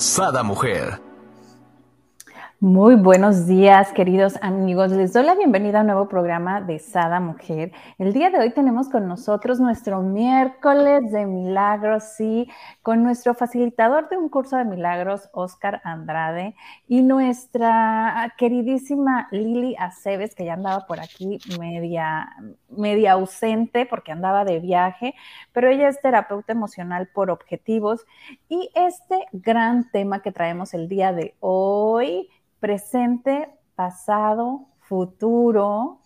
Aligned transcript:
Sada 0.00 0.42
Mujer. 0.42 1.09
Muy 2.62 2.94
buenos 2.94 3.46
días, 3.46 3.90
queridos 3.94 4.34
amigos. 4.42 4.90
Les 4.90 5.14
doy 5.14 5.24
la 5.24 5.34
bienvenida 5.34 5.78
a 5.78 5.80
un 5.80 5.86
nuevo 5.86 6.08
programa 6.08 6.60
de 6.60 6.78
Sada 6.78 7.18
Mujer. 7.18 7.72
El 7.96 8.12
día 8.12 8.28
de 8.28 8.38
hoy 8.38 8.50
tenemos 8.50 8.90
con 8.90 9.08
nosotros 9.08 9.60
nuestro 9.60 10.02
miércoles 10.02 11.10
de 11.10 11.24
milagros, 11.24 12.04
sí, 12.18 12.50
con 12.82 13.02
nuestro 13.02 13.32
facilitador 13.32 14.10
de 14.10 14.18
un 14.18 14.28
curso 14.28 14.58
de 14.58 14.66
milagros, 14.66 15.30
Oscar 15.32 15.80
Andrade, 15.84 16.54
y 16.86 17.00
nuestra 17.00 18.34
queridísima 18.36 19.28
Lili 19.30 19.74
Aceves, 19.78 20.34
que 20.34 20.44
ya 20.44 20.52
andaba 20.52 20.86
por 20.86 21.00
aquí 21.00 21.38
media, 21.58 22.28
media 22.68 23.12
ausente 23.12 23.86
porque 23.86 24.12
andaba 24.12 24.44
de 24.44 24.60
viaje, 24.60 25.14
pero 25.52 25.70
ella 25.70 25.88
es 25.88 25.98
terapeuta 26.02 26.52
emocional 26.52 27.08
por 27.14 27.30
objetivos. 27.30 28.04
Y 28.50 28.70
este 28.74 29.28
gran 29.32 29.90
tema 29.90 30.20
que 30.20 30.30
traemos 30.30 30.74
el 30.74 30.90
día 30.90 31.14
de 31.14 31.34
hoy, 31.40 32.28
presente, 32.60 33.48
pasado, 33.74 34.66
futuro, 34.80 36.00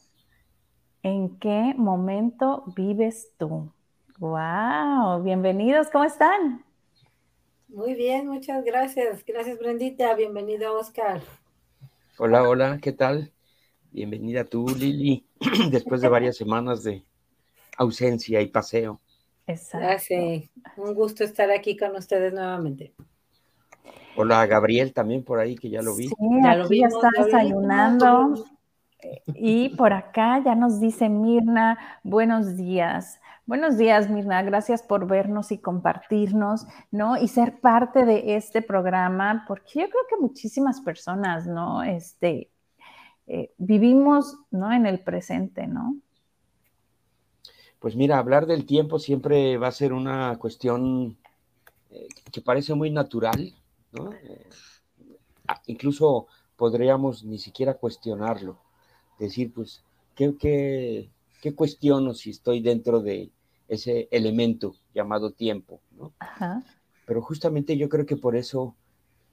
¿en 1.02 1.38
qué 1.40 1.74
momento 1.76 2.64
vives 2.76 3.32
tú? 3.36 3.72
¡Wow! 4.18 5.22
Bienvenidos, 5.24 5.88
¿cómo 5.90 6.04
están? 6.04 6.64
Muy 7.66 7.94
bien, 7.94 8.28
muchas 8.28 8.64
gracias. 8.64 9.24
Gracias, 9.26 9.58
Brendita. 9.58 10.14
Bienvenido, 10.14 10.78
Oscar. 10.78 11.20
Hola, 12.18 12.48
hola, 12.48 12.78
¿qué 12.80 12.92
tal? 12.92 13.32
Bienvenida 13.90 14.44
tú, 14.44 14.66
Lili, 14.78 15.26
después 15.72 16.00
de 16.00 16.08
varias 16.08 16.36
semanas 16.36 16.84
de 16.84 17.04
ausencia 17.76 18.40
y 18.40 18.46
paseo. 18.46 19.00
Exacto. 19.48 20.14
Un 20.76 20.94
gusto 20.94 21.24
estar 21.24 21.50
aquí 21.50 21.76
con 21.76 21.96
ustedes 21.96 22.32
nuevamente. 22.32 22.94
Hola, 24.16 24.46
Gabriel 24.46 24.92
también 24.92 25.24
por 25.24 25.40
ahí, 25.40 25.56
que 25.56 25.70
ya 25.70 25.82
lo 25.82 25.96
vi. 25.96 26.08
Sí, 26.08 26.14
ya 26.42 26.54
lo 26.54 26.68
vi. 26.68 26.80
Ya 26.80 26.86
está 26.86 27.10
desayunando. 27.16 28.34
Y 29.34 29.70
por 29.70 29.92
acá 29.92 30.42
ya 30.44 30.54
nos 30.54 30.80
dice 30.80 31.08
Mirna, 31.08 31.78
buenos 32.02 32.56
días. 32.56 33.20
Buenos 33.46 33.76
días, 33.76 34.08
Mirna. 34.08 34.42
Gracias 34.42 34.82
por 34.82 35.06
vernos 35.06 35.52
y 35.52 35.58
compartirnos, 35.58 36.66
¿no? 36.90 37.18
Y 37.18 37.28
ser 37.28 37.60
parte 37.60 38.06
de 38.06 38.36
este 38.36 38.62
programa, 38.62 39.44
porque 39.46 39.80
yo 39.80 39.90
creo 39.90 40.02
que 40.08 40.16
muchísimas 40.16 40.80
personas, 40.80 41.46
¿no? 41.46 41.82
Este, 41.82 42.48
eh, 43.26 43.52
vivimos, 43.58 44.38
¿no? 44.50 44.72
En 44.72 44.86
el 44.86 45.00
presente, 45.00 45.66
¿no? 45.66 45.96
Pues 47.80 47.96
mira, 47.96 48.16
hablar 48.16 48.46
del 48.46 48.64
tiempo 48.64 48.98
siempre 48.98 49.58
va 49.58 49.68
a 49.68 49.72
ser 49.72 49.92
una 49.92 50.38
cuestión 50.38 51.18
eh, 51.90 52.08
que 52.32 52.40
parece 52.40 52.72
muy 52.72 52.90
natural, 52.90 53.52
eh, 54.22 54.48
ah, 55.48 55.60
incluso 55.66 56.26
podríamos 56.56 57.24
ni 57.24 57.38
siquiera 57.38 57.74
cuestionarlo, 57.74 58.58
decir, 59.18 59.52
pues, 59.52 59.82
¿qué, 60.14 60.34
qué, 60.38 61.10
qué 61.40 61.54
cuestiono 61.54 62.14
si 62.14 62.30
estoy 62.30 62.60
dentro 62.60 63.00
de 63.00 63.30
ese 63.68 64.08
elemento 64.10 64.76
llamado 64.94 65.30
tiempo? 65.32 65.80
Pero 67.06 67.22
justamente 67.22 67.76
yo 67.76 67.88
creo 67.88 68.06
que 68.06 68.16
por 68.16 68.36
eso 68.36 68.74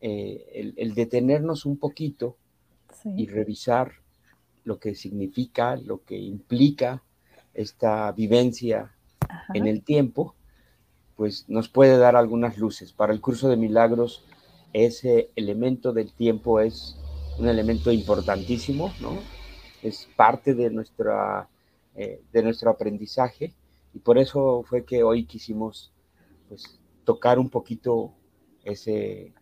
eh, 0.02 0.74
el, 0.76 0.94
detenernos 0.94 1.66
un 1.66 1.78
poquito 1.78 2.38
y 3.06 3.28
revisar 3.28 3.94
lo 4.64 4.80
que 4.80 4.96
significa, 4.96 5.76
lo 5.76 6.04
que 6.04 6.18
implica 6.18 7.04
esta 7.54 8.12
vivencia 8.12 8.92
en 9.54 9.68
el 9.68 9.84
tiempo, 9.84 10.36
pues 11.16 11.48
nos 11.48 11.70
puede 11.70 11.98
dar 11.98 12.16
algunas 12.16 12.58
luces. 12.58 12.94
Para 12.94 13.14
el 13.14 13.22
curso 13.22 13.48
de 13.48 13.58
milagros 13.58 14.24
ese 14.74 15.30
elemento 15.36 15.94
del 15.94 16.14
tiempo 16.14 16.60
es 16.60 16.98
un 17.38 17.48
elemento 17.48 17.92
importantísimo, 17.92 18.94
¿no? 19.02 19.20
Es 19.82 20.08
parte 20.16 20.54
de, 20.54 20.70
nuestra, 20.70 21.50
eh, 21.96 22.22
de 22.32 22.44
nuestro 22.44 22.70
aprendizaje 22.70 23.54
y 23.94 24.00
por 24.00 24.18
eso 24.18 24.64
fue 24.64 24.86
que 24.86 25.04
hoy 25.04 25.26
quisimos 25.26 25.92
pues, 26.48 26.80
tocar 27.04 27.40
un 27.40 27.50
poquito 27.50 28.14
ese 28.64 29.34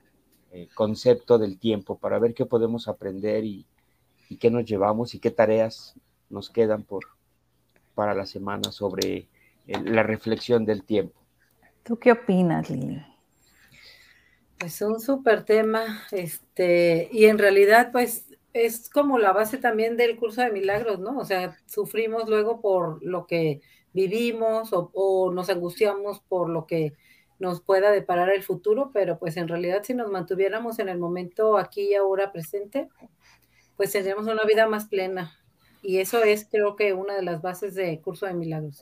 eh, 0.52 0.68
concepto 0.74 1.38
del 1.38 1.60
tiempo 1.60 1.98
para 1.98 2.20
ver 2.20 2.34
qué 2.34 2.46
podemos 2.46 2.88
aprender 2.88 3.44
y, 3.44 3.66
qué 4.40 4.52
nos 4.52 4.64
llevamos 4.66 5.16
y 5.16 5.20
qué 5.20 5.32
tareas 5.32 5.96
nos 6.30 6.50
quedan 6.52 6.84
por, 6.84 7.04
para 7.96 8.14
la 8.14 8.28
semana 8.28 8.72
sobre 8.72 9.28
eh, 9.68 9.82
la 9.84 10.04
reflexión 10.04 10.66
del 10.66 10.84
tiempo. 10.84 11.20
¿Tú 11.84 11.98
qué 11.98 12.12
opinas, 12.12 12.70
Lili? 12.70 13.04
Pues 14.60 14.82
un 14.82 15.00
súper 15.00 15.46
tema, 15.46 16.04
este, 16.12 17.08
y 17.14 17.26
en 17.26 17.38
realidad, 17.38 17.94
pues 17.94 18.26
es 18.52 18.90
como 18.90 19.18
la 19.18 19.32
base 19.32 19.58
también 19.58 19.96
del 19.96 20.18
curso 20.18 20.42
de 20.42 20.52
milagros, 20.52 21.00
¿no? 21.00 21.18
O 21.18 21.24
sea, 21.24 21.58
sufrimos 21.66 22.28
luego 22.28 22.60
por 22.60 23.02
lo 23.02 23.26
que 23.26 23.62
vivimos 23.94 24.70
o, 24.72 25.32
nos 25.34 25.50
angustiamos 25.50 26.20
por 26.28 26.50
lo 26.50 26.68
que 26.68 26.94
nos 27.40 27.62
pueda 27.62 27.92
deparar 27.92 28.30
el 28.32 28.44
futuro, 28.44 28.92
pero 28.94 29.18
pues 29.18 29.38
en 29.38 29.48
realidad 29.48 29.84
si 29.84 29.94
nos 29.94 30.12
mantuviéramos 30.12 30.80
en 30.80 30.90
el 30.90 30.98
momento 31.00 31.58
aquí 31.58 31.92
y 31.92 31.96
ahora 31.96 32.34
presente, 32.34 32.90
pues 33.78 33.94
tendríamos 33.94 34.28
una 34.28 34.44
vida 34.44 34.68
más 34.68 34.88
plena. 34.88 35.40
Y 35.82 36.00
eso 36.00 36.22
es 36.24 36.46
creo 36.52 36.76
que 36.76 36.94
una 36.94 37.16
de 37.16 37.24
las 37.24 37.42
bases 37.42 37.76
del 37.76 38.02
curso 38.02 38.26
de 38.26 38.34
milagros. 38.34 38.82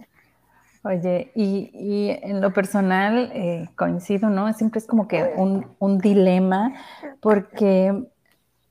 Oye, 0.87 1.31
y, 1.35 2.09
en 2.21 2.39
lo 2.39 2.53
personal 2.53 3.29
eh, 3.33 3.67
coincido, 3.75 4.29
¿no? 4.29 4.53
Siempre 4.53 4.79
es 4.79 4.87
como 4.87 5.05
que 5.05 5.33
un, 5.35 5.97
dilema, 5.97 6.75
porque 7.19 8.05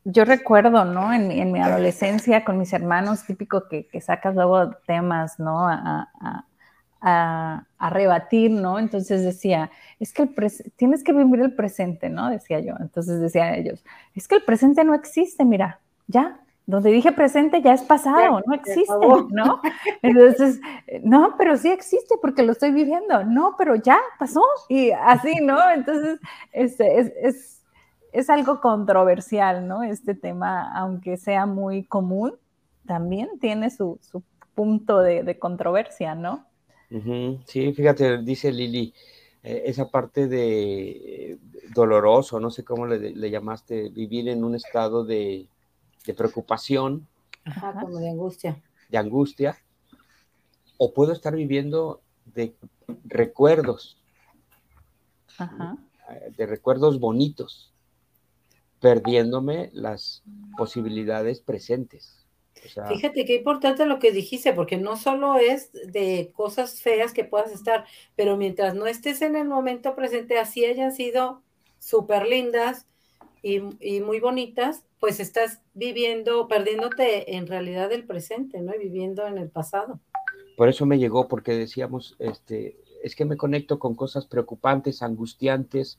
yo 0.05 0.25
recuerdo, 0.25 0.87
¿no? 0.87 1.13
En, 1.13 1.53
mi 1.53 1.61
adolescencia 1.61 2.43
con 2.43 2.57
mis 2.57 2.73
hermanos, 2.73 3.27
típico 3.27 3.69
que, 3.69 4.01
sacas 4.01 4.35
luego 4.35 4.71
temas, 4.87 5.39
¿no? 5.39 5.69
A, 5.69 6.09
rebatir, 7.91 8.51
¿no? 8.51 8.79
Entonces 8.79 9.23
decía, 9.23 9.71
es 10.01 10.15
que 10.15 10.23
el 10.23 10.35
tienes 10.77 11.05
que 11.05 11.13
vivir 11.13 11.41
el 11.41 11.55
presente, 11.55 12.09
¿no? 12.09 12.31
Decía 12.31 12.61
yo. 12.61 12.77
Entonces 12.81 13.21
decían 13.21 13.55
ellos, 13.55 13.85
es 14.15 14.27
que 14.27 14.37
el 14.37 14.43
presente 14.43 14.85
no 14.85 14.95
existe, 14.95 15.45
mira, 15.45 15.81
ya, 16.07 16.41
donde 16.67 16.91
dije 16.91 17.13
presente 17.13 17.63
ya 17.63 17.73
es 17.73 17.83
pasado, 17.83 18.43
no 18.45 18.55
existe, 18.55 18.93
¿no? 19.31 19.61
Entonces, 20.03 20.61
no, 21.05 21.37
pero 21.39 21.57
sí 21.57 21.69
existe 21.69 22.17
porque 22.21 22.43
lo 22.43 22.53
estoy 22.53 22.73
viviendo, 22.73 23.25
no, 23.25 23.55
pero 23.57 23.77
ya 23.77 23.99
pasó 24.19 24.43
y 24.69 24.91
así, 24.91 25.37
¿no? 25.41 25.59
Entonces, 25.71 26.19
este, 26.53 26.99
es, 26.99 27.13
es, 27.23 27.65
es 28.13 28.31
algo 28.31 28.61
controversial, 28.61 29.69
¿no? 29.69 29.85
Este 29.85 30.17
tema, 30.17 30.73
aunque 30.77 31.17
sea 31.17 31.47
muy 31.47 31.85
común, 31.85 32.35
también 32.85 33.39
tiene 33.41 33.71
su, 33.71 33.99
su 34.03 34.25
punto 34.57 34.99
de, 34.99 35.23
de, 35.23 35.39
controversia, 35.39 36.17
¿no? 36.17 36.47
Sí, 37.47 37.73
fíjate, 37.75 38.19
dice 38.23 38.51
Lili, 38.51 38.93
eh, 39.43 39.63
esa 39.67 39.89
parte 39.89 40.27
de 40.27 40.89
eh, 40.91 41.39
doloroso, 41.75 42.41
no 42.41 42.51
sé 42.51 42.65
cómo 42.65 42.87
le, 42.87 43.11
le 43.11 43.31
llamaste, 43.31 43.91
vivir 43.91 44.29
en 44.29 44.43
un 44.43 44.55
estado 44.57 45.05
de 45.05 45.47
de 46.07 46.15
preocupación. 46.15 47.07
Ajá, 47.45 47.79
como 47.81 47.99
de 47.99 48.09
angustia. 48.09 48.63
De 48.89 48.99
angustia. 48.99 49.59
O 50.79 50.95
puedo 50.95 51.13
estar 51.13 51.35
viviendo 51.35 52.01
de 52.25 52.55
recuerdos. 53.05 53.99
Ajá. 55.39 55.77
De 56.37 56.47
recuerdos 56.47 57.01
bonitos, 57.01 57.75
perdiéndome 58.81 59.71
las 59.73 60.23
posibilidades 60.57 61.41
presentes. 61.41 62.27
Fíjate 62.89 63.25
qué 63.25 63.37
importante 63.37 63.87
lo 63.87 63.99
que 63.99 64.13
dijiste, 64.13 64.53
porque 64.53 64.77
no 64.77 64.97
solo 64.97 65.37
es 65.37 65.73
de 65.73 66.33
cosas 66.35 66.81
feas 66.81 67.13
que 67.13 67.25
puedas 67.25 67.53
estar, 67.53 67.85
pero 68.17 68.37
mientras 68.37 68.75
no 68.75 68.87
estés 68.87 69.23
en 69.23 69.37
el 69.37 69.47
momento 69.47 69.95
presente, 69.95 70.39
así 70.39 70.65
hayan 70.65 70.93
sido 70.93 71.43
súper 71.79 72.27
lindas 72.27 72.87
y, 73.47 73.97
y, 73.97 74.01
muy 74.01 74.21
bonitas, 74.21 74.85
pues 74.99 75.21
estás 75.21 75.61
viviendo, 75.75 76.49
perdiéndote 76.49 77.37
en 77.37 77.47
realidad 77.47 77.93
el 77.93 78.05
presente, 78.05 78.61
¿no? 78.61 78.75
Y 78.75 78.79
viviendo 78.79 79.27
en 79.27 79.39
el 79.39 79.51
pasado. 79.51 80.01
Por 80.57 80.69
eso 80.69 80.87
me 80.87 80.99
llegó, 80.99 81.29
porque 81.29 81.53
decíamos, 81.53 82.17
este, 82.19 82.77
es 83.03 83.15
que 83.15 83.25
me 83.25 83.37
conecto 83.37 83.79
con 83.79 83.95
cosas 83.95 84.27
preocupantes, 84.27 85.03
angustiantes 85.03 85.99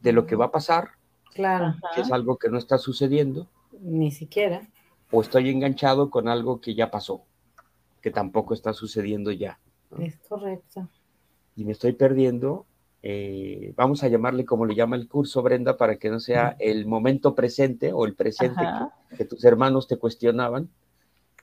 de 0.00 0.12
lo 0.12 0.26
que 0.26 0.36
va 0.36 0.46
a 0.46 0.52
pasar, 0.52 0.90
Claro. 1.34 1.74
Que 1.94 2.02
es 2.02 2.12
algo 2.12 2.36
que 2.36 2.48
no 2.48 2.58
está 2.58 2.78
sucediendo. 2.78 3.48
Ni 3.80 4.10
siquiera. 4.10 4.68
O 5.10 5.20
estoy 5.20 5.50
enganchado 5.50 6.10
con 6.10 6.28
algo 6.28 6.60
que 6.60 6.74
ya 6.74 6.90
pasó, 6.90 7.24
que 8.00 8.10
tampoco 8.10 8.54
está 8.54 8.72
sucediendo 8.72 9.32
ya. 9.32 9.58
Es 9.98 10.18
correcto. 10.28 10.88
Y 11.56 11.64
me 11.64 11.72
estoy 11.72 11.92
perdiendo. 11.92 12.66
Eh, 13.02 13.72
vamos 13.76 14.02
a 14.02 14.08
llamarle 14.08 14.44
como 14.44 14.64
le 14.66 14.74
llama 14.74 14.96
el 14.96 15.08
curso, 15.08 15.42
Brenda, 15.42 15.76
para 15.76 15.96
que 15.96 16.10
no 16.10 16.20
sea 16.20 16.56
el 16.58 16.86
momento 16.86 17.34
presente 17.34 17.92
o 17.92 18.04
el 18.06 18.14
presente 18.14 18.62
que, 19.10 19.16
que 19.16 19.24
tus 19.24 19.44
hermanos 19.44 19.88
te 19.88 19.96
cuestionaban. 19.96 20.68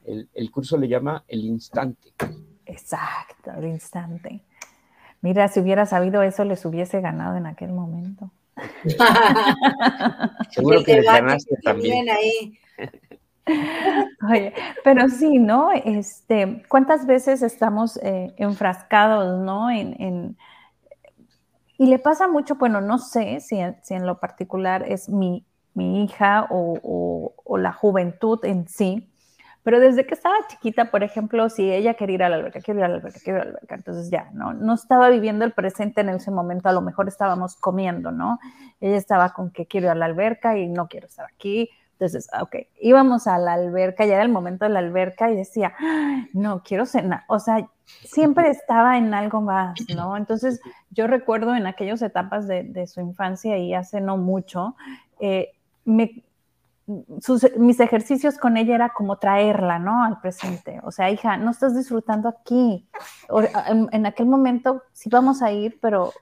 El, 0.05 0.29
el 0.33 0.51
curso 0.51 0.77
le 0.77 0.87
llama 0.87 1.23
el 1.27 1.41
instante. 1.41 2.13
Exacto, 2.65 3.51
el 3.57 3.65
instante. 3.65 4.41
Mira, 5.21 5.47
si 5.49 5.59
hubiera 5.59 5.85
sabido 5.85 6.23
eso, 6.23 6.45
les 6.45 6.63
hubiese 6.65 7.01
ganado 7.01 7.35
en 7.35 7.45
aquel 7.45 7.71
momento. 7.71 8.31
Seguro 10.51 10.83
que 10.83 10.95
les 10.95 11.05
ganaste 11.05 11.55
también. 11.63 12.05
tienen 12.05 12.15
ahí. 12.15 12.59
Oye, 14.29 14.53
pero 14.83 15.09
sí, 15.09 15.39
¿no? 15.39 15.71
Este, 15.71 16.63
¿cuántas 16.69 17.05
veces 17.05 17.41
estamos 17.41 17.97
eh, 18.03 18.33
enfrascados, 18.37 19.39
¿no? 19.39 19.69
En, 19.69 19.95
en- 20.01 20.37
y 21.79 21.87
le 21.87 21.99
pasa 21.99 22.27
mucho, 22.29 22.57
bueno, 22.57 22.81
no 22.81 22.99
sé 22.99 23.39
si, 23.41 23.59
si 23.83 23.95
en 23.95 24.05
lo 24.07 24.19
particular 24.21 24.85
es 24.87 25.09
mi, 25.09 25.47
mi 25.75 26.03
hija 26.03 26.47
o, 26.51 26.77
o- 26.83 27.35
o 27.45 27.57
la 27.57 27.73
juventud 27.73 28.39
en 28.45 28.67
sí, 28.67 29.09
pero 29.63 29.79
desde 29.79 30.05
que 30.07 30.13
estaba 30.13 30.35
chiquita, 30.49 30.91
por 30.91 31.03
ejemplo, 31.03 31.49
si 31.49 31.71
ella 31.71 31.95
quería 31.95 32.15
ir 32.15 32.23
a 32.23 32.29
la 32.29 32.35
alberca, 32.37 32.61
quiero 32.61 32.79
ir 32.81 32.85
a 32.85 32.89
la 32.89 32.95
alberca, 32.95 33.19
quiero 33.23 33.39
ir 33.39 33.41
a 33.43 33.45
la 33.45 33.51
alberca, 33.51 33.75
entonces 33.75 34.09
ya, 34.11 34.29
¿no? 34.33 34.53
No 34.53 34.73
estaba 34.75 35.09
viviendo 35.09 35.45
el 35.45 35.53
presente 35.53 36.01
en 36.01 36.09
ese 36.09 36.31
momento, 36.31 36.69
a 36.69 36.73
lo 36.73 36.81
mejor 36.81 37.07
estábamos 37.07 37.55
comiendo, 37.57 38.11
¿no? 38.11 38.39
Ella 38.79 38.97
estaba 38.97 39.33
con 39.33 39.51
que 39.51 39.67
quiero 39.67 39.87
ir 39.87 39.91
a 39.91 39.95
la 39.95 40.05
alberca 40.05 40.57
y 40.57 40.67
no 40.69 40.87
quiero 40.87 41.07
estar 41.07 41.25
aquí, 41.25 41.69
entonces, 41.99 42.29
ok, 42.41 42.55
íbamos 42.79 43.27
a 43.27 43.37
la 43.37 43.53
alberca, 43.53 44.05
ya 44.05 44.13
era 44.15 44.23
el 44.23 44.29
momento 44.31 44.63
de 44.63 44.71
la 44.71 44.79
alberca 44.79 45.29
y 45.29 45.35
decía, 45.35 45.73
"Ay, 45.79 46.29
no, 46.33 46.63
quiero 46.63 46.85
cenar. 46.85 47.23
O 47.27 47.39
sea, 47.39 47.67
siempre 48.05 48.49
estaba 48.49 48.97
en 48.97 49.13
algo 49.13 49.41
más, 49.41 49.77
¿no? 49.93 50.15
Entonces, 50.15 50.61
yo 50.91 51.07
recuerdo 51.07 51.55
en 51.55 51.67
aquellas 51.67 52.01
etapas 52.01 52.47
de, 52.47 52.63
de 52.63 52.87
su 52.87 53.01
infancia 53.01 53.57
y 53.57 53.73
hace 53.73 53.99
no 53.99 54.15
mucho, 54.15 54.77
eh, 55.19 55.49
me, 55.83 56.23
sus- 57.21 57.51
mis 57.57 57.79
ejercicios 57.79 58.37
con 58.37 58.57
ella 58.57 58.75
era 58.75 58.89
como 58.89 59.17
traerla, 59.17 59.77
¿no? 59.79 60.03
Al 60.03 60.19
presente. 60.21 60.79
O 60.83 60.91
sea, 60.91 61.09
hija, 61.11 61.37
no 61.37 61.51
estás 61.51 61.75
disfrutando 61.75 62.29
aquí. 62.29 62.87
O- 63.29 63.41
en, 63.41 63.89
en 63.91 64.05
aquel 64.05 64.25
momento 64.25 64.83
sí 64.93 65.09
vamos 65.11 65.41
a 65.41 65.51
ir, 65.51 65.79
pero 65.81 66.13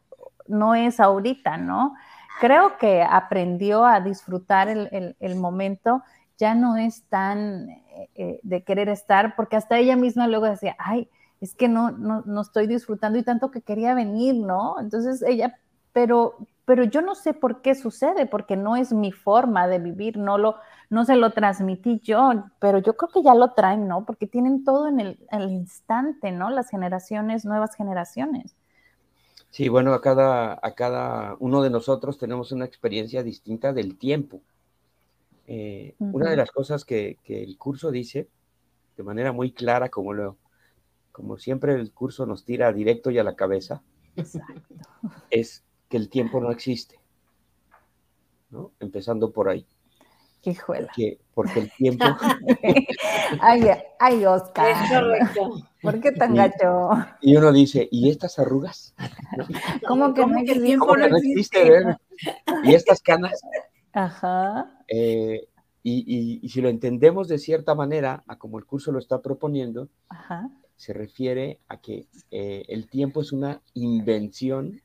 no 0.48 0.76
es 0.76 1.00
ahorita, 1.00 1.58
¿no? 1.58 1.94
Creo 2.38 2.78
que 2.78 3.02
aprendió 3.04 3.86
a 3.86 4.00
disfrutar 4.02 4.70
el, 4.70 5.16
el- 5.20 5.36
momento, 5.36 6.04
ya 6.38 6.54
no 6.56 6.78
es 6.78 7.04
tan 7.10 7.70
eh, 7.70 8.10
eh, 8.16 8.40
de 8.44 8.64
querer 8.64 8.90
estar, 8.90 9.36
porque 9.36 9.56
hasta 9.56 9.78
ella 9.80 9.96
misma 9.96 10.28
luego 10.28 10.46
decía, 10.46 10.76
ay, 10.80 11.10
es 11.42 11.56
que 11.56 11.68
no, 11.68 11.92
no, 11.92 12.22
no 12.26 12.42
estoy 12.42 12.68
disfrutando 12.68 13.18
y 13.20 13.24
tanto 13.24 13.50
que 13.52 13.62
quería 13.62 13.96
venir, 13.96 14.36
¿no? 14.36 14.80
Entonces 14.80 15.22
ella, 15.24 15.60
pero, 15.94 16.36
pero 16.66 16.84
yo 16.84 17.02
no 17.02 17.16
sé 17.16 17.34
por 17.34 17.62
qué 17.64 17.74
sucede, 17.76 18.26
porque 18.28 18.56
no 18.56 18.76
es 18.76 18.94
mi 18.94 19.12
forma 19.12 19.68
de 19.68 19.80
vivir, 19.80 20.18
no 20.18 20.38
lo, 20.38 20.58
no 20.92 21.06
se 21.06 21.16
lo 21.16 21.32
transmití 21.34 22.00
yo, 22.04 22.32
pero 22.60 22.80
yo 22.80 22.96
creo 22.98 23.10
que 23.12 23.24
ya 23.24 23.34
lo 23.36 23.54
traen, 23.54 23.88
¿no? 23.88 24.06
Porque 24.06 24.28
tienen 24.28 24.64
todo 24.64 24.88
en 24.88 25.00
el, 25.00 25.20
el 25.32 25.50
instante, 25.52 26.32
¿no? 26.32 26.50
Las 26.52 26.70
generaciones, 26.70 27.46
nuevas 27.46 27.76
generaciones. 27.76 28.56
Sí, 29.50 29.70
bueno, 29.70 29.94
a 29.94 30.02
cada, 30.02 30.60
a 30.62 30.76
cada 30.76 31.36
uno 31.40 31.62
de 31.62 31.70
nosotros 31.70 32.18
tenemos 32.18 32.52
una 32.52 32.66
experiencia 32.66 33.24
distinta 33.24 33.74
del 33.74 33.98
tiempo. 33.98 34.42
Eh, 35.48 35.96
Una 36.00 36.30
de 36.30 36.36
las 36.36 36.52
cosas 36.52 36.84
que, 36.84 37.18
que 37.24 37.42
el 37.42 37.58
curso 37.58 37.90
dice, 37.90 38.28
de 38.98 39.04
manera 39.04 39.32
muy 39.32 39.54
clara, 39.54 39.90
como, 39.90 40.14
lo, 40.14 40.38
como 41.14 41.38
siempre 41.38 41.74
el 41.74 41.92
curso 41.92 42.26
nos 42.26 42.44
tira 42.44 42.74
directo 42.74 43.12
y 43.12 43.18
a 43.18 43.24
la 43.24 43.36
cabeza, 43.36 43.82
Exacto. 44.18 44.76
es 45.30 45.64
que 45.88 45.98
el 45.98 46.10
tiempo 46.10 46.42
no 46.42 46.52
existe. 46.52 47.00
¿no? 48.50 48.72
Empezando 48.80 49.32
por 49.32 49.50
ahí. 49.50 49.66
Hijuela. 50.52 50.92
Que, 50.96 51.20
porque 51.34 51.60
el 51.60 51.72
tiempo, 51.74 52.06
ay, 53.42 53.62
ay, 54.00 54.22
Es 54.22 54.28
Oscar. 54.28 54.76
correcto. 54.90 55.50
¿Por 55.82 56.00
qué 56.00 56.12
tan 56.14 56.36
gacho? 56.36 56.90
y 57.22 57.36
uno 57.36 57.52
dice, 57.52 57.88
¿y 57.92 58.10
estas 58.10 58.40
arrugas? 58.40 58.96
¿Cómo 59.88 60.14
que 60.14 60.22
no 60.22 60.28
¿Cómo 60.28 60.36
que 60.46 60.52
el 60.52 60.58
existe? 60.58 60.66
tiempo 60.66 60.86
¿Cómo 60.88 61.04
que 61.04 61.10
no 61.10 61.18
existe? 61.18 61.70
ver? 61.70 61.98
¿Y 62.64 62.74
estas 62.74 63.02
canas? 63.02 63.40
Ajá. 63.94 64.72
Eh, 64.88 65.48
y, 65.84 66.04
y- 66.08 66.40
y 66.42 66.50
si 66.50 66.62
lo 66.62 66.70
entendemos 66.70 67.28
de 67.28 67.38
cierta 67.40 67.76
manera, 67.76 68.24
a 68.28 68.38
como 68.38 68.58
el 68.58 68.66
curso 68.66 68.92
lo 68.92 69.00
está 69.00 69.22
proponiendo, 69.22 69.90
Ajá. 70.10 70.50
se 70.76 70.94
refiere 70.94 71.60
a 71.68 71.80
que 71.82 72.08
eh, 72.32 72.64
el 72.70 72.90
tiempo 72.90 73.22
es 73.22 73.32
una 73.32 73.62
invención 73.74 74.82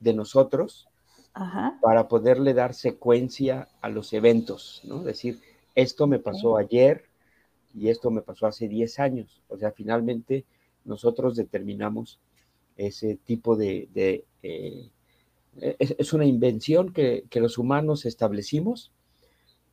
de 0.00 0.14
nosotros 0.14 0.88
Ajá. 1.34 1.78
para 1.80 2.08
poderle 2.08 2.52
dar 2.52 2.74
secuencia 2.74 3.68
a 3.80 3.88
los 3.88 4.12
eventos, 4.12 4.82
¿no? 4.84 5.02
Decir, 5.02 5.40
esto 5.74 6.06
me 6.06 6.18
pasó 6.18 6.58
ayer 6.58 7.04
y 7.74 7.88
esto 7.88 8.10
me 8.10 8.20
pasó 8.20 8.46
hace 8.46 8.68
10 8.68 8.98
años. 8.98 9.42
O 9.48 9.56
sea, 9.56 9.72
finalmente 9.72 10.44
nosotros 10.84 11.36
determinamos 11.36 12.20
ese 12.76 13.16
tipo 13.16 13.56
de... 13.56 13.88
de, 13.94 14.24
eh, 14.42 14.90
es, 15.78 15.94
es 15.98 16.12
una 16.12 16.24
invención 16.26 16.92
que, 16.92 17.24
que 17.30 17.40
los 17.40 17.58
humanos 17.58 18.04
establecimos 18.04 18.92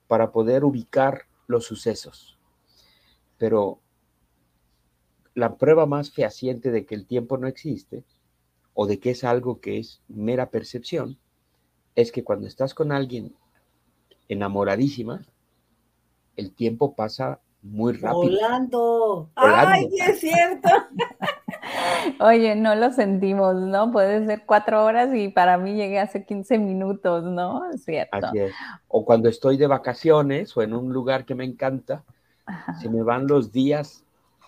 para 0.08 0.32
poder 0.32 0.64
ubicar 0.64 1.24
los 1.48 1.66
sucesos. 1.66 2.38
Pero 3.38 3.80
la 5.36 5.58
prueba 5.58 5.86
más 5.86 6.12
fehaciente 6.12 6.72
de 6.72 6.86
que 6.86 6.96
el 6.96 7.06
tiempo 7.06 7.38
no 7.38 7.48
existe 7.48 8.04
o 8.74 8.88
de 8.88 9.00
que 9.00 9.12
es 9.12 9.24
algo 9.24 9.60
que 9.60 9.78
es 9.78 10.02
mera 10.08 10.50
percepción 10.50 11.18
es 11.96 12.12
que 12.12 12.24
cuando 12.24 12.48
estás 12.48 12.74
con 12.74 12.92
alguien 12.92 13.34
enamoradísima, 14.28 15.22
el 16.36 16.54
tiempo 16.54 16.96
pasa 16.96 17.40
muy 17.62 17.94
rápido. 17.94 18.24
Volando. 18.24 19.30
Volando. 19.36 19.70
Ay, 19.70 19.90
es 20.08 20.20
cierto. 20.20 20.70
Oye, 22.20 22.56
no 22.56 22.76
lo 22.76 22.92
sentimos, 22.92 23.56
¿no? 23.56 23.92
Puede 23.92 24.26
ser 24.26 24.44
cuatro 24.46 24.86
horas 24.86 25.14
y 25.14 25.28
para 25.30 25.58
mí 25.58 25.76
llegué 25.76 26.00
hace 26.00 26.26
15 26.26 26.58
minutos, 26.58 27.24
¿no? 27.26 27.70
Es 27.72 27.84
cierto. 27.84 28.18
Así 28.18 28.40
es. 28.40 28.54
O 28.88 29.04
cuando 29.04 29.28
estoy 29.30 29.58
de 29.58 29.68
vacaciones 29.68 30.56
o 30.56 30.62
en 30.62 30.74
un 30.74 30.94
lugar 30.94 31.26
que 31.26 31.36
me 31.36 31.44
encanta, 31.44 32.04
Ajá. 32.46 32.80
se 32.80 32.90
me 32.90 33.04
van 33.04 33.28
los 33.28 33.52
días, 33.52 34.04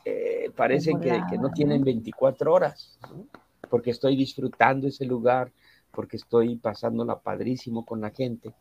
eh, 0.06 0.52
parecen 0.56 1.00
que, 1.00 1.22
que 1.30 1.38
no 1.38 1.52
tienen 1.52 1.80
¿no? 1.80 1.86
24 1.86 2.54
horas, 2.54 2.98
¿no? 3.02 3.26
porque 3.70 3.92
estoy 3.92 4.16
disfrutando 4.16 4.88
ese 4.88 5.06
lugar, 5.06 5.52
porque 5.92 6.18
estoy 6.18 6.56
pasándola 6.56 7.20
padrísimo 7.20 7.86
con 7.86 8.02
la 8.02 8.12
gente. 8.12 8.54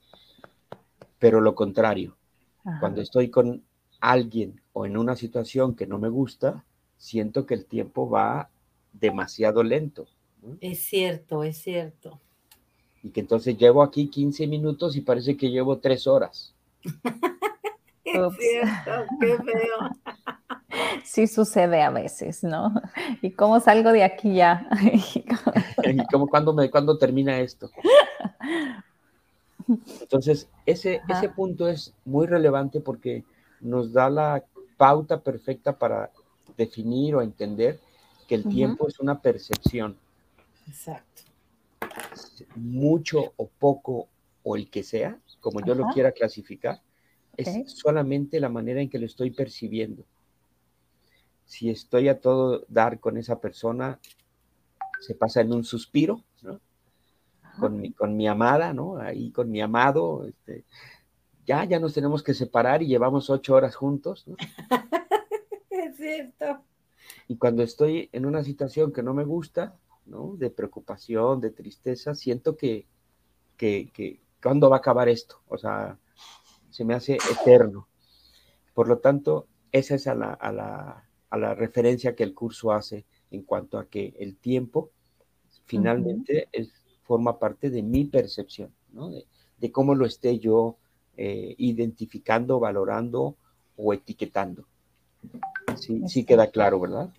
Pero 1.18 1.40
lo 1.40 1.54
contrario, 1.54 2.16
Ajá. 2.64 2.80
cuando 2.80 3.00
estoy 3.00 3.30
con 3.30 3.62
alguien 4.00 4.60
o 4.72 4.86
en 4.86 4.96
una 4.96 5.16
situación 5.16 5.74
que 5.74 5.86
no 5.86 5.98
me 5.98 6.08
gusta, 6.08 6.64
siento 6.96 7.46
que 7.46 7.54
el 7.54 7.66
tiempo 7.66 8.08
va 8.08 8.50
demasiado 8.92 9.62
lento. 9.62 10.06
Es 10.60 10.80
cierto, 10.80 11.44
es 11.44 11.58
cierto. 11.58 12.18
Y 13.02 13.10
que 13.10 13.20
entonces 13.20 13.56
llevo 13.56 13.82
aquí 13.82 14.08
15 14.08 14.46
minutos 14.46 14.96
y 14.96 15.00
parece 15.00 15.36
que 15.36 15.50
llevo 15.50 15.78
3 15.78 16.06
horas. 16.06 16.54
Es 18.02 18.36
cierto, 18.38 18.90
qué 19.20 19.36
feo. 19.36 19.90
Sí 21.04 21.26
sucede 21.26 21.82
a 21.82 21.90
veces, 21.90 22.44
¿no? 22.44 22.74
¿Y 23.22 23.32
cómo 23.32 23.60
salgo 23.60 23.92
de 23.92 24.04
aquí 24.04 24.34
ya? 24.34 24.68
Y 25.84 26.06
como 26.06 26.28
cuando 26.28 26.52
me 26.52 26.70
cuando 26.70 26.98
termina 26.98 27.40
esto. 27.40 27.70
Entonces, 30.00 30.48
ese, 30.66 31.00
ese 31.08 31.28
punto 31.28 31.68
es 31.68 31.94
muy 32.04 32.26
relevante 32.26 32.80
porque 32.80 33.24
nos 33.60 33.92
da 33.92 34.10
la 34.10 34.44
pauta 34.76 35.20
perfecta 35.20 35.78
para 35.78 36.10
definir 36.56 37.14
o 37.14 37.22
entender 37.22 37.78
que 38.26 38.34
el 38.34 38.48
tiempo 38.48 38.88
es 38.88 39.00
una 39.00 39.20
percepción, 39.20 39.96
Exacto. 40.68 41.22
mucho 42.54 43.32
o 43.36 43.48
poco 43.48 44.08
o 44.42 44.56
el 44.56 44.70
que 44.70 44.82
sea, 44.82 45.18
como 45.40 45.60
yo 45.64 45.74
lo 45.74 45.86
quiera 45.88 46.12
clasificar, 46.12 46.80
es 47.36 47.72
solamente 47.72 48.40
la 48.40 48.48
manera 48.48 48.80
en 48.80 48.88
que 48.88 48.98
lo 48.98 49.06
estoy 49.06 49.30
percibiendo. 49.30 50.04
Si 51.50 51.68
estoy 51.68 52.08
a 52.08 52.20
todo 52.20 52.64
dar 52.68 53.00
con 53.00 53.16
esa 53.16 53.40
persona, 53.40 53.98
se 55.00 55.16
pasa 55.16 55.40
en 55.40 55.52
un 55.52 55.64
suspiro, 55.64 56.22
¿no? 56.42 56.60
Con 57.58 57.76
mi, 57.76 57.92
con 57.92 58.16
mi 58.16 58.28
amada, 58.28 58.72
¿no? 58.72 58.98
Ahí 58.98 59.32
con 59.32 59.50
mi 59.50 59.60
amado, 59.60 60.28
este, 60.28 60.64
ya, 61.44 61.64
ya 61.64 61.80
nos 61.80 61.92
tenemos 61.92 62.22
que 62.22 62.34
separar 62.34 62.84
y 62.84 62.86
llevamos 62.86 63.30
ocho 63.30 63.56
horas 63.56 63.74
juntos, 63.74 64.28
¿no? 64.28 64.36
Es 65.70 65.96
cierto. 65.96 66.62
Y 67.26 67.36
cuando 67.36 67.64
estoy 67.64 68.08
en 68.12 68.26
una 68.26 68.44
situación 68.44 68.92
que 68.92 69.02
no 69.02 69.12
me 69.12 69.24
gusta, 69.24 69.76
¿no? 70.06 70.36
De 70.36 70.50
preocupación, 70.50 71.40
de 71.40 71.50
tristeza, 71.50 72.14
siento 72.14 72.56
que, 72.56 72.86
que, 73.56 73.90
que, 73.92 74.20
¿cuándo 74.40 74.70
va 74.70 74.76
a 74.76 74.78
acabar 74.78 75.08
esto? 75.08 75.40
O 75.48 75.58
sea, 75.58 75.98
se 76.70 76.84
me 76.84 76.94
hace 76.94 77.18
eterno. 77.28 77.88
Por 78.72 78.86
lo 78.86 78.98
tanto, 78.98 79.48
esa 79.72 79.96
es 79.96 80.06
a 80.06 80.14
la, 80.14 80.32
a 80.32 80.52
la, 80.52 81.09
a 81.30 81.38
la 81.38 81.54
referencia 81.54 82.14
que 82.14 82.24
el 82.24 82.34
curso 82.34 82.72
hace 82.72 83.06
en 83.30 83.42
cuanto 83.42 83.78
a 83.78 83.86
que 83.86 84.14
el 84.18 84.36
tiempo 84.36 84.90
finalmente 85.64 86.48
es, 86.52 86.72
forma 87.04 87.38
parte 87.38 87.70
de 87.70 87.82
mi 87.82 88.04
percepción, 88.04 88.72
¿no? 88.92 89.10
de, 89.10 89.24
de, 89.58 89.72
cómo 89.72 89.94
lo 89.94 90.06
esté 90.06 90.38
yo 90.38 90.76
eh, 91.16 91.54
identificando, 91.58 92.60
valorando 92.60 93.36
o 93.76 93.92
etiquetando. 93.92 94.64
Sí, 95.76 96.02
sí 96.08 96.24
queda 96.24 96.48
claro, 96.48 96.80
¿verdad? 96.80 97.10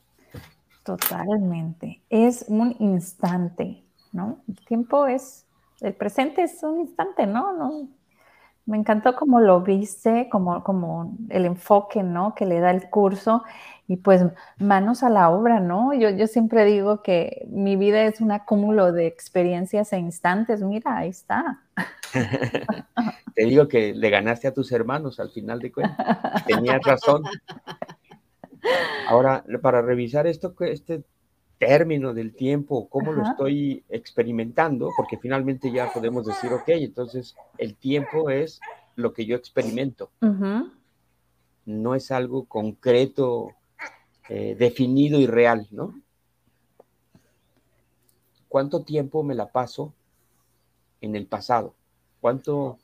Totalmente. 0.83 2.01
Es 2.09 2.45
un 2.47 2.75
instante, 2.79 3.83
¿no? 4.11 4.41
El 4.47 4.65
tiempo 4.65 5.07
es, 5.07 5.45
el 5.81 5.93
presente 5.93 6.43
es 6.43 6.63
un 6.63 6.81
instante, 6.81 7.27
¿no? 7.27 7.53
no 7.53 7.89
me 8.65 8.77
encantó 8.77 9.15
cómo 9.15 9.39
lo 9.39 9.61
viste, 9.61 10.29
como, 10.29 10.63
como 10.63 11.17
el 11.29 11.45
enfoque, 11.45 12.03
¿no? 12.03 12.35
Que 12.35 12.45
le 12.45 12.59
da 12.59 12.71
el 12.71 12.89
curso 12.89 13.43
y 13.87 13.97
pues 13.97 14.23
manos 14.57 15.03
a 15.03 15.09
la 15.09 15.29
obra, 15.29 15.59
¿no? 15.59 15.93
Yo, 15.93 16.09
yo 16.09 16.27
siempre 16.27 16.63
digo 16.63 17.01
que 17.01 17.45
mi 17.49 17.75
vida 17.75 18.03
es 18.03 18.21
un 18.21 18.31
acúmulo 18.31 18.91
de 18.93 19.07
experiencias 19.07 19.91
e 19.91 19.99
instantes. 19.99 20.61
Mira, 20.61 20.97
ahí 20.97 21.09
está. 21.09 21.61
Te 23.35 23.45
digo 23.45 23.67
que 23.67 23.93
le 23.93 24.09
ganaste 24.09 24.47
a 24.47 24.53
tus 24.53 24.71
hermanos 24.71 25.19
al 25.19 25.31
final 25.31 25.59
de 25.59 25.71
cuentas. 25.71 26.45
Tenías 26.45 26.81
razón. 26.83 27.23
Ahora, 29.07 29.43
para 29.61 29.81
revisar 29.81 30.27
esto, 30.27 30.53
este 30.59 31.03
término 31.61 32.11
del 32.15 32.33
tiempo, 32.33 32.89
cómo 32.89 33.11
lo 33.11 33.21
estoy 33.21 33.83
experimentando, 33.87 34.89
porque 34.97 35.19
finalmente 35.19 35.71
ya 35.71 35.93
podemos 35.93 36.25
decir, 36.25 36.51
ok, 36.51 36.69
entonces 36.69 37.35
el 37.59 37.75
tiempo 37.75 38.31
es 38.31 38.59
lo 38.95 39.13
que 39.13 39.27
yo 39.27 39.35
experimento. 39.35 40.09
No 41.65 41.93
es 41.93 42.09
algo 42.09 42.45
concreto, 42.45 43.51
eh, 44.27 44.55
definido 44.57 45.19
y 45.19 45.27
real, 45.27 45.67
¿no? 45.69 46.01
¿Cuánto 48.49 48.81
tiempo 48.81 49.21
me 49.21 49.35
la 49.35 49.51
paso 49.51 49.93
en 50.99 51.15
el 51.15 51.27
pasado? 51.27 51.75
¿Cuánto 52.21 52.79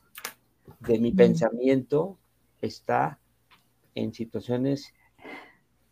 de 0.82 1.00
mi 1.00 1.12
pensamiento 1.14 2.16
está 2.62 3.18
en 3.96 4.14
situaciones 4.14 4.94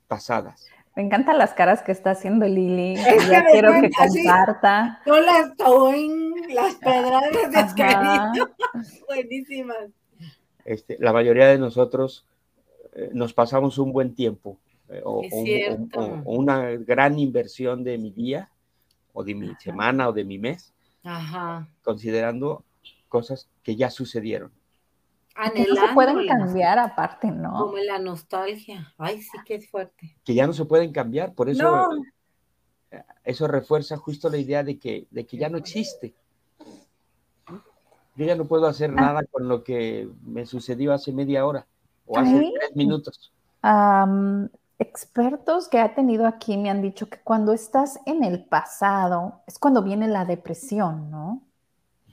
pasadas? 0.07 0.67
Me 0.95 1.03
encantan 1.03 1.37
las 1.37 1.53
caras 1.53 1.81
que 1.81 1.91
está 1.91 2.11
haciendo 2.11 2.47
Lili. 2.47 2.95
ya 2.95 3.43
quiero 3.51 3.73
que 3.81 3.89
comparta. 3.91 5.01
No 5.05 5.19
las 5.19 5.51
en 5.93 6.55
las 6.55 6.75
pedradas 6.75 7.31
de 7.31 8.47
Buenísimas. 9.07 9.89
Este, 10.63 10.97
la 10.99 11.11
mayoría 11.11 11.47
de 11.47 11.57
nosotros 11.57 12.25
eh, 12.93 13.09
nos 13.13 13.33
pasamos 13.33 13.77
un 13.77 13.91
buen 13.91 14.15
tiempo 14.15 14.57
eh, 14.89 15.01
o, 15.03 15.21
una 16.25 16.71
gran 16.71 17.19
inversión 17.19 17.83
de 17.83 17.97
mi 17.97 18.11
día 18.11 18.49
o 19.13 19.23
de 19.23 19.35
mi 19.35 19.53
semana 19.55 20.09
o 20.09 20.13
de 20.13 20.23
mi 20.23 20.37
mes, 20.37 20.73
considerando 21.83 22.63
cosas 23.09 23.49
que 23.63 23.75
ya 23.75 23.89
sucedieron 23.89 24.51
no 25.35 25.75
se 25.75 25.93
pueden 25.93 26.27
cambiar 26.27 26.79
aparte, 26.79 27.29
¿no? 27.29 27.65
Como 27.65 27.77
la 27.77 27.99
nostalgia. 27.99 28.93
Ay, 28.97 29.21
sí 29.21 29.37
que 29.45 29.55
es 29.55 29.69
fuerte. 29.69 30.17
Que 30.23 30.33
ya 30.33 30.47
no 30.47 30.53
se 30.53 30.65
pueden 30.65 30.91
cambiar, 30.91 31.33
por 31.33 31.49
eso 31.49 31.89
eh, 32.91 33.03
eso 33.23 33.47
refuerza 33.47 33.97
justo 33.97 34.29
la 34.29 34.37
idea 34.37 34.63
de 34.63 34.79
que, 34.79 35.07
de 35.11 35.25
que 35.25 35.37
ya 35.37 35.49
no 35.49 35.57
existe. 35.57 36.13
Yo 38.15 38.25
ya 38.25 38.35
no 38.35 38.45
puedo 38.45 38.65
hacer 38.67 38.91
ah. 38.91 39.01
nada 39.01 39.21
con 39.29 39.47
lo 39.47 39.63
que 39.63 40.09
me 40.23 40.45
sucedió 40.45 40.93
hace 40.93 41.11
media 41.11 41.45
hora 41.45 41.67
o 42.05 42.17
hace 42.17 42.51
tres 42.57 42.75
minutos. 42.75 43.33
expertos 44.79 45.67
que 45.67 45.79
ha 45.79 45.95
tenido 45.95 46.25
aquí 46.27 46.57
me 46.57 46.69
han 46.69 46.81
dicho 46.81 47.09
que 47.09 47.19
cuando 47.19 47.51
estás 47.51 47.99
en 48.05 48.23
el 48.23 48.45
pasado 48.45 49.41
es 49.47 49.59
cuando 49.59 49.83
viene 49.83 50.07
la 50.07 50.23
depresión, 50.23 51.11
¿no? 51.11 51.41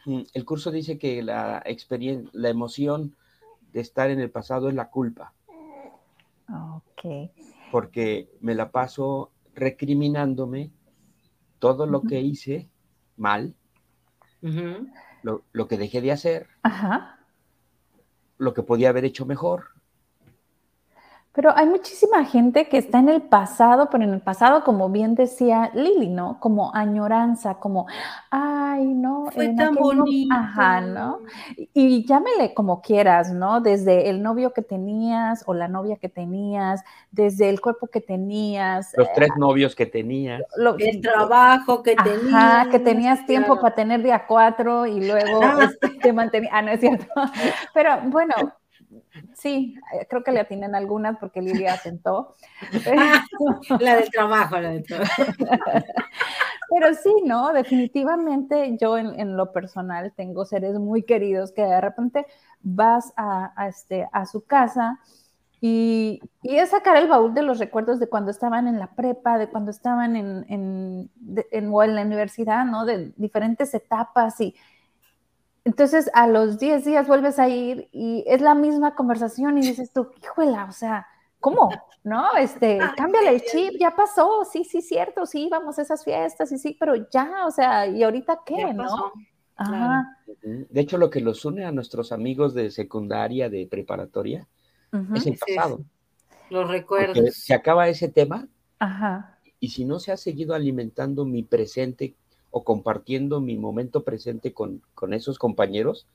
El 0.06 0.44
curso 0.44 0.70
dice 0.70 0.98
que 0.98 1.22
la 1.22 1.62
experiencia, 1.64 2.30
la 2.32 2.48
emoción 2.48 3.14
de 3.72 3.80
estar 3.80 4.10
en 4.10 4.20
el 4.20 4.30
pasado 4.30 4.68
es 4.68 4.74
la 4.74 4.90
culpa. 4.90 5.32
Ok. 6.48 7.30
Porque 7.70 8.28
me 8.40 8.54
la 8.54 8.70
paso 8.70 9.30
recriminándome 9.54 10.70
todo 11.58 11.86
lo 11.86 12.02
que 12.02 12.20
hice 12.20 12.68
mal, 13.16 13.54
lo, 15.22 15.44
lo, 15.52 15.68
que 15.68 15.78
dejé 15.78 16.00
de 16.00 16.12
hacer, 16.12 16.48
lo 18.38 18.52
que 18.54 18.62
podía 18.62 18.88
haber 18.88 19.04
hecho 19.04 19.24
mejor. 19.24 19.66
Pero 21.34 21.56
hay 21.56 21.66
muchísima 21.66 22.26
gente 22.26 22.68
que 22.68 22.76
está 22.76 22.98
en 22.98 23.08
el 23.08 23.22
pasado, 23.22 23.88
pero 23.90 24.04
en 24.04 24.12
el 24.12 24.20
pasado, 24.20 24.64
como 24.64 24.90
bien 24.90 25.14
decía 25.14 25.70
Lili, 25.72 26.10
¿no? 26.10 26.38
Como 26.40 26.74
añoranza, 26.74 27.54
como, 27.54 27.86
ay, 28.30 28.84
no. 28.84 29.30
Fue 29.32 29.48
tan 29.54 29.74
bonito. 29.74 30.34
Ajá, 30.34 30.82
¿no? 30.82 31.20
Y, 31.72 32.04
llámele 32.06 32.52
como 32.52 32.82
quieras, 32.82 33.32
¿no? 33.32 33.62
Desde 33.62 34.10
el 34.10 34.22
novio 34.22 34.52
que 34.52 34.60
tenías 34.60 35.42
o 35.46 35.54
la 35.54 35.68
novia 35.68 35.96
que 35.96 36.10
tenías, 36.10 36.82
desde 37.10 37.48
el 37.48 37.62
cuerpo 37.62 37.86
que 37.86 38.02
tenías. 38.02 38.92
Los 38.98 39.10
tres 39.14 39.30
novios 39.38 39.74
que 39.74 39.86
tenías. 39.86 40.42
el 40.78 41.00
trabajo 41.00 41.82
que 41.82 41.96
tenías. 41.96 42.34
Ajá, 42.34 42.70
que 42.70 42.78
tenías 42.78 43.24
tiempo 43.24 43.58
para 43.58 43.74
tener 43.74 44.02
día 44.02 44.26
cuatro 44.26 44.84
y 44.84 45.06
luego 45.06 45.40
este, 45.62 45.88
te 46.02 46.12
mantenías. 46.12 46.52
Ah, 46.54 46.60
no 46.60 46.72
es 46.72 46.80
cierto. 46.80 47.06
Pero 47.72 48.02
bueno, 48.10 48.34
Sí, 49.34 49.74
eh, 49.94 50.06
creo 50.08 50.22
que 50.22 50.32
le 50.32 50.40
atienden 50.40 50.74
algunas 50.74 51.18
porque 51.18 51.40
Lilia 51.40 51.74
atentó. 51.74 52.34
la 53.80 53.96
del 53.96 54.10
trabajo, 54.10 54.58
la 54.58 54.70
del 54.70 54.84
trabajo. 54.84 55.22
Pero 56.70 56.94
sí, 56.94 57.14
¿no? 57.24 57.52
Definitivamente 57.52 58.76
yo 58.80 58.96
en, 58.96 59.36
lo 59.36 59.52
personal 59.52 60.12
tengo 60.16 60.44
seres 60.46 60.78
muy 60.78 61.02
queridos 61.02 61.52
que 61.52 61.62
de 61.62 61.80
repente 61.80 62.26
vas 62.62 63.12
a, 63.16 63.52
este, 63.68 64.08
a 64.10 64.24
su 64.24 64.44
casa 64.46 64.98
y, 65.60 66.20
y, 66.42 66.56
es 66.56 66.70
sacar 66.70 66.96
el 66.96 67.08
baúl 67.08 67.34
de 67.34 67.42
los 67.42 67.58
recuerdos 67.58 68.00
de 68.00 68.08
cuando 68.08 68.30
estaban 68.30 68.66
en 68.66 68.78
la 68.78 68.94
prepa, 68.94 69.38
de 69.38 69.48
cuando 69.48 69.70
estaban 69.70 70.16
en, 70.16 70.46
en, 70.48 71.10
en, 71.50 71.72
en 71.72 71.94
la 71.94 72.02
universidad, 72.02 72.64
¿no? 72.64 72.86
De 72.86 73.12
diferentes 73.16 73.74
etapas 73.74 74.40
y, 74.40 74.54
entonces 75.64 76.10
a 76.14 76.26
los 76.26 76.58
10 76.58 76.84
días 76.84 77.06
vuelves 77.06 77.38
a 77.38 77.48
ir 77.48 77.88
y 77.92 78.24
es 78.26 78.40
la 78.40 78.54
misma 78.54 78.94
conversación 78.94 79.58
y 79.58 79.62
dices 79.62 79.92
tú, 79.92 80.10
híjola, 80.22 80.66
o 80.68 80.72
sea, 80.72 81.06
¿cómo? 81.38 81.70
¿No? 82.02 82.36
Este, 82.36 82.78
cámbiale 82.96 83.30
el 83.30 83.42
chip, 83.42 83.74
ya 83.78 83.94
pasó, 83.94 84.44
sí, 84.50 84.64
sí, 84.64 84.82
cierto, 84.82 85.24
sí, 85.24 85.48
vamos 85.50 85.78
a 85.78 85.82
esas 85.82 86.02
fiestas, 86.04 86.50
y 86.50 86.58
sí, 86.58 86.76
pero 86.78 87.08
ya, 87.10 87.46
o 87.46 87.50
sea, 87.50 87.86
¿y 87.86 88.02
ahorita 88.02 88.40
qué, 88.44 88.74
no? 88.74 89.12
Ajá. 89.56 90.18
De 90.42 90.80
hecho, 90.80 90.98
lo 90.98 91.10
que 91.10 91.20
los 91.20 91.44
une 91.44 91.64
a 91.64 91.70
nuestros 91.70 92.10
amigos 92.10 92.54
de 92.54 92.70
secundaria, 92.70 93.48
de 93.48 93.66
preparatoria, 93.66 94.48
es 95.14 95.26
el 95.26 95.38
pasado. 95.38 95.84
Los 96.50 96.68
recuerdos. 96.68 97.34
se 97.34 97.54
acaba 97.54 97.88
ese 97.88 98.08
tema. 98.08 98.48
Ajá. 98.78 99.38
Y 99.60 99.68
si 99.68 99.84
no 99.84 100.00
se 100.00 100.12
ha 100.12 100.16
seguido 100.16 100.54
alimentando 100.54 101.24
mi 101.24 101.44
presente 101.44 102.16
o 102.52 102.62
compartiendo 102.64 103.40
mi 103.40 103.56
momento 103.56 104.04
presente 104.04 104.52
con, 104.52 104.82
esos 105.10 105.38
compañeros, 105.38 106.06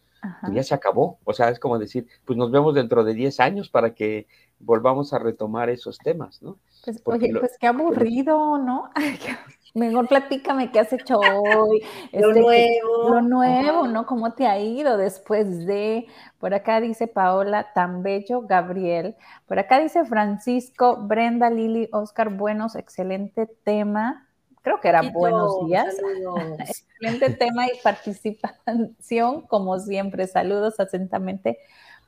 pues 0.42 0.54
ya 0.54 0.64
se 0.64 0.76
acabó. 0.76 1.18
O 1.24 1.34
sea, 1.34 1.50
es 1.50 1.60
como 1.60 1.80
decir, 1.80 2.08
pues 2.26 2.38
nos 2.38 2.52
vemos 2.52 2.76
dentro 2.76 3.04
de 3.04 3.16
10 3.16 3.40
años 3.40 3.70
para 3.70 3.96
que 3.96 4.28
volvamos 4.60 5.14
a 5.14 5.20
retomar 5.20 5.70
esos 5.70 5.98
temas, 5.98 6.42
¿no? 6.44 6.58
Pues, 6.86 7.02
oye, 7.06 7.34
pues 7.38 7.58
qué 7.60 7.68
aburrido, 7.68 8.60
¿no? 8.60 8.92
Mejor 9.74 10.08
platícame 10.08 10.72
qué 10.72 10.80
has 10.80 10.94
hecho 10.94 11.20
hoy. 11.20 11.84
lo 12.14 12.30
este, 12.30 12.40
nuevo. 12.40 13.10
Lo 13.10 13.22
nuevo, 13.22 13.88
¿no? 13.88 14.06
¿Cómo 14.06 14.34
te 14.34 14.46
ha 14.46 14.60
ido 14.60 14.96
después 14.96 15.66
de? 15.66 16.06
Por 16.40 16.54
acá 16.54 16.80
dice 16.82 17.08
Paola, 17.08 17.74
tan 17.74 18.04
bello, 18.04 18.42
Gabriel. 18.42 19.16
Por 19.48 19.58
acá 19.58 19.80
dice 19.80 20.06
Francisco, 20.06 20.98
Brenda, 20.98 21.50
Lili, 21.50 21.90
Oscar, 21.92 22.30
buenos, 22.30 22.76
excelente 22.76 23.48
tema 23.64 24.27
creo 24.68 24.82
que 24.82 24.88
era 24.90 25.02
buenos 25.02 25.66
días. 25.66 25.96
Excelente 26.60 27.30
tema 27.38 27.68
y 27.68 27.72
participación, 27.82 29.42
como 29.48 29.80
siempre. 29.80 30.28
Saludos 30.28 30.80
atentamente, 30.80 31.58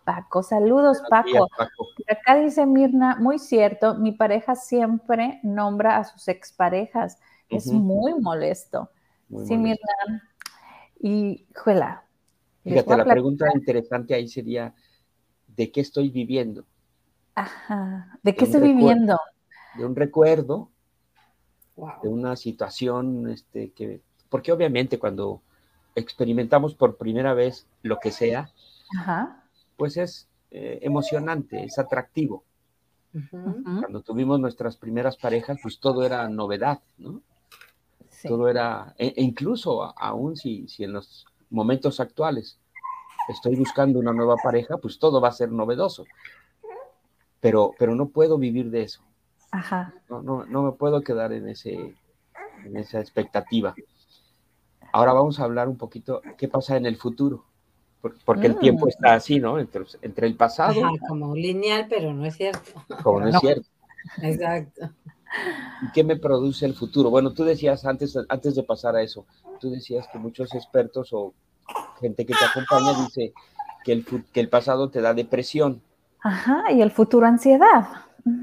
Paco. 0.04 0.44
Saludos, 0.44 1.02
Paco. 1.10 1.48
Acá 2.08 2.36
dice 2.36 2.66
Mirna, 2.66 3.16
muy 3.20 3.40
cierto, 3.40 3.96
mi 3.96 4.12
pareja 4.12 4.56
siempre 4.56 5.40
nombra 5.44 5.98
a 5.98 6.04
sus 6.04 6.28
exparejas. 6.28 7.18
Es 7.50 7.68
muy 7.68 8.14
molesto. 8.20 8.90
sí, 9.46 9.58
Mirna. 9.58 10.24
Y, 11.02 11.48
juela. 11.56 12.04
Fíjate, 12.64 12.98
la 12.98 13.06
pregunta 13.06 13.46
interesante 13.56 14.14
ahí 14.14 14.28
sería, 14.28 14.76
¿de 15.48 15.72
qué 15.72 15.80
estoy 15.80 16.10
viviendo? 16.10 16.66
Ajá, 17.36 18.20
¿de 18.22 18.36
qué 18.36 18.44
estoy 18.44 18.62
viviendo? 18.62 19.18
De 19.78 19.86
un 19.86 19.96
recuerdo 19.96 20.70
de 22.02 22.10
una 22.10 22.36
situación 22.36 23.30
este, 23.30 23.72
que, 23.72 24.02
porque 24.30 24.52
obviamente 24.52 25.00
cuando 25.00 25.42
experimentamos 25.96 26.76
por 26.76 26.98
primera 26.98 27.34
vez 27.34 27.68
lo 27.82 28.00
que 28.00 28.12
sea, 28.12 28.52
pues 29.78 29.98
es 29.98 30.28
eh, 30.52 30.80
emocionante, 30.82 31.64
es 31.64 31.78
atractivo. 31.80 32.44
Cuando 33.12 34.02
tuvimos 34.02 34.40
nuestras 34.40 34.78
primeras 34.78 35.18
parejas, 35.18 35.58
pues 35.62 35.80
todo 35.80 36.04
era 36.06 36.30
novedad, 36.30 36.80
¿no? 36.98 37.22
Todo 38.24 38.50
era, 38.50 38.94
e, 38.98 39.14
e 39.16 39.24
incluso 39.24 39.98
aún 39.98 40.36
si, 40.36 40.68
si 40.68 40.84
en 40.84 40.94
los 40.94 41.26
momentos 41.50 42.00
actuales 42.00 42.60
estoy 43.30 43.56
buscando 43.56 44.00
una 44.00 44.14
nueva 44.14 44.36
pareja, 44.44 44.78
pues 44.78 45.00
todo 45.00 45.22
va 45.22 45.30
a 45.30 45.34
ser 45.34 45.52
novedoso. 45.52 46.06
Pero, 47.40 47.72
pero 47.80 47.96
no 47.96 48.10
puedo 48.10 48.38
vivir 48.38 48.70
de 48.70 48.84
eso. 48.84 49.02
Ajá. 49.52 49.94
No, 50.10 50.22
no, 50.22 50.46
no 50.46 50.64
me 50.64 50.72
puedo 50.74 51.02
quedar 51.02 51.34
en, 51.34 51.50
ese, 51.50 51.96
en 52.66 52.78
esa 52.78 53.00
expectativa. 53.00 53.76
Ahora 54.92 55.14
vamos 55.14 55.40
a 55.40 55.44
hablar 55.44 55.68
un 55.68 55.78
poquito 55.78 56.22
qué 56.38 56.48
pasa 56.48 56.78
en 56.78 56.86
el 56.86 56.98
futuro, 56.98 57.46
porque 58.26 58.48
el 58.48 58.58
tiempo 58.58 58.86
mm. 58.86 58.90
está 58.90 59.14
así, 59.14 59.40
¿no? 59.40 59.60
Entre, 59.60 59.84
entre 60.02 60.28
el 60.28 60.36
pasado. 60.36 60.86
Ajá, 60.86 60.94
como 61.08 61.36
lineal, 61.36 61.88
pero 61.90 62.14
no 62.14 62.26
es 62.26 62.36
cierto. 62.36 62.84
Como 63.04 63.22
no 63.22 63.30
es 63.30 63.40
cierto. 63.40 63.68
Exacto. 64.22 64.90
¿Y 65.84 65.92
qué 65.92 66.04
me 66.04 66.16
produce 66.16 66.66
el 66.66 66.74
futuro? 66.74 67.10
Bueno, 67.10 67.34
tú 67.34 67.44
decías 67.44 67.86
antes, 67.86 68.18
antes 68.30 68.56
de 68.56 68.64
pasar 68.64 68.96
a 68.96 69.02
eso, 69.02 69.26
tú 69.60 69.70
decías 69.70 70.08
que 70.12 70.18
muchos 70.18 70.54
expertos 70.56 71.10
o 71.14 71.34
gente 72.00 72.26
que 72.26 72.34
te 72.34 72.46
acompaña 72.46 73.00
dice 73.04 73.34
que 73.84 73.92
el, 73.92 74.06
que 74.06 74.40
el 74.40 74.50
pasado 74.50 74.90
te 74.90 75.02
da 75.02 75.14
depresión. 75.14 75.82
Ajá, 76.22 76.72
y 76.72 76.82
el 76.82 76.92
futuro 76.92 77.28
ansiedad. 77.28 77.88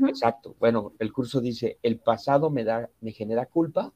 Exacto. 0.08 0.54
Bueno, 0.58 0.92
el 0.98 1.12
curso 1.12 1.40
dice, 1.40 1.78
el 1.82 1.98
pasado 1.98 2.50
me 2.50 2.64
da, 2.64 2.88
me 3.00 3.12
genera 3.12 3.46
culpa 3.46 3.92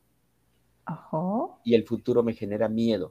y 1.64 1.74
el 1.74 1.84
futuro 1.84 2.22
me 2.22 2.34
genera 2.34 2.68
miedo. 2.68 3.10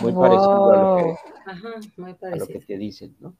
Muy 0.00 0.12
parecido, 0.12 0.72
a 0.72 2.36
lo, 2.36 2.46
que, 2.46 2.60
te 2.60 2.78
dicen, 2.78 3.16
¿no? 3.20 3.34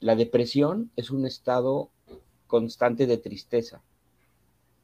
La 0.00 0.14
depresión 0.14 0.90
es 0.96 1.10
un 1.10 1.26
estado 1.26 1.90
constante 2.46 3.06
de 3.06 3.18
tristeza. 3.18 3.82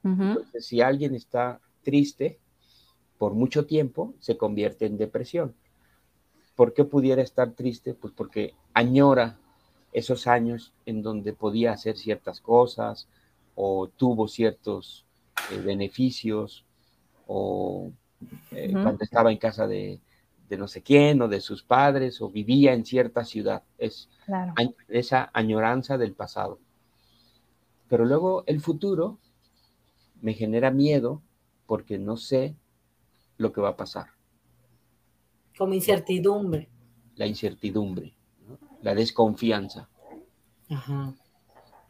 Entonces, 0.03 0.67
si 0.67 0.83
alguien 0.83 1.15
está 1.15 1.61
triste 1.83 2.39
por 3.19 3.33
mucho 3.33 3.65
tiempo, 3.65 4.15
se 4.21 4.37
convierte 4.37 4.87
en 4.87 4.99
depresión. 4.99 5.55
¿Por 6.57 6.75
qué 6.75 6.85
pudiera 6.85 7.23
estar 7.23 7.53
triste? 7.53 7.95
Pues 7.95 8.13
porque 8.15 8.55
añora 8.75 9.39
esos 9.95 10.27
años 10.27 10.75
en 10.85 11.03
donde 11.03 11.33
podía 11.33 11.73
hacer 11.73 11.97
ciertas 11.97 12.41
cosas 12.41 13.09
o 13.55 13.89
tuvo 13.89 14.27
ciertos 14.27 15.07
eh, 15.53 15.59
beneficios 15.65 16.65
o 17.29 17.93
eh, 18.51 18.73
cuando 18.73 19.05
estaba 19.05 19.31
en 19.31 19.39
casa 19.39 19.67
de, 19.69 20.01
no 20.51 20.69
sé 20.69 20.83
quién 20.83 21.23
o 21.23 21.29
de 21.29 21.41
sus 21.41 21.63
padres 21.63 22.21
o 22.21 22.29
vivía 22.29 22.75
en 22.75 22.85
cierta 22.85 23.25
ciudad. 23.25 23.63
Es 23.79 24.09
esa 24.89 25.31
añoranza 25.33 25.97
del 25.97 26.13
pasado. 26.13 26.59
Pero 27.89 28.05
luego 28.05 28.43
el 28.47 28.61
futuro 28.61 29.19
me 30.21 30.35
genera 30.35 30.73
miedo 30.73 31.23
porque 31.67 31.99
no 31.99 32.17
sé 32.17 32.57
lo 33.39 33.53
que 33.53 33.61
va 33.61 33.71
a 33.71 33.77
pasar. 33.77 34.09
Como 35.57 35.75
incertidumbre. 35.75 36.69
La 37.15 37.27
incertidumbre, 37.27 38.15
la 38.85 38.95
desconfianza. 38.95 39.89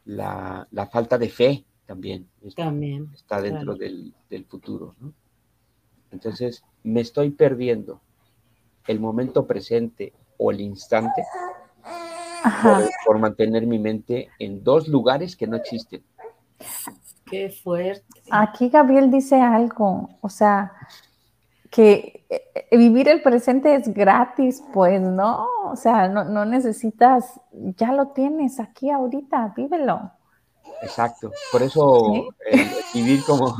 La, 0.04 0.88
falta 0.92 1.18
de 1.18 1.28
fe 1.28 1.64
también, 1.86 2.28
también 2.56 3.10
está 3.14 3.42
dentro 3.42 3.74
del, 3.74 4.14
del, 4.30 4.44
futuro. 4.44 4.94
¿no? 5.00 5.12
Entonces, 6.12 6.62
me 6.84 7.00
estoy 7.00 7.30
perdiendo 7.30 8.00
el 8.86 9.00
momento 9.00 9.44
presente 9.44 10.12
o 10.38 10.52
el 10.52 10.60
instante 10.60 11.24
por, 13.04 13.18
mantener 13.18 13.66
mi 13.66 13.78
mente 13.80 14.28
en 14.38 14.62
dos 14.62 14.86
lugares 14.86 15.34
que 15.34 15.48
no 15.48 15.56
existen. 15.56 16.04
Qué 17.26 17.50
fuerte. 17.50 18.04
Aquí 18.30 18.68
Gabriel 18.68 19.10
dice 19.10 19.40
algo, 19.40 20.10
o 20.20 20.28
sea, 20.28 20.72
que 21.74 22.24
eh, 22.30 22.76
vivir 22.76 23.08
el 23.08 23.20
presente 23.20 23.74
es 23.74 23.92
gratis, 23.92 24.62
pues, 24.72 25.00
¿no? 25.00 25.48
O 25.64 25.74
sea, 25.74 26.06
no, 26.06 26.22
no 26.22 26.44
necesitas, 26.44 27.40
ya 27.52 27.92
lo 27.92 28.08
tienes 28.08 28.60
aquí 28.60 28.90
ahorita, 28.90 29.54
vívelo. 29.56 30.12
Exacto. 30.82 31.32
Por 31.50 31.62
eso 31.62 32.26
el, 32.48 32.68
vivir 32.94 33.24
como 33.26 33.56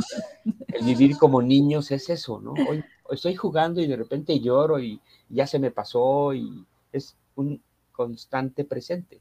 el 0.68 0.84
vivir 0.84 1.18
como 1.18 1.42
niños 1.42 1.90
es 1.90 2.08
eso, 2.08 2.40
¿no? 2.40 2.52
Hoy, 2.68 2.84
estoy 3.10 3.34
jugando 3.34 3.80
y 3.80 3.88
de 3.88 3.96
repente 3.96 4.38
lloro 4.38 4.78
y 4.78 5.00
ya 5.28 5.48
se 5.48 5.58
me 5.58 5.72
pasó 5.72 6.32
y 6.34 6.64
es 6.92 7.16
un 7.34 7.60
constante 7.90 8.64
presente. 8.64 9.20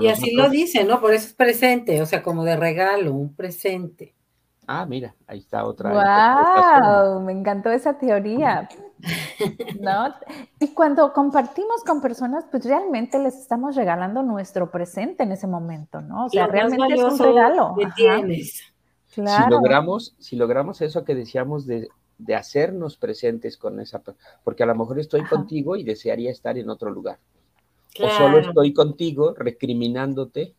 y 0.00 0.08
así 0.08 0.32
lo 0.34 0.48
dice, 0.48 0.84
¿no? 0.84 0.98
Por 0.98 1.12
eso 1.12 1.26
es 1.26 1.34
presente, 1.34 2.00
o 2.00 2.06
sea, 2.06 2.22
como 2.22 2.42
de 2.42 2.56
regalo, 2.56 3.12
un 3.12 3.34
presente. 3.34 4.15
Ah, 4.66 4.84
mira, 4.84 5.14
ahí 5.28 5.38
está 5.38 5.64
otra. 5.64 5.90
¡Wow! 5.92 7.20
Me 7.20 7.32
encantó 7.32 7.70
esa 7.70 7.96
teoría. 7.98 8.68
¿No? 9.80 10.14
Y 10.58 10.68
cuando 10.68 11.12
compartimos 11.12 11.84
con 11.84 12.00
personas, 12.00 12.44
pues 12.50 12.64
realmente 12.64 13.18
les 13.18 13.36
estamos 13.36 13.76
regalando 13.76 14.22
nuestro 14.22 14.70
presente 14.70 15.22
en 15.22 15.32
ese 15.32 15.46
momento, 15.46 16.00
¿no? 16.00 16.26
O 16.26 16.28
sea, 16.28 16.46
realmente 16.48 16.94
es 16.94 17.02
un 17.02 17.18
regalo. 17.18 17.76
Si 19.06 19.22
logramos, 19.48 20.16
si 20.18 20.36
logramos 20.36 20.80
eso 20.82 21.04
que 21.04 21.14
decíamos 21.14 21.66
de, 21.66 21.88
hacernos 22.34 22.96
presentes 22.96 23.56
con 23.56 23.78
esa, 23.78 24.02
porque 24.42 24.62
a 24.62 24.66
lo 24.66 24.74
mejor 24.74 24.98
estoy 24.98 25.22
contigo 25.24 25.76
y 25.76 25.84
desearía 25.84 26.30
estar 26.30 26.58
en 26.58 26.70
otro 26.70 26.90
lugar. 26.90 27.18
O 28.02 28.08
solo 28.10 28.38
estoy 28.38 28.72
contigo 28.74 29.32
recriminándote 29.34 30.54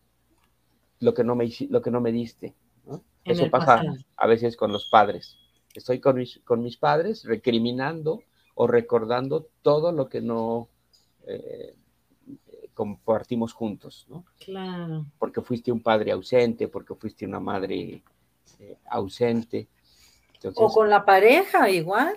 lo 0.99 1.13
que 1.13 1.23
no 1.23 1.35
me, 1.35 1.49
lo 1.69 1.81
que 1.81 1.91
no 1.91 2.01
me 2.01 2.11
diste. 2.11 2.55
Eso 3.23 3.49
pasa 3.49 3.83
a 4.15 4.27
veces 4.27 4.55
con 4.55 4.71
los 4.71 4.85
padres. 4.89 5.37
Estoy 5.73 5.99
con 5.99 6.15
mis, 6.17 6.39
con 6.45 6.61
mis 6.61 6.77
padres 6.77 7.23
recriminando 7.25 8.23
o 8.55 8.67
recordando 8.67 9.47
todo 9.61 9.91
lo 9.91 10.09
que 10.09 10.21
no 10.21 10.69
eh, 11.27 11.75
compartimos 12.73 13.53
juntos, 13.53 14.05
¿no? 14.09 14.25
Claro. 14.43 15.05
Porque 15.19 15.41
fuiste 15.41 15.71
un 15.71 15.81
padre 15.81 16.11
ausente, 16.11 16.67
porque 16.67 16.95
fuiste 16.95 17.25
una 17.25 17.39
madre 17.39 18.01
eh, 18.59 18.77
ausente. 18.89 19.67
o 20.55 20.71
con 20.71 20.89
la 20.89 21.03
pareja, 21.03 21.69
igual. 21.69 22.15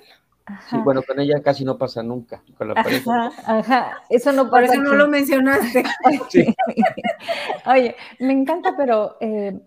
Sí, 0.68 0.76
bueno, 0.84 1.02
con 1.02 1.20
ella 1.20 1.42
casi 1.42 1.64
no 1.64 1.78
pasa 1.78 2.02
nunca. 2.02 2.42
Con 2.58 2.68
la 2.68 2.74
pareja. 2.74 3.32
Ajá, 3.44 4.02
Eso 4.08 4.32
no 4.32 4.50
pasa. 4.50 4.50
Por 4.50 4.64
eso 4.64 4.82
no 4.82 4.94
lo 4.94 5.08
mencionaste. 5.08 5.84
Oye, 7.66 7.96
me 8.18 8.32
encanta, 8.32 8.74
pero 8.76 9.16
eh, 9.20 9.58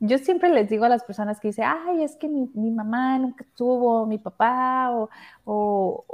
yo 0.00 0.18
siempre 0.18 0.48
les 0.50 0.68
digo 0.70 0.86
a 0.86 0.88
las 0.88 1.04
personas 1.04 1.40
que 1.40 1.48
dicen, 1.48 1.66
ay, 1.66 2.02
es 2.02 2.16
que 2.16 2.28
mi, 2.28 2.70
mamá 2.70 3.18
nunca 3.18 3.44
tuvo, 3.54 4.06
mi 4.06 4.18
papá, 4.18 4.90
o, 5.44 6.04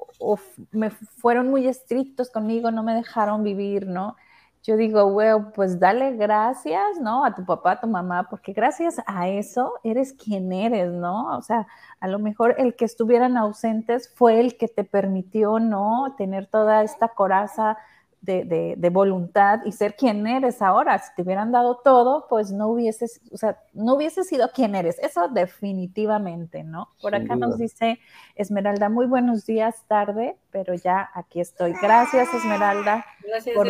me 0.72 0.90
fueron 0.90 1.48
muy 1.50 1.68
estrictos 1.68 2.30
conmigo, 2.30 2.70
no 2.72 2.82
me 2.82 2.94
dejaron 2.94 3.44
vivir, 3.44 3.86
¿no? 3.86 4.16
Yo 4.64 4.76
digo, 4.76 5.12
bueno, 5.12 5.52
pues 5.54 5.78
dale 5.78 6.16
gracias, 6.16 7.00
¿no? 7.00 7.24
A 7.24 7.34
tu 7.36 7.44
papá, 7.44 7.72
a 7.72 7.80
tu 7.80 7.86
mamá, 7.86 8.28
porque 8.28 8.52
gracias 8.52 9.00
a 9.06 9.28
eso 9.28 9.74
eres 9.84 10.12
quien 10.12 10.52
eres, 10.52 10.90
¿no? 10.92 11.36
O 11.38 11.42
sea, 11.42 11.68
a 12.00 12.08
lo 12.08 12.18
mejor 12.18 12.56
el 12.58 12.74
que 12.74 12.84
estuvieran 12.84 13.36
ausentes 13.36 14.12
fue 14.16 14.40
el 14.40 14.56
que 14.56 14.66
te 14.66 14.82
permitió, 14.82 15.60
¿no? 15.60 16.14
Tener 16.18 16.48
toda 16.48 16.82
esta 16.82 17.08
coraza 17.08 17.78
de, 18.26 18.90
voluntad 18.90 19.60
y 19.64 19.72
ser 19.72 19.94
quien 19.94 20.26
eres 20.26 20.60
ahora. 20.60 20.98
Si 20.98 21.14
te 21.14 21.22
hubieran 21.22 21.52
dado 21.52 21.76
todo, 21.76 22.26
pues 22.28 22.50
no 22.50 22.68
hubieses, 22.68 23.20
o 23.30 23.36
sea, 23.36 23.58
no 23.72 23.94
hubiese 23.94 24.24
sido 24.24 24.50
quien 24.52 24.74
eres. 24.74 24.98
Eso 24.98 25.28
definitivamente, 25.28 26.64
¿no? 26.64 26.88
Por 27.00 27.14
acá 27.14 27.36
nos 27.36 27.58
dice 27.58 27.98
Esmeralda, 28.34 28.88
muy 28.88 29.06
buenos 29.06 29.46
días, 29.46 29.84
tarde, 29.86 30.36
pero 30.50 30.74
ya 30.74 31.10
aquí 31.14 31.40
estoy. 31.40 31.72
Gracias, 31.80 32.32
Esmeralda. 32.34 33.06
Gracias, 33.26 33.54
por 33.54 33.68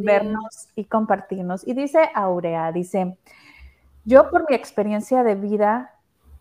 vernos 0.00 0.68
y 0.74 0.84
compartirnos. 0.84 1.66
Y 1.66 1.74
dice 1.74 2.10
Aurea, 2.14 2.72
dice, 2.72 3.18
yo 4.04 4.30
por 4.30 4.48
mi 4.48 4.56
experiencia 4.56 5.22
de 5.22 5.34
vida 5.34 5.97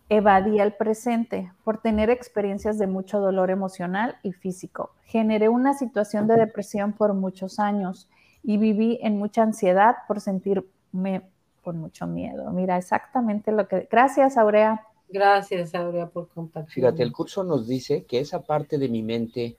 evadí 0.09 0.59
el 0.59 0.73
presente 0.73 1.51
por 1.63 1.81
tener 1.81 2.09
experiencias 2.09 2.77
de 2.77 2.87
mucho 2.87 3.19
dolor 3.19 3.49
emocional 3.49 4.17
y 4.23 4.31
físico. 4.31 4.91
Generé 5.03 5.49
una 5.49 5.73
situación 5.73 6.27
de 6.27 6.35
depresión 6.35 6.93
por 6.93 7.13
muchos 7.13 7.59
años 7.59 8.09
y 8.43 8.57
viví 8.57 8.99
en 9.01 9.17
mucha 9.17 9.43
ansiedad 9.43 9.97
por 10.07 10.21
sentirme 10.21 11.29
con 11.61 11.77
mucho 11.79 12.07
miedo. 12.07 12.49
Mira, 12.51 12.77
exactamente 12.77 13.51
lo 13.51 13.67
que... 13.67 13.87
Gracias, 13.91 14.37
Aurea. 14.37 14.87
Gracias, 15.09 15.75
Aurea, 15.75 16.07
por 16.07 16.29
compartir. 16.29 16.73
Fíjate, 16.73 17.03
el 17.03 17.11
curso 17.11 17.43
nos 17.43 17.67
dice 17.67 18.05
que 18.05 18.19
esa 18.19 18.41
parte 18.43 18.77
de 18.77 18.87
mi 18.87 19.03
mente 19.03 19.57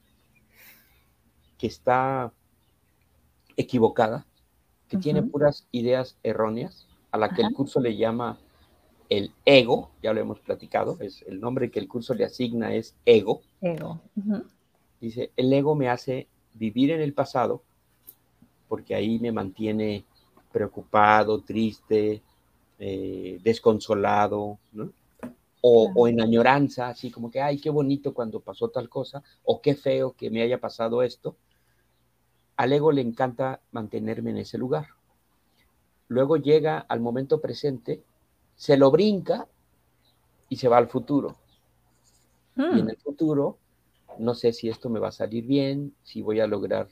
que 1.58 1.66
está 1.66 2.32
equivocada, 3.56 4.24
que 4.88 4.96
tiene 4.96 5.22
puras 5.22 5.66
ideas 5.70 6.16
erróneas, 6.22 6.88
a 7.10 7.18
la 7.18 7.30
que 7.30 7.42
el 7.42 7.52
curso 7.52 7.80
le 7.80 7.96
llama 7.96 8.38
el 9.08 9.32
ego, 9.44 9.90
ya 10.02 10.12
lo 10.12 10.20
hemos 10.20 10.40
platicado, 10.40 10.98
es 11.00 11.22
el 11.26 11.40
nombre 11.40 11.70
que 11.70 11.78
el 11.78 11.88
curso 11.88 12.14
le 12.14 12.24
asigna 12.24 12.74
es 12.74 12.94
ego. 13.04 13.42
Ego. 13.60 14.00
Dice, 15.00 15.30
el 15.36 15.52
ego 15.52 15.74
me 15.74 15.88
hace 15.88 16.26
vivir 16.54 16.90
en 16.90 17.00
el 17.00 17.14
pasado 17.14 17.62
porque 18.68 18.94
ahí 18.94 19.18
me 19.18 19.32
mantiene 19.32 20.04
preocupado, 20.52 21.40
triste, 21.40 22.22
eh, 22.78 23.40
desconsolado, 23.42 24.58
¿no? 24.72 24.92
O, 25.60 25.90
o, 25.94 26.06
en 26.06 26.20
añoranza, 26.20 26.88
así 26.88 27.10
como 27.10 27.30
que, 27.30 27.40
ay, 27.40 27.60
qué 27.60 27.68
bonito 27.70 28.14
cuando 28.14 28.38
pasó 28.38 28.68
tal 28.68 28.88
cosa, 28.88 29.24
o 29.44 29.60
qué 29.60 29.74
feo 29.74 30.12
que 30.12 30.30
me 30.30 30.42
haya 30.42 30.60
pasado 30.60 31.02
esto. 31.02 31.34
Al 32.56 32.72
ego 32.72 32.92
le 32.92 33.00
encanta 33.00 33.60
mantenerme 33.72 34.30
en 34.30 34.38
ese 34.38 34.56
lugar. 34.56 34.88
Luego 36.06 36.36
llega 36.36 36.78
al 36.78 37.00
momento 37.00 37.40
presente, 37.40 38.02
se 38.58 38.76
lo 38.76 38.90
brinca 38.90 39.46
y 40.50 40.56
se 40.56 40.68
va 40.68 40.76
al 40.76 40.88
futuro. 40.88 41.36
Y 42.56 42.62
en 42.62 42.86
hmm. 42.86 42.90
el 42.90 42.96
futuro, 42.96 43.56
no 44.18 44.34
sé 44.34 44.52
si 44.52 44.68
esto 44.68 44.90
me 44.90 44.98
va 44.98 45.08
a 45.08 45.12
salir 45.12 45.46
bien, 45.46 45.94
si 46.02 46.20
voy 46.20 46.40
a 46.40 46.46
lograr 46.46 46.88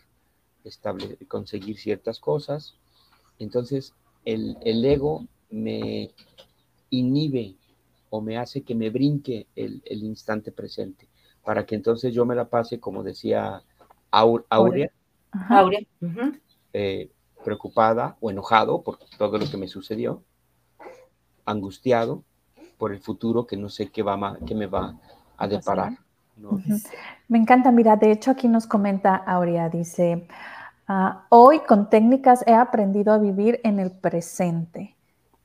conseguir 1.29 1.77
ciertas 1.79 2.21
cosas. 2.21 2.77
Entonces, 3.41 3.95
el, 4.25 4.57
el, 4.63 4.85
ego 4.85 5.27
me 5.51 6.13
inhibe 6.91 7.57
o 8.11 8.21
me 8.21 8.39
hace 8.39 8.63
que 8.63 8.77
me 8.77 8.91
brinque 8.91 9.49
el, 9.57 9.83
el, 9.85 10.05
instante 10.05 10.53
presente, 10.53 11.09
para 11.45 11.67
que 11.67 11.75
entonces 11.75 12.15
yo 12.15 12.25
me 12.25 12.37
la 12.37 12.49
pase, 12.49 12.79
como 12.79 13.03
decía 13.03 13.63
Aurea, 14.13 14.47
Aurea. 14.51 15.83
Eh, 16.73 17.11
preocupada 17.45 18.17
o 18.21 18.31
enojado 18.31 18.83
por 18.83 18.99
todo 19.19 19.39
lo 19.39 19.51
que 19.51 19.57
me 19.57 19.69
sucedió, 19.69 20.23
angustiado 21.47 22.23
por 22.77 22.93
el 22.93 23.01
futuro 23.01 23.47
que 23.47 23.57
no 23.57 23.71
sé 23.71 23.89
qué, 23.89 24.03
va, 24.03 24.37
qué 24.47 24.55
me 24.55 24.67
va 24.67 24.95
a 25.39 25.49
deparar. 25.49 25.93
Me 27.29 27.39
encanta, 27.39 27.73
mira, 27.73 27.97
de 27.97 28.13
hecho 28.13 28.31
aquí 28.31 28.47
nos 28.47 28.67
comenta 28.67 29.17
Aurea, 29.17 29.71
dice, 29.71 30.29
Ah, 30.89 31.27
hoy 31.31 31.61
con 31.61 31.91
técnicas 31.91 32.45
he 32.47 32.55
aprendido 32.55 33.13
a 33.13 33.19
vivir 33.19 33.61
en 33.65 33.81
el 33.81 33.91
presente. 33.91 34.97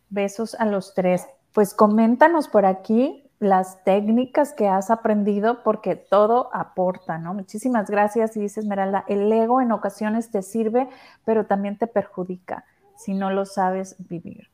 Besos 0.09 0.53
a 0.53 0.65
los 0.65 0.93
tres. 0.93 1.27
Pues 1.51 1.73
coméntanos 1.73 2.47
por 2.47 2.67
aquí 2.67 3.27
las 3.39 3.83
técnicas 3.83 4.53
que 4.53 4.67
has 4.67 4.91
aprendido 4.91 5.63
porque 5.63 5.95
todo 5.95 6.51
aporta, 6.53 7.17
¿no? 7.17 7.33
Muchísimas 7.33 7.89
gracias. 7.89 8.37
Y 8.37 8.41
dice 8.41 8.59
Esmeralda, 8.59 9.03
el 9.07 9.31
ego 9.31 9.61
en 9.61 9.71
ocasiones 9.71 10.29
te 10.29 10.43
sirve, 10.43 10.87
pero 11.25 11.47
también 11.47 11.75
te 11.75 11.87
perjudica 11.87 12.63
si 12.95 13.15
no 13.15 13.31
lo 13.31 13.47
sabes 13.47 13.95
vivir. 13.97 14.50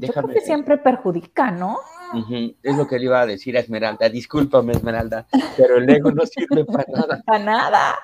Yo 0.00 0.12
creo 0.12 0.28
que 0.28 0.40
siempre 0.40 0.78
perjudica, 0.78 1.50
¿no? 1.50 1.78
Es 2.62 2.76
lo 2.76 2.86
que 2.86 2.98
le 2.98 3.04
iba 3.04 3.20
a 3.20 3.26
decir 3.26 3.56
a 3.56 3.60
Esmeralda. 3.60 4.08
Discúlpame, 4.08 4.72
Esmeralda, 4.72 5.26
pero 5.56 5.76
el 5.76 5.88
ego 5.88 6.10
no 6.10 6.26
sirve 6.26 6.64
para 6.64 6.84
nada. 6.88 7.22
Para 7.26 7.44
nada. 7.44 7.98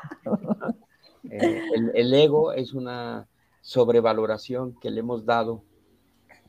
Eh, 1.28 1.62
el, 1.94 2.14
ego 2.14 2.52
es 2.52 2.72
una 2.72 3.26
sobrevaloración 3.60 4.78
que 4.80 4.90
le 4.90 5.00
hemos 5.00 5.24
dado 5.24 5.64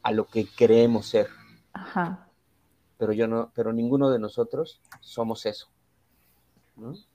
a 0.04 0.12
lo 0.12 0.26
que 0.26 0.48
creemos 0.56 1.08
ser. 1.08 1.28
Pero 2.98 3.14
yo 3.14 3.28
no, 3.28 3.52
pero 3.56 3.74
ninguno 3.74 4.10
de 4.10 4.20
nosotros 4.20 4.82
somos 5.02 5.46
eso. 5.46 5.70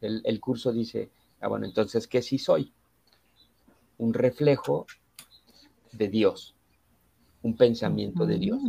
El, 0.01 0.41
curso 0.41 0.73
dice, 0.73 1.11
ah, 1.41 1.49
bueno, 1.49 1.67
entonces, 1.67 2.09
¿qué 2.09 2.21
sí 2.21 2.39
soy? 2.39 2.73
Un 3.99 4.13
reflejo 4.13 4.87
de 5.93 6.09
Dios, 6.09 6.57
un 7.43 7.57
pensamiento 7.57 8.27
de 8.27 8.39
Dios, 8.39 8.61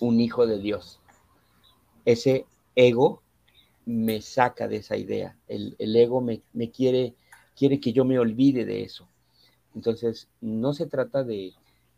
un 0.00 0.20
hijo 0.20 0.46
de 0.46 0.58
Dios. 0.58 1.00
Ese 2.04 2.46
ego 2.74 3.22
me 3.84 4.20
saca 4.20 4.68
de 4.68 4.76
esa 4.76 4.96
idea. 4.96 5.36
El, 5.48 5.76
ego 5.78 6.20
me, 6.20 6.42
me 6.52 6.70
quiere 6.70 7.14
quiere 7.56 7.80
que 7.80 7.92
yo 7.92 8.04
me 8.04 8.18
olvide 8.18 8.64
de 8.64 8.82
eso. 8.82 9.08
Entonces, 9.74 10.28
no 10.40 10.72
se 10.72 10.86
trata 10.86 11.24
de 11.24 11.54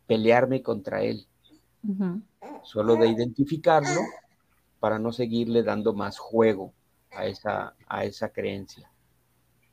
pelearme 0.06 0.62
contra 0.62 1.02
él, 1.02 1.26
solo 2.62 2.96
de 2.96 3.08
identificarlo 3.08 4.00
para 4.80 4.98
no 4.98 5.12
seguirle 5.12 5.62
dando 5.62 5.92
más 5.92 6.18
juego 6.18 6.72
a 7.10 7.26
esa, 7.26 7.74
a 7.86 8.04
esa 8.04 8.30
creencia. 8.30 8.90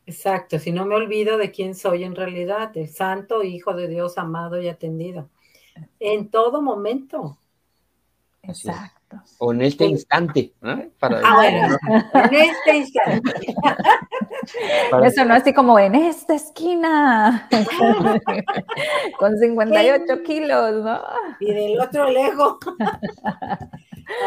Exacto, 0.08 0.60
si 0.60 0.72
no 0.72 0.86
me 0.86 0.96
olvido 0.96 1.38
de 1.38 1.52
quién 1.52 1.74
soy 1.74 2.04
en 2.04 2.16
realidad, 2.16 2.76
el 2.76 2.90
santo 2.90 3.44
Hijo 3.44 3.74
de 3.74 3.88
Dios 3.88 4.18
amado 4.18 4.62
y 4.62 4.68
atendido. 4.68 5.30
En 6.00 6.30
todo 6.30 6.62
momento. 6.62 7.38
Exacto. 8.44 9.22
O 9.40 9.54
en 9.54 9.62
este 9.62 9.86
instante. 9.86 10.54
Para 11.00 11.22
ah, 11.24 11.36
bueno, 11.36 11.78
en 12.14 12.34
este 12.34 12.78
instante. 12.78 13.32
Eso 15.04 15.26
no 15.26 15.34
así 15.34 15.54
como 15.54 15.80
en 15.80 15.96
esta 15.96 16.36
esquina, 16.36 17.50
con 19.20 19.38
58 19.38 20.24
kilos, 20.24 20.84
¿no? 20.84 21.02
Y 21.40 21.54
del 21.54 21.80
otro 21.80 22.10
lejos. 22.12 22.58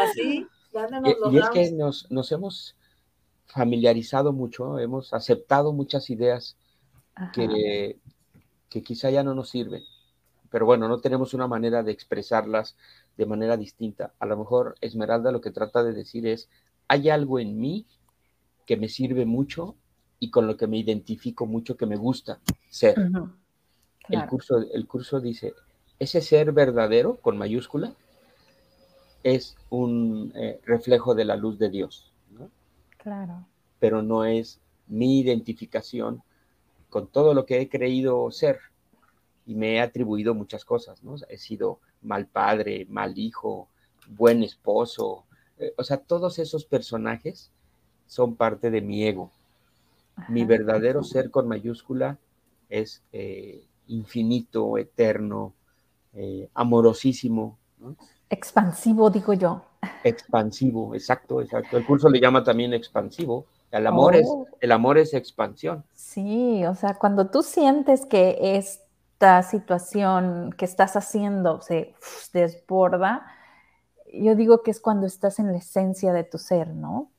Así, 0.03 0.45
dándonos 0.73 1.15
y, 1.31 1.35
y 1.35 1.39
es 1.39 1.49
que 1.49 1.71
nos, 1.71 2.11
nos, 2.11 2.31
hemos 2.31 2.75
familiarizado 3.45 4.33
mucho, 4.33 4.77
hemos 4.79 5.13
aceptado 5.13 5.71
muchas 5.71 6.09
ideas 6.09 6.57
que, 7.33 7.97
que 8.69 8.83
quizá 8.83 9.09
ya 9.09 9.23
no 9.23 9.33
nos 9.33 9.49
sirven. 9.49 9.83
Pero 10.49 10.65
bueno, 10.65 10.87
no 10.87 10.99
tenemos 10.99 11.33
una 11.33 11.47
manera 11.47 11.83
de 11.83 11.91
expresarlas 11.91 12.75
de 13.17 13.25
manera 13.25 13.57
distinta. 13.57 14.13
A 14.19 14.25
lo 14.25 14.37
mejor 14.37 14.75
Esmeralda 14.81 15.31
lo 15.31 15.41
que 15.41 15.51
trata 15.51 15.83
de 15.83 15.93
decir 15.93 16.25
es, 16.27 16.49
hay 16.87 17.09
algo 17.09 17.39
en 17.39 17.59
mí 17.59 17.85
que 18.65 18.77
me 18.77 18.89
sirve 18.89 19.25
mucho 19.25 19.75
y 20.19 20.31
con 20.31 20.47
lo 20.47 20.57
que 20.57 20.67
me 20.67 20.77
identifico 20.77 21.45
mucho, 21.45 21.77
que 21.77 21.85
me 21.85 21.95
gusta 21.95 22.39
ser. 22.69 22.95
el, 24.09 24.25
curso, 24.27 24.57
el 24.57 24.87
curso 24.87 25.19
dice, 25.19 25.53
ese 25.99 26.21
ser 26.21 26.51
verdadero, 26.51 27.17
con 27.17 27.37
mayúscula, 27.37 27.93
es 29.23 29.55
un 29.69 30.31
eh, 30.35 30.59
reflejo 30.65 31.15
de 31.15 31.25
la 31.25 31.35
luz 31.35 31.59
de 31.59 31.69
Dios. 31.69 32.11
Claro. 32.97 33.45
Pero 33.79 34.01
no 34.01 34.25
es 34.25 34.59
mi 34.87 35.19
identificación 35.19 36.21
con 36.89 37.07
todo 37.07 37.33
lo 37.33 37.45
que 37.45 37.61
he 37.61 37.69
creído 37.69 38.29
ser 38.31 38.59
y 39.49 39.55
me 39.55 39.73
he 39.73 39.81
atribuido 39.81 40.35
muchas 40.35 40.63
cosas, 40.63 41.03
¿no? 41.03 41.15
He 41.27 41.39
sido 41.39 41.79
mal 42.03 42.27
padre, 42.27 42.85
mal 42.87 43.17
hijo, 43.17 43.67
buen 44.07 44.43
esposo, 44.43 45.23
eh, 45.57 45.73
o 45.75 45.83
sea, 45.83 45.97
todos 45.97 46.37
esos 46.37 46.65
personajes 46.65 47.49
son 48.05 48.35
parte 48.35 48.69
de 48.69 48.81
mi 48.81 49.03
ego. 49.07 49.31
Mi 50.27 50.45
verdadero 50.45 51.03
ser 51.03 51.31
con 51.31 51.47
mayúscula 51.47 52.19
es 52.69 53.01
eh, 53.11 53.65
infinito, 53.87 54.77
eterno, 54.77 55.53
eh, 56.13 56.47
amorosísimo. 56.53 57.57
Expansivo, 58.29 59.09
digo 59.09 59.33
yo. 59.33 59.63
Expansivo, 60.03 60.93
exacto, 60.93 61.41
exacto. 61.41 61.75
El 61.75 61.87
curso 61.87 62.07
le 62.07 62.19
llama 62.19 62.43
también 62.43 62.73
expansivo. 62.73 63.47
El 63.71 63.87
amor, 63.87 64.15
es, 64.15 64.27
oh. 64.29 64.45
el 64.59 64.71
amor 64.71 64.99
es 64.99 65.15
expansión. 65.15 65.83
Sí, 65.95 66.63
o 66.65 66.75
sea, 66.75 66.93
cuando 66.99 67.31
tú 67.31 67.41
sientes 67.41 68.05
que 68.05 68.37
esta 69.19 69.43
situación 69.43 70.55
que 70.57 70.63
estás 70.63 70.95
haciendo 70.95 71.59
se 71.59 71.93
desborda, 72.31 73.25
yo 74.13 74.33
digo 74.33 74.63
que 74.63 74.71
es 74.71 74.79
cuando 74.79 75.05
estás 75.07 75.39
en 75.39 75.47
la 75.47 75.57
esencia 75.57 76.13
de 76.13 76.23
tu 76.23 76.37
ser, 76.37 76.69
¿no? 76.69 77.11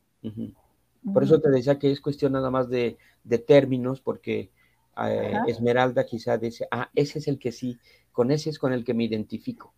Por 1.13 1.25
eso 1.25 1.43
te 1.43 1.51
decía 1.51 1.79
que 1.79 1.93
es 1.93 2.01
cuestión 2.01 2.33
nada 2.33 2.51
más 2.51 2.71
de, 2.71 2.97
términos, 3.47 4.01
porque 4.01 4.51
eh, 4.97 5.35
Esmeralda 5.47 6.07
quizá 6.07 6.39
dice, 6.39 6.67
ah, 6.71 6.89
ese 6.95 7.19
es 7.19 7.29
el 7.29 7.39
que 7.39 7.53
sí, 7.53 7.79
con 8.13 8.31
ese 8.31 8.49
es 8.49 8.59
con 8.59 8.73
el 8.73 8.83
que 8.83 8.95
me 8.95 9.05
identifico. 9.05 9.75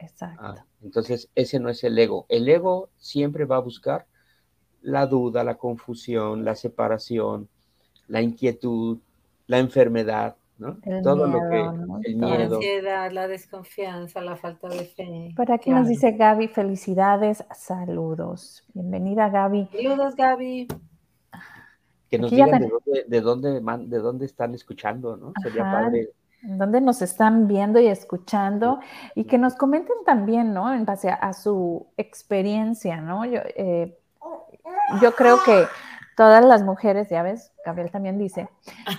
Exacto. 0.00 0.42
Ah, 0.44 0.66
entonces, 0.82 1.28
ese 1.36 1.60
no 1.60 1.68
es 1.68 1.84
el 1.84 1.96
ego. 1.96 2.26
El 2.28 2.48
ego 2.48 2.90
siempre 2.96 3.44
va 3.44 3.58
a 3.58 3.60
buscar 3.60 4.08
la 4.80 5.06
duda, 5.06 5.44
la 5.44 5.58
confusión, 5.58 6.44
la 6.44 6.56
separación, 6.56 7.48
la 8.08 8.20
inquietud, 8.20 8.98
la 9.46 9.60
enfermedad, 9.60 10.36
todo 11.02 11.26
lo 11.26 11.38
que 11.48 12.08
el 12.08 12.16
miedo. 12.16 12.28
La 12.28 12.56
ansiedad, 12.56 13.10
la 13.12 13.28
desconfianza, 13.28 14.20
la 14.20 14.36
falta 14.36 14.68
de 14.68 14.84
fe. 14.84 15.32
Por 15.36 15.50
aquí 15.50 15.70
nos 15.70 15.88
dice 15.88 16.12
Gaby, 16.12 16.48
felicidades, 16.48 17.44
saludos. 17.54 18.64
Bienvenida 18.74 19.28
Gaby. 19.28 19.68
Saludos 19.72 20.16
Gaby. 20.16 20.68
Que 22.10 22.18
nos 22.18 22.30
digan 22.30 22.50
de 23.06 23.20
dónde, 23.20 23.60
de 23.88 23.98
dónde, 23.98 24.26
están 24.26 24.54
escuchando, 24.54 25.16
¿no? 25.16 25.32
Sería 25.42 25.62
padre. 25.62 26.10
Dónde 26.42 26.80
nos 26.80 27.00
están 27.02 27.46
viendo 27.46 27.80
y 27.80 27.86
escuchando 27.86 28.80
y 29.14 29.24
que 29.24 29.38
nos 29.38 29.54
comenten 29.54 29.96
también, 30.04 30.52
¿no? 30.52 30.74
En 30.74 30.84
base 30.84 31.08
a, 31.08 31.32
su 31.32 31.86
experiencia, 31.96 33.00
¿no? 33.00 33.24
Yo, 33.24 33.40
eh, 33.56 33.96
yo 35.00 35.12
creo 35.14 35.38
que 35.44 35.66
todas 36.22 36.44
las 36.44 36.62
mujeres, 36.62 37.08
ya 37.08 37.24
ves, 37.24 37.50
Gabriel 37.66 37.90
también 37.90 38.16
dice, 38.16 38.48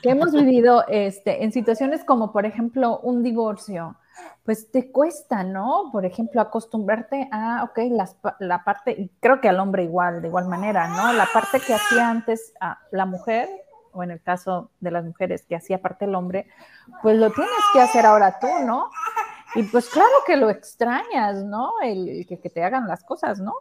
que 0.02 0.10
hemos 0.10 0.32
vivido 0.34 0.84
este, 0.90 1.46
en 1.46 1.54
situaciones 1.54 2.04
como, 2.04 2.34
por 2.34 2.46
ejemplo, 2.46 3.00
un 3.00 3.24
divorcio, 3.24 3.96
pues 4.44 4.70
te 4.72 4.92
cuesta, 4.92 5.42
¿no? 5.44 5.90
Por 5.94 6.06
ejemplo, 6.06 6.42
acostumbrarte 6.42 7.30
a, 7.32 7.64
ok, 7.64 7.80
la 8.40 8.64
parte, 8.66 8.92
y 8.92 9.08
creo 9.22 9.40
que 9.40 9.48
al 9.48 9.62
hombre 9.62 9.84
igual, 9.84 10.22
de 10.22 10.28
igual 10.28 10.50
manera, 10.50 10.90
¿no? 10.90 11.14
La 11.14 11.26
parte 11.34 11.62
que 11.62 11.74
hacía 11.74 12.10
antes 12.10 12.54
a 12.60 12.78
la 12.92 13.06
mujer, 13.06 13.48
o 13.94 14.04
en 14.04 14.12
el 14.12 14.22
caso 14.22 14.70
de 14.82 14.92
las 14.92 15.06
mujeres 15.06 15.46
que 15.48 15.56
hacía 15.56 15.82
parte 15.82 16.04
el 16.04 16.16
hombre, 16.16 16.48
pues 17.02 17.18
lo 17.18 17.32
tienes 17.32 17.54
que 17.72 17.80
hacer 17.80 18.06
ahora 18.06 18.38
tú, 18.38 18.50
¿no? 18.66 18.90
Y 19.56 19.64
pues 19.64 19.88
claro 19.88 20.12
que 20.28 20.36
lo 20.36 20.50
extrañas, 20.50 21.42
¿no? 21.46 21.72
El, 21.82 22.26
que, 22.28 22.38
que, 22.38 22.50
te 22.50 22.66
hagan 22.66 22.86
las 22.86 23.06
cosas, 23.06 23.40
¿no? 23.40 23.54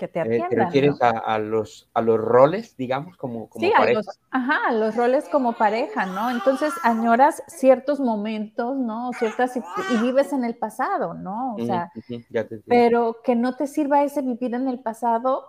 Que 0.00 0.08
te 0.08 0.18
atiendan. 0.18 0.46
Eh, 0.50 0.56
¿Te 0.56 0.64
refieres 0.64 1.02
a, 1.02 1.10
a, 1.10 1.38
los, 1.38 1.90
a 1.92 2.00
los 2.00 2.18
roles, 2.18 2.74
digamos, 2.74 3.18
como, 3.18 3.50
como 3.50 3.66
sí, 3.66 3.70
pareja? 3.70 3.90
A 3.90 4.02
los, 4.02 4.20
ajá, 4.30 4.72
los 4.72 4.96
roles 4.96 5.28
como 5.28 5.52
pareja, 5.52 6.06
¿no? 6.06 6.30
Entonces 6.30 6.72
añoras 6.84 7.42
ciertos 7.48 8.00
momentos, 8.00 8.78
¿no? 8.78 9.12
Ciertas, 9.12 9.58
y, 9.58 9.62
y 9.92 9.98
vives 9.98 10.32
en 10.32 10.46
el 10.46 10.56
pasado, 10.56 11.12
¿no? 11.12 11.54
O 11.54 11.66
sea, 11.66 11.92
ya 12.30 12.48
te 12.48 12.60
pero 12.66 13.18
que 13.22 13.36
no 13.36 13.56
te 13.56 13.66
sirva 13.66 14.02
ese 14.02 14.22
vivir 14.22 14.54
en 14.54 14.68
el 14.68 14.78
pasado 14.78 15.44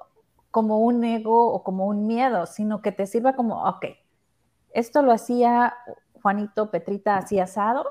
como 0.52 0.80
un 0.80 1.02
ego 1.06 1.54
o 1.54 1.64
como 1.64 1.86
un 1.86 2.06
miedo, 2.06 2.46
sino 2.46 2.82
que 2.82 2.92
te 2.92 3.08
sirva 3.08 3.38
como, 3.38 3.64
ok, 3.70 3.86
esto 4.72 5.02
lo 5.02 5.14
hacía 5.14 5.78
Juanito, 6.22 6.72
Petrita, 6.72 7.16
así 7.16 7.40
asado, 7.40 7.86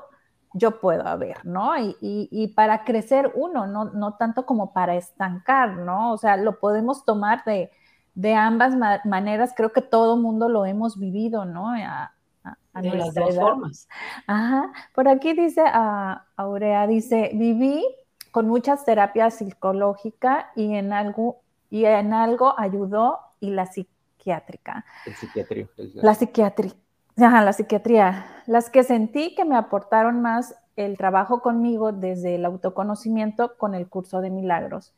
yo 0.53 0.79
puedo 0.79 1.07
haber, 1.07 1.45
¿no? 1.45 1.77
Y, 1.77 1.95
y, 2.01 2.27
y, 2.31 2.47
para 2.49 2.83
crecer 2.83 3.31
uno, 3.35 3.67
no, 3.67 3.85
no 3.85 4.15
tanto 4.15 4.45
como 4.45 4.73
para 4.73 4.95
estancar, 4.95 5.77
¿no? 5.77 6.11
O 6.11 6.17
sea, 6.17 6.35
lo 6.37 6.59
podemos 6.59 7.05
tomar 7.05 7.43
de, 7.45 7.71
de 8.15 8.35
ambas 8.35 8.75
ma 8.75 8.99
maneras, 9.05 9.53
creo 9.55 9.71
que 9.71 9.81
todo 9.81 10.17
mundo 10.17 10.49
lo 10.49 10.65
hemos 10.65 10.99
vivido, 10.99 11.45
¿no? 11.45 11.69
A, 11.69 12.13
a, 12.43 12.57
a 12.73 12.81
de 12.81 12.89
las 12.89 13.13
dos 13.13 13.29
edad. 13.29 13.41
formas. 13.41 13.87
Ajá, 14.27 14.71
por 14.93 15.07
aquí 15.07 15.33
dice 15.33 15.61
uh, 15.61 16.15
Aurea, 16.35 16.85
dice, 16.87 17.31
viví 17.33 17.85
con 18.31 18.47
muchas 18.47 18.83
terapias 18.83 19.35
psicológicas 19.35 20.45
y 20.55 20.75
en 20.75 20.91
algo, 20.91 21.41
y 21.69 21.85
en 21.85 22.13
algo 22.13 22.53
ayudó 22.57 23.19
y 23.39 23.51
la 23.51 23.65
psiquiátrica. 23.67 24.85
El 25.05 25.15
psiquiatría. 25.15 25.67
El... 25.77 25.91
La 25.95 26.13
psiquiatría. 26.13 26.73
Ajá, 27.17 27.43
la 27.43 27.53
psiquiatría. 27.53 28.25
Las 28.47 28.69
que 28.69 28.83
sentí 28.83 29.35
que 29.35 29.45
me 29.45 29.55
aportaron 29.55 30.21
más 30.21 30.55
el 30.75 30.97
trabajo 30.97 31.41
conmigo 31.41 31.91
desde 31.91 32.35
el 32.35 32.45
autoconocimiento 32.45 33.57
con 33.57 33.75
el 33.75 33.87
curso 33.87 34.21
de 34.21 34.29
milagros. 34.29 34.93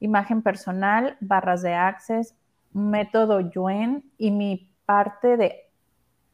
Imagen 0.00 0.42
personal, 0.42 1.16
barras 1.20 1.62
de 1.62 1.74
access, 1.74 2.34
método 2.72 3.40
Yuen 3.40 4.04
y 4.18 4.30
mi 4.30 4.70
parte 4.84 5.36
de 5.36 5.70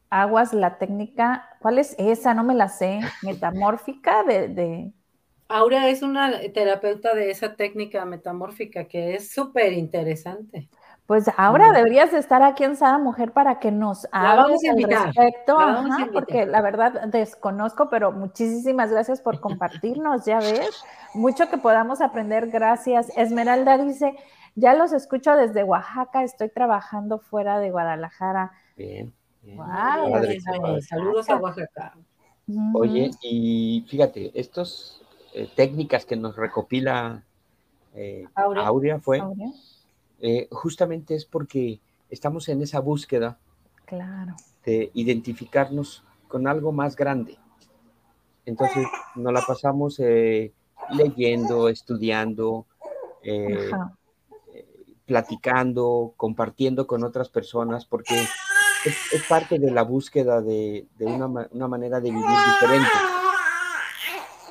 aguas, 0.09 0.53
la 0.53 0.77
técnica, 0.77 1.47
¿cuál 1.59 1.79
es 1.79 1.95
esa? 1.97 2.33
No 2.33 2.43
me 2.43 2.53
la 2.53 2.67
sé, 2.67 2.99
metamórfica 3.21 4.23
de... 4.23 4.49
de... 4.49 4.91
Aura 5.47 5.89
es 5.89 6.01
una 6.01 6.31
terapeuta 6.53 7.13
de 7.13 7.29
esa 7.29 7.55
técnica 7.55 8.05
metamórfica 8.05 8.85
que 8.85 9.15
es 9.15 9.31
súper 9.31 9.73
interesante. 9.73 10.69
Pues 11.11 11.25
ahora 11.35 11.73
deberías 11.73 12.13
de 12.13 12.19
estar 12.19 12.41
aquí 12.41 12.63
en 12.63 12.77
Sada 12.77 12.97
Mujer 12.97 13.33
para 13.33 13.59
que 13.59 13.69
nos 13.69 14.07
hables 14.13 14.61
al 14.63 14.81
respecto, 14.81 15.59
Ajá, 15.59 16.03
a 16.03 16.07
porque 16.13 16.45
la 16.45 16.61
verdad 16.61 17.05
desconozco, 17.07 17.89
pero 17.89 18.13
muchísimas 18.13 18.91
gracias 18.91 19.19
por 19.19 19.41
compartirnos, 19.41 20.23
ya 20.23 20.39
ves, 20.39 20.85
mucho 21.13 21.49
que 21.49 21.57
podamos 21.57 21.99
aprender, 21.99 22.49
gracias. 22.49 23.11
Esmeralda 23.17 23.77
dice, 23.77 24.15
ya 24.55 24.73
los 24.73 24.93
escucho 24.93 25.35
desde 25.35 25.65
Oaxaca, 25.65 26.23
estoy 26.23 26.47
trabajando 26.47 27.19
fuera 27.19 27.59
de 27.59 27.71
Guadalajara. 27.71 28.53
Bien. 28.77 29.13
bien. 29.41 29.57
Wow, 29.57 29.65
Padre, 30.13 30.39
padre. 30.45 30.81
Saludos 30.81 31.29
a 31.29 31.35
Oaxaca. 31.35 31.93
Oye, 32.73 33.11
y 33.21 33.85
fíjate, 33.89 34.31
estas 34.33 35.01
eh, 35.33 35.49
técnicas 35.57 36.05
que 36.05 36.15
nos 36.15 36.37
recopila 36.37 37.21
eh, 37.95 38.23
Aurea. 38.33 38.65
Aurea 38.65 38.99
fue... 39.01 39.19
Aurea. 39.19 39.49
Eh, 40.23 40.47
justamente 40.51 41.15
es 41.15 41.25
porque 41.25 41.81
estamos 42.09 42.47
en 42.47 42.61
esa 42.61 42.79
búsqueda 42.79 43.39
claro. 43.85 44.35
de 44.63 44.91
identificarnos 44.93 46.03
con 46.27 46.47
algo 46.47 46.71
más 46.71 46.95
grande. 46.95 47.39
Entonces 48.45 48.85
nos 49.15 49.33
la 49.33 49.41
pasamos 49.41 49.99
eh, 49.99 50.53
leyendo, 50.91 51.69
estudiando, 51.69 52.67
eh, 53.23 53.71
platicando, 55.05 56.13
compartiendo 56.17 56.85
con 56.85 57.03
otras 57.03 57.29
personas, 57.29 57.85
porque 57.85 58.15
es, 58.85 58.95
es 59.13 59.23
parte 59.27 59.57
de 59.57 59.71
la 59.71 59.81
búsqueda 59.81 60.41
de, 60.41 60.85
de 60.97 61.05
una, 61.05 61.47
una 61.51 61.67
manera 61.67 61.99
de 61.99 62.11
vivir 62.11 62.25
diferente. 62.25 62.89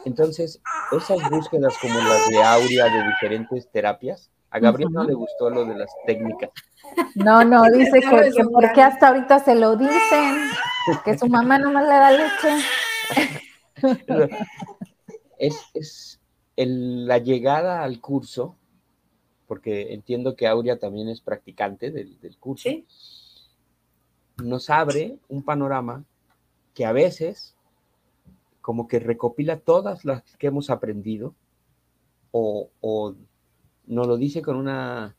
Entonces, 0.05 0.61
esas 0.93 1.31
búsquedas 1.31 1.75
como 1.81 1.95
las 1.95 2.29
de 2.29 2.43
Aurea 2.43 2.85
de 2.87 3.09
diferentes 3.09 3.71
terapias, 3.71 4.31
a 4.51 4.59
Gabriel 4.59 4.91
no 4.93 5.05
le 5.05 5.15
gustó 5.15 5.51
lo 5.51 5.65
de 5.65 5.77
las 5.77 5.91
técnicas. 6.07 6.51
No, 7.15 7.45
no, 7.45 7.63
dice 7.73 8.01
que, 8.01 8.31
que 8.37 8.45
porque 8.45 8.83
hasta 8.83 9.09
ahorita 9.09 9.39
se 9.41 9.55
lo 9.55 9.77
dicen, 9.77 10.51
que 11.05 11.19
su 11.19 11.29
mamá 11.29 11.59
nomás 11.59 11.85
le 11.85 11.95
da 11.95 12.11
leche. 12.13 12.65
Es, 15.43 15.59
es 15.73 16.21
el, 16.55 17.07
la 17.07 17.17
llegada 17.17 17.83
al 17.83 17.99
curso, 17.99 18.57
porque 19.47 19.95
entiendo 19.95 20.37
que 20.37 20.47
Aurea 20.47 20.79
también 20.79 21.09
es 21.09 21.23
practicante 21.23 21.91
del, 21.91 22.21
del 22.21 22.37
curso, 22.37 22.69
¿Sí? 22.69 22.87
nos 24.43 24.69
abre 24.71 25.17
un 25.29 25.43
panorama 25.43 26.05
que 26.75 26.85
a 26.85 26.93
veces 26.93 27.55
como 28.61 28.87
que 28.87 28.99
recopila 28.99 29.59
todas 29.59 30.05
las 30.05 30.23
que 30.37 30.49
hemos 30.49 30.71
aprendido 30.71 31.35
o, 32.31 32.69
o 32.81 33.15
nos 33.91 34.07
lo 34.07 34.17
dice 34.17 34.41
con 34.43 34.57
una 34.57 35.15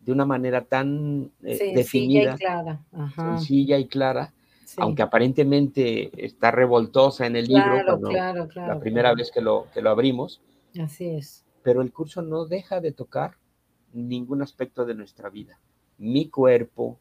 de 0.00 0.12
una 0.12 0.26
manera 0.26 0.64
tan 0.64 1.30
eh, 1.42 1.56
Sí, 1.56 1.72
definida, 1.74 2.32
sencilla 2.32 2.34
y 2.34 2.38
clara. 2.38 2.84
Ajá. 2.92 3.36
sencilla 3.38 3.78
y 3.78 3.86
clara, 3.86 4.34
Sí. 4.66 4.76
aunque 4.78 5.02
aparentemente 5.02 6.10
está 6.24 6.50
revoltosa 6.50 7.26
en 7.26 7.36
el 7.36 7.46
libro 7.46 7.62
Claro, 7.64 7.84
cuando 7.86 8.08
claro, 8.08 8.48
claro. 8.48 8.74
la 8.74 8.80
primera 8.80 9.14
vez 9.14 9.30
que 9.30 9.40
lo, 9.40 9.66
que 9.72 9.80
lo 9.82 9.90
abrimos, 9.90 10.40
Así 10.80 11.06
es. 11.06 11.44
pero 11.62 11.80
el 11.82 11.92
curso 11.92 12.20
no 12.22 12.44
deja 12.46 12.80
de 12.80 12.92
tocar 12.92 13.36
ningún 13.92 14.42
aspecto 14.42 14.84
de 14.84 14.94
nuestra 14.94 15.30
vida. 15.30 15.58
Mi 15.98 16.28
cuerpo, 16.28 16.98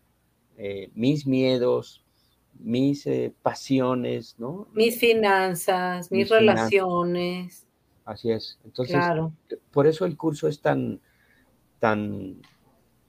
eh, 0.58 0.92
mis 0.94 1.26
miedos, 1.26 2.04
mis 2.60 3.06
eh, 3.08 3.34
pasiones, 3.42 4.36
¿no? 4.38 4.68
Mis 4.74 5.00
finanzas, 5.00 6.12
mis, 6.12 6.20
Mis 6.20 6.28
finanzas. 6.38 6.70
relaciones. 6.70 7.68
Así 8.06 8.30
es. 8.32 8.60
Entonces, 8.64 8.96
Claro. 8.96 9.34
por 9.72 9.88
eso 9.88 10.06
el 10.06 10.16
curso 10.18 10.48
es 10.48 10.62
tan, 10.62 11.00
tan 11.84 12.38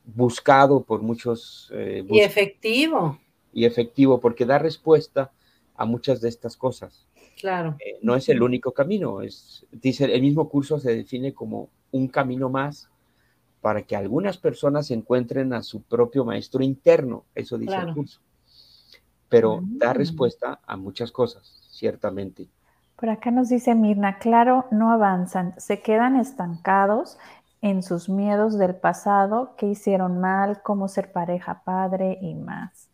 buscado 0.05 0.83
por 0.83 1.01
muchos 1.01 1.71
eh, 1.73 2.05
Y 2.09 2.19
efectivo. 2.19 3.21
y 3.53 3.67
efectivo, 3.67 4.19
porque 4.19 4.45
da 4.45 4.59
respuesta 4.59 5.31
a 5.77 5.85
muchas 5.85 6.21
de 6.21 6.29
estas 6.29 6.57
cosas. 6.57 7.07
Claro. 7.41 7.77
Eh, 7.79 8.01
no 8.03 8.17
es 8.17 8.29
el 8.29 8.43
único 8.43 8.73
camino, 8.73 9.23
es, 9.23 9.65
dice, 9.71 10.13
el 10.13 10.21
mismo 10.23 10.49
curso 10.49 10.81
se 10.81 10.93
define 10.93 11.33
como 11.33 11.69
un 11.93 12.09
camino 12.09 12.49
más 12.49 12.89
para 13.61 13.83
que 13.83 13.95
algunas 13.95 14.39
personas 14.39 14.91
encuentren 14.91 15.53
a 15.53 15.63
su 15.63 15.83
propio 15.83 16.25
maestro 16.25 16.65
interno, 16.65 17.27
eso 17.37 17.57
dice 17.57 17.75
Claro. 17.75 17.91
el 17.91 17.95
curso. 17.95 18.21
Pero 19.29 19.61
da 19.63 19.95
Mm. 19.95 19.97
respuesta 19.99 20.59
a 20.67 20.77
muchas 20.77 21.13
cosas, 21.13 21.61
ciertamente. 21.71 22.49
Por 22.97 23.09
acá 23.09 23.31
nos 23.31 23.49
dice 23.51 23.75
Mirna, 23.77 24.19
claro, 24.19 24.67
no 24.73 24.91
avanzan, 24.91 25.55
se 25.61 25.81
quedan 25.81 26.17
estancados 26.17 27.19
en 27.65 27.83
sus 27.83 28.11
miedos 28.11 28.59
del 28.59 28.77
pasado, 28.77 29.57
que 29.57 29.65
hicieron 29.65 30.21
mal, 30.21 30.61
cómo 30.63 30.87
ser 30.87 31.13
pareja, 31.13 31.63
padre 31.65 32.19
y 32.21 32.35
más. 32.35 32.91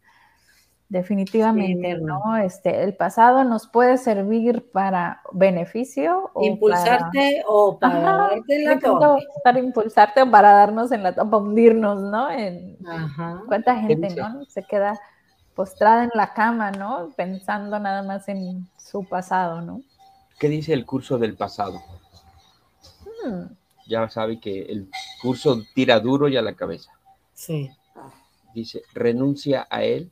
Definitivamente. 0.89 1.99
¿no? 1.99 2.37
Este, 2.37 2.85
el 2.85 2.95
pasado 2.95 3.43
nos 3.43 3.67
puede 3.67 3.99
servir 3.99 4.71
para 4.71 5.23
beneficio 5.33 6.31
o 6.35 6.45
Impulsarte 6.45 7.43
o 7.49 7.81
para 7.81 7.97
Ajá, 7.97 8.17
darte 8.31 8.55
en 8.55 8.65
la 8.65 8.79
torre. 8.79 9.27
para 9.43 9.59
impulsarte 9.59 10.23
o 10.23 10.31
para 10.31 10.53
darnos 10.53 10.93
en 10.93 11.03
la 11.03 11.17
para 11.17 11.37
hundirnos, 11.37 12.01
¿no? 12.03 12.31
En, 12.31 12.79
Ajá. 12.87 13.43
¿Cuánta 13.49 13.75
gente, 13.75 14.15
no? 14.15 14.45
Se 14.45 14.63
queda 14.63 14.97
postrada 15.57 16.05
en 16.05 16.11
la 16.15 16.33
cama, 16.33 16.71
¿no? 16.71 17.11
Pensando 17.17 17.81
nada 17.81 18.05
más 18.05 18.29
en 18.29 18.69
su 18.79 19.05
pasado, 19.05 19.63
¿no? 19.63 19.81
¿Qué 20.39 20.49
dice 20.49 20.73
el 20.73 20.87
curso 20.87 21.19
del 21.19 21.37
pasado? 21.37 21.81
Hmm. 23.25 23.60
Ya 23.91 24.09
sabe 24.09 24.39
que 24.41 24.63
el 24.63 24.89
curso 25.21 25.63
tira 25.75 25.99
duro 26.01 26.29
y 26.29 26.37
a 26.37 26.43
la 26.43 26.55
cabeza. 26.55 26.93
Sí. 27.35 27.71
Dice, 28.55 28.83
renuncia 28.95 29.67
a 29.69 29.83
él 29.83 30.11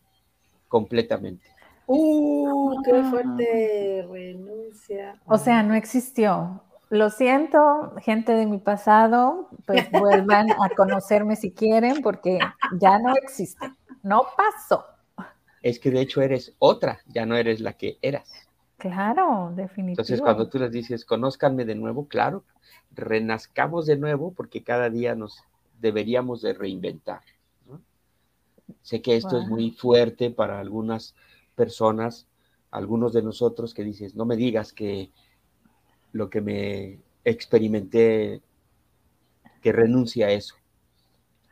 completamente. 0.69 1.47
Uh, 1.87 2.83
qué 2.83 2.91
Ah. 2.99 3.11
fuerte 3.11 4.07
renuncia. 4.11 5.19
O 5.27 5.39
sea, 5.39 5.63
no 5.63 5.75
existió. 5.75 6.61
Lo 6.91 7.09
siento, 7.11 7.95
gente 8.01 8.33
de 8.33 8.47
mi 8.47 8.59
pasado, 8.59 9.49
pues 9.67 9.89
vuelvan 10.27 10.51
a 10.51 10.71
conocerme 10.77 11.37
si 11.37 11.53
quieren, 11.53 12.03
porque 12.03 12.39
ya 12.81 12.99
no 12.99 13.15
existe. 13.15 13.71
No 14.03 14.23
pasó. 14.37 14.85
Es 15.63 15.79
que 15.79 15.91
de 15.91 16.01
hecho 16.01 16.21
eres 16.21 16.55
otra, 16.59 17.01
ya 17.07 17.27
no 17.27 17.37
eres 17.37 17.61
la 17.61 17.73
que 17.75 17.99
eras. 18.03 18.29
Claro, 18.79 19.53
definitivo. 19.57 19.93
Entonces, 19.93 20.21
cuando 20.21 20.49
tú 20.49 20.59
les 20.59 20.71
dices, 20.71 21.05
conózcanme 21.05 21.65
de 21.65 21.75
nuevo, 21.75 22.07
claro, 22.07 22.45
renazcamos 22.93 23.87
de 23.87 23.97
nuevo 23.97 24.33
porque 24.33 24.63
cada 24.63 24.89
día 24.89 25.17
nos 25.17 25.43
deberíamos 25.81 26.43
de 26.43 26.53
reinventar. 26.53 27.21
¿no? 27.67 27.81
Sé 28.83 29.03
que 29.03 29.17
esto 29.17 29.39
es 29.39 29.49
muy 29.49 29.73
fuerte 29.73 30.31
para 30.31 30.61
algunas 30.61 31.17
personas, 31.57 32.29
algunos 32.71 33.13
de 33.13 33.23
nosotros 33.23 33.75
que 33.75 33.83
dices, 33.83 34.15
no 34.15 34.25
me 34.25 34.37
digas 34.37 34.73
que 34.73 35.11
lo 36.13 36.31
que 36.31 36.41
me 36.41 37.01
experimenté, 37.25 38.43
que 39.61 39.73
renuncia 39.73 40.29
a 40.29 40.31
eso. 40.31 40.55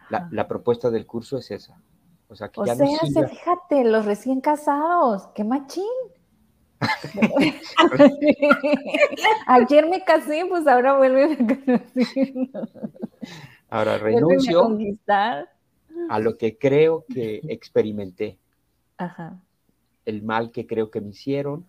La, 0.08 0.46
propuesta 0.46 0.90
del 0.90 1.06
curso 1.06 1.38
es 1.38 1.50
esa. 1.50 1.82
O 2.28 2.36
sea, 2.36 2.48
que 2.48 2.60
ya 2.64 2.76
no 2.76 2.86
fíjate, 3.28 3.84
los 3.84 4.04
recién 4.04 4.40
casados, 4.40 5.26
qué 5.34 5.42
machín. 5.42 5.84
Ayer 9.46 9.88
me 9.88 10.04
casé, 10.04 10.44
pues 10.48 10.66
ahora 10.66 10.96
vuelve 10.96 11.24
a 11.24 11.36
casar. 11.36 11.82
Ahora 13.68 13.98
renuncio 13.98 14.78
a, 16.08 16.18
lo 16.20 16.36
que 16.36 16.56
creo 16.56 17.04
que 17.12 17.40
experimenté. 17.48 18.38
El 20.04 20.22
mal 20.22 20.50
que 20.52 20.66
creo 20.66 20.90
que 20.90 21.00
me 21.00 21.10
hicieron 21.10 21.66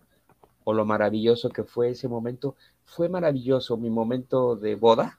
o 0.64 0.72
lo 0.72 0.84
maravilloso 0.84 1.48
que 1.48 1.64
fue 1.64 1.90
ese 1.90 2.08
momento. 2.08 2.54
Fue 2.84 3.08
maravilloso 3.08 3.76
mi 3.76 3.90
momento 3.90 4.56
de 4.56 4.74
boda 4.74 5.18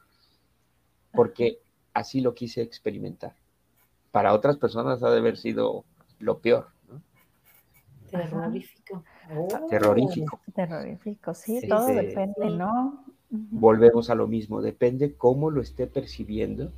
porque 1.12 1.60
así 1.94 2.22
lo 2.22 2.34
quise 2.34 2.62
experimentar. 2.62 3.36
Para 4.12 4.34
otras 4.34 4.58
personas 4.58 5.04
ha 5.04 5.10
de 5.10 5.20
haber 5.20 5.38
sido 5.38 5.84
lo 6.20 6.40
peor. 6.40 6.68
Terrorífico. 8.10 9.04
Terrorífico. 9.70 10.40
Terrorífico, 10.54 11.34
sí, 11.34 11.62
todo 11.68 11.88
depende, 11.88 12.50
¿no? 12.52 13.06
Volvemos 13.30 14.10
a 14.10 14.16
lo 14.16 14.28
mismo, 14.28 14.62
depende 14.62 15.14
cómo 15.16 15.52
lo 15.52 15.62
esté 15.62 15.88
percibiendo. 15.88 16.72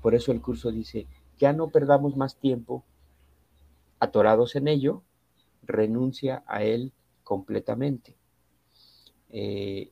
Por 0.00 0.14
eso 0.14 0.32
el 0.32 0.40
curso 0.40 0.70
dice, 0.70 1.06
ya 1.38 1.52
no 1.52 1.68
perdamos 1.68 2.16
más 2.16 2.36
tiempo 2.36 2.84
atorados 3.98 4.54
en 4.56 4.68
ello, 4.68 5.02
renuncia 5.64 6.42
a 6.46 6.62
él 6.62 6.92
completamente. 7.24 8.14
Eh, 9.30 9.90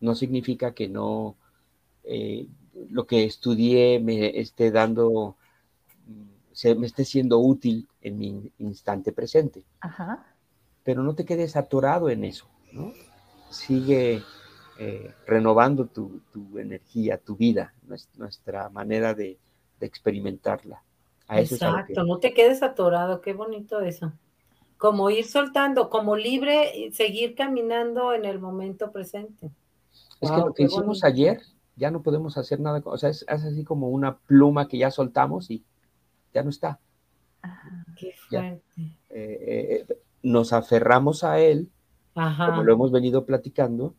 no 0.00 0.14
significa 0.14 0.72
que 0.72 0.88
no 0.88 1.36
eh, 2.04 2.48
lo 2.90 3.06
que 3.06 3.24
estudié 3.24 4.00
me 4.00 4.40
esté 4.40 4.70
dando, 4.70 5.36
se, 6.60 6.74
me 6.74 6.86
esté 6.86 7.06
siendo 7.06 7.38
útil 7.38 7.88
en 8.02 8.18
mi 8.18 8.52
instante 8.58 9.12
presente. 9.12 9.64
Pero 10.82 11.02
no 11.02 11.14
te 11.14 11.24
quedes 11.24 11.56
atorado 11.56 12.10
en 12.10 12.22
eso, 12.22 12.48
¿no? 12.70 12.92
Sigue 13.48 14.22
eh, 14.78 15.14
renovando 15.26 15.86
tu, 15.86 16.20
energía, 16.58 17.16
tu 17.16 17.34
vida, 17.34 17.72
nuestra 18.18 18.68
manera 18.68 19.14
de, 19.14 19.38
experimentarla. 19.80 20.82
Exacto, 21.30 22.04
no 22.04 22.18
te 22.18 22.34
quedes 22.34 22.62
atorado, 22.62 23.22
qué 23.22 23.32
bonito 23.32 23.80
eso. 23.80 24.12
Como 24.76 25.08
ir 25.08 25.24
soltando, 25.24 25.88
como 25.88 26.14
libre, 26.14 26.90
seguir 26.92 27.34
caminando 27.34 28.12
en 28.12 28.26
el 28.26 28.38
momento 28.38 28.92
presente. 28.92 29.50
Es 30.20 30.30
que 30.30 30.36
lo 30.36 30.52
que 30.52 30.64
hicimos 30.64 31.04
ayer 31.04 31.40
ya 31.76 31.90
no 31.90 32.02
podemos 32.02 32.36
hacer 32.36 32.60
nada, 32.60 32.82
o 32.84 32.98
sea, 32.98 33.08
es, 33.08 33.24
así 33.26 33.64
como 33.64 33.88
una 33.88 34.18
pluma 34.18 34.68
que 34.68 34.76
ya 34.76 34.90
soltamos 34.90 35.50
y 35.50 35.64
ya 36.32 36.42
no 36.42 36.50
está. 36.50 36.78
qué 37.96 38.12
fuerte. 38.28 38.62
Eh, 39.08 39.86
eh, 39.88 39.98
nos 40.22 40.52
aferramos 40.52 41.24
a 41.24 41.38
él, 41.40 41.70
como 42.14 42.62
lo 42.62 42.72
hemos 42.72 42.92
venido 42.92 43.24
platicando, 43.24 43.94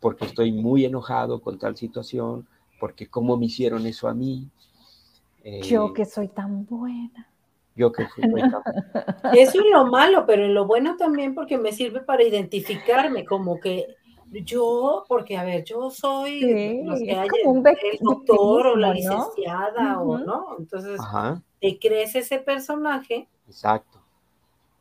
porque 0.00 0.24
estoy 0.24 0.52
muy 0.52 0.84
enojado 0.84 1.40
con 1.40 1.58
tal 1.58 1.76
situación, 1.76 2.46
porque 2.80 3.08
cómo 3.08 3.36
me 3.36 3.46
hicieron 3.46 3.86
eso 3.86 4.08
a 4.08 4.14
mí. 4.14 4.48
yo 5.62 5.86
eh, 5.86 5.92
que 5.94 6.04
soy 6.04 6.28
tan 6.28 6.64
buena. 6.66 7.28
Yo 7.74 7.92
que 7.92 8.06
soy 8.08 8.22
tan 8.22 8.30
buena. 8.30 8.62
Eso 9.34 9.60
es 9.60 9.70
lo 9.70 9.86
malo, 9.86 10.24
pero 10.26 10.44
en 10.44 10.54
lo 10.54 10.66
bueno 10.66 10.96
también 10.96 11.34
porque 11.34 11.58
me 11.58 11.72
sirve 11.72 12.00
para 12.00 12.22
identificarme, 12.24 13.26
como 13.26 13.60
que 13.60 13.86
yo, 14.32 15.04
porque 15.08 15.36
a 15.36 15.44
ver, 15.44 15.64
yo 15.64 15.90
soy 15.90 16.42
el 16.42 16.86
doctor 18.00 18.66
o 18.68 18.76
la 18.76 18.92
licenciada 18.92 20.00
o 20.00 20.18
no, 20.18 20.56
entonces 20.58 21.00
te 21.60 21.78
crees 21.78 22.14
ese 22.14 22.38
personaje. 22.38 23.28
Exacto. 23.46 24.00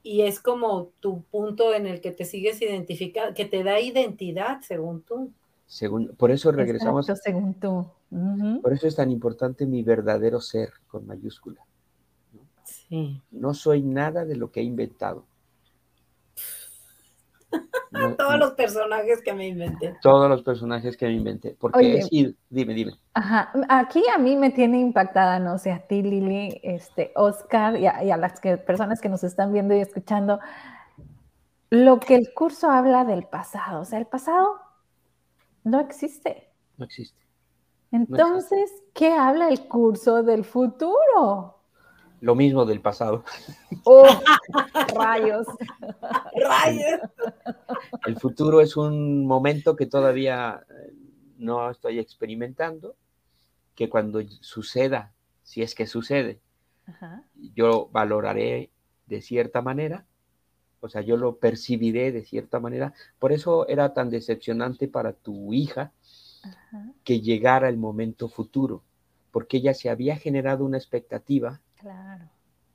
Y 0.03 0.21
es 0.21 0.39
como 0.39 0.89
tu 0.99 1.23
punto 1.23 1.73
en 1.73 1.87
el 1.87 1.99
que 1.99 2.11
te 2.11 2.25
sigues 2.25 2.61
identificando, 2.61 3.33
que 3.33 3.45
te 3.45 3.63
da 3.63 3.79
identidad 3.79 4.61
según 4.61 5.01
tú. 5.01 5.31
Según, 5.65 6.15
por 6.15 6.29
eso 6.29 6.51
regresamos. 6.51 7.09
Exacto, 7.09 7.23
según 7.25 7.53
tú. 7.55 7.87
Por 8.61 8.71
eso 8.71 8.87
es 8.87 8.95
tan 8.95 9.09
importante 9.11 9.65
mi 9.65 9.81
verdadero 9.81 10.39
ser 10.39 10.69
con 10.87 11.07
mayúscula. 11.07 11.65
Sí. 12.63 13.19
No 13.31 13.53
soy 13.53 13.81
nada 13.81 14.25
de 14.25 14.35
lo 14.35 14.51
que 14.51 14.59
he 14.59 14.63
inventado. 14.63 15.25
todos 18.17 18.39
los 18.39 18.51
personajes 18.51 19.21
que 19.21 19.33
me 19.33 19.47
inventé. 19.47 19.95
Todos 20.01 20.29
los 20.29 20.43
personajes 20.43 20.97
que 20.97 21.07
me 21.07 21.13
inventé. 21.13 21.55
Porque 21.59 22.01
dime, 22.49 22.73
dime. 22.73 22.93
Ajá, 23.13 23.51
aquí 23.69 24.03
a 24.13 24.17
mí 24.17 24.35
me 24.35 24.51
tiene 24.51 24.79
impactada, 24.79 25.39
no 25.39 25.57
sé, 25.57 25.71
a 25.71 25.79
ti, 25.79 26.01
Lili, 26.01 26.59
este, 26.63 27.11
Oscar 27.15 27.77
y 27.77 27.87
a, 27.87 28.17
las 28.17 28.39
que, 28.39 28.57
personas 28.57 29.01
que 29.01 29.09
nos 29.09 29.23
están 29.23 29.53
viendo 29.53 29.75
y 29.75 29.79
escuchando, 29.79 30.39
lo 31.69 31.99
que 31.99 32.15
el 32.15 32.33
curso 32.33 32.69
habla 32.69 33.05
del 33.05 33.23
pasado. 33.23 33.81
O 33.81 33.85
sea, 33.85 33.99
el 33.99 34.07
pasado 34.07 34.59
no 35.63 35.79
existe. 35.79 36.49
No 36.77 36.85
existe. 36.85 37.19
Entonces, 37.91 38.71
¿qué 38.93 39.13
habla 39.13 39.49
el 39.49 39.67
curso 39.67 40.23
del 40.23 40.43
futuro? 40.43 41.54
Lo 42.25 42.33
mismo 42.33 42.65
del 42.65 42.81
pasado. 42.81 43.23
Oh, 43.83 44.07
rayos. 44.95 45.45
Rayos. 46.33 47.01
El 48.07 48.19
futuro 48.19 48.61
es 48.61 48.75
un 48.75 49.27
momento 49.27 49.75
que 49.75 49.85
todavía 49.85 50.65
eh, 50.67 50.91
no 51.37 51.69
estoy 51.69 51.99
experimentando, 51.99 52.95
que 53.75 53.89
cuando 53.91 54.21
suceda, 54.41 55.13
si 55.43 55.61
es 55.61 55.75
que 55.75 55.85
sucede, 55.85 56.39
yo 57.53 57.89
valoraré 57.91 58.71
de 59.05 59.21
cierta 59.21 59.61
manera, 59.61 60.07
o 60.79 60.89
sea, 60.89 61.01
yo 61.01 61.17
lo 61.17 61.37
percibiré 61.37 62.11
de 62.11 62.25
cierta 62.25 62.59
manera. 62.59 62.95
Por 63.19 63.33
eso 63.33 63.67
era 63.67 63.93
tan 63.93 64.09
decepcionante 64.09 64.87
para 64.87 65.13
tu 65.13 65.53
hija 65.53 65.91
que 67.03 67.21
llegara 67.21 67.69
el 67.69 67.77
momento 67.77 68.29
futuro, 68.29 68.81
porque 69.29 69.57
ella 69.57 69.75
se 69.75 69.91
había 69.91 70.15
generado 70.17 70.65
una 70.65 70.77
expectativa 70.77 71.61
Claro. 71.85 72.25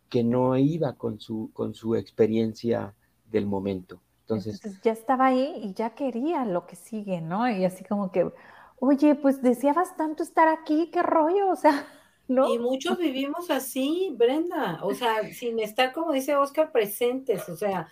Que 0.08 0.22
no 0.22 0.56
iba 0.56 0.92
con 0.92 1.18
su, 1.18 1.50
con 1.52 1.74
su 1.74 1.96
experiencia 1.96 2.94
del 3.28 3.44
momento. 3.44 4.00
Entonces, 4.20 4.60
ya 4.82 4.92
estaba 4.92 5.26
ahí 5.26 5.54
y 5.64 5.74
ya 5.74 5.96
quería 5.96 6.44
lo 6.44 6.64
que 6.64 6.76
sigue, 6.76 7.20
¿no? 7.20 7.50
Y 7.50 7.64
así 7.64 7.82
como 7.82 8.12
que, 8.12 8.30
oye, 8.78 9.16
pues 9.16 9.42
deseabas 9.42 9.96
tanto 9.96 10.22
estar 10.22 10.46
aquí, 10.46 10.90
qué 10.92 11.02
rollo, 11.02 11.48
o 11.48 11.56
sea, 11.56 11.88
¿no? 12.28 12.54
Y 12.54 12.60
muchos 12.60 12.98
vivimos 12.98 13.50
así, 13.50 14.14
Brenda, 14.16 14.78
o 14.84 14.94
sea, 14.94 15.28
sin 15.32 15.58
estar, 15.58 15.92
como 15.92 16.12
dice 16.12 16.36
Oscar, 16.36 16.70
presentes, 16.70 17.48
o 17.48 17.56
sea, 17.56 17.88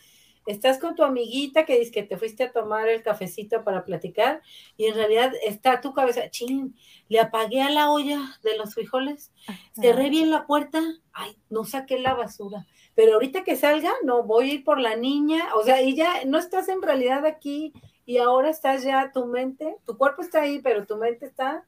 estás 0.48 0.78
con 0.78 0.94
tu 0.94 1.04
amiguita 1.04 1.66
que 1.66 1.78
dice 1.78 1.92
que 1.92 2.02
te 2.02 2.16
fuiste 2.16 2.44
a 2.44 2.52
tomar 2.52 2.88
el 2.88 3.02
cafecito 3.02 3.62
para 3.64 3.84
platicar 3.84 4.40
y 4.76 4.86
en 4.86 4.94
realidad 4.94 5.32
está 5.44 5.80
tu 5.82 5.92
cabeza, 5.92 6.30
chin, 6.30 6.74
le 7.08 7.20
apagué 7.20 7.60
a 7.60 7.70
la 7.70 7.90
olla 7.90 8.18
de 8.42 8.56
los 8.56 8.74
frijoles, 8.74 9.30
cerré 9.78 10.08
bien 10.08 10.30
la 10.30 10.46
puerta, 10.46 10.80
ay, 11.12 11.36
no 11.50 11.64
saqué 11.64 11.98
la 11.98 12.14
basura, 12.14 12.66
pero 12.94 13.14
ahorita 13.14 13.44
que 13.44 13.56
salga, 13.56 13.92
no, 14.04 14.22
voy 14.22 14.50
a 14.50 14.54
ir 14.54 14.64
por 14.64 14.80
la 14.80 14.96
niña, 14.96 15.54
o 15.54 15.62
sea, 15.62 15.82
y 15.82 15.94
ya 15.94 16.24
no 16.24 16.38
estás 16.38 16.68
en 16.68 16.80
realidad 16.80 17.26
aquí 17.26 17.74
y 18.06 18.16
ahora 18.16 18.48
estás 18.48 18.82
ya, 18.82 19.12
tu 19.12 19.26
mente, 19.26 19.76
tu 19.84 19.98
cuerpo 19.98 20.22
está 20.22 20.40
ahí, 20.40 20.60
pero 20.62 20.86
tu 20.86 20.96
mente 20.96 21.26
está 21.26 21.66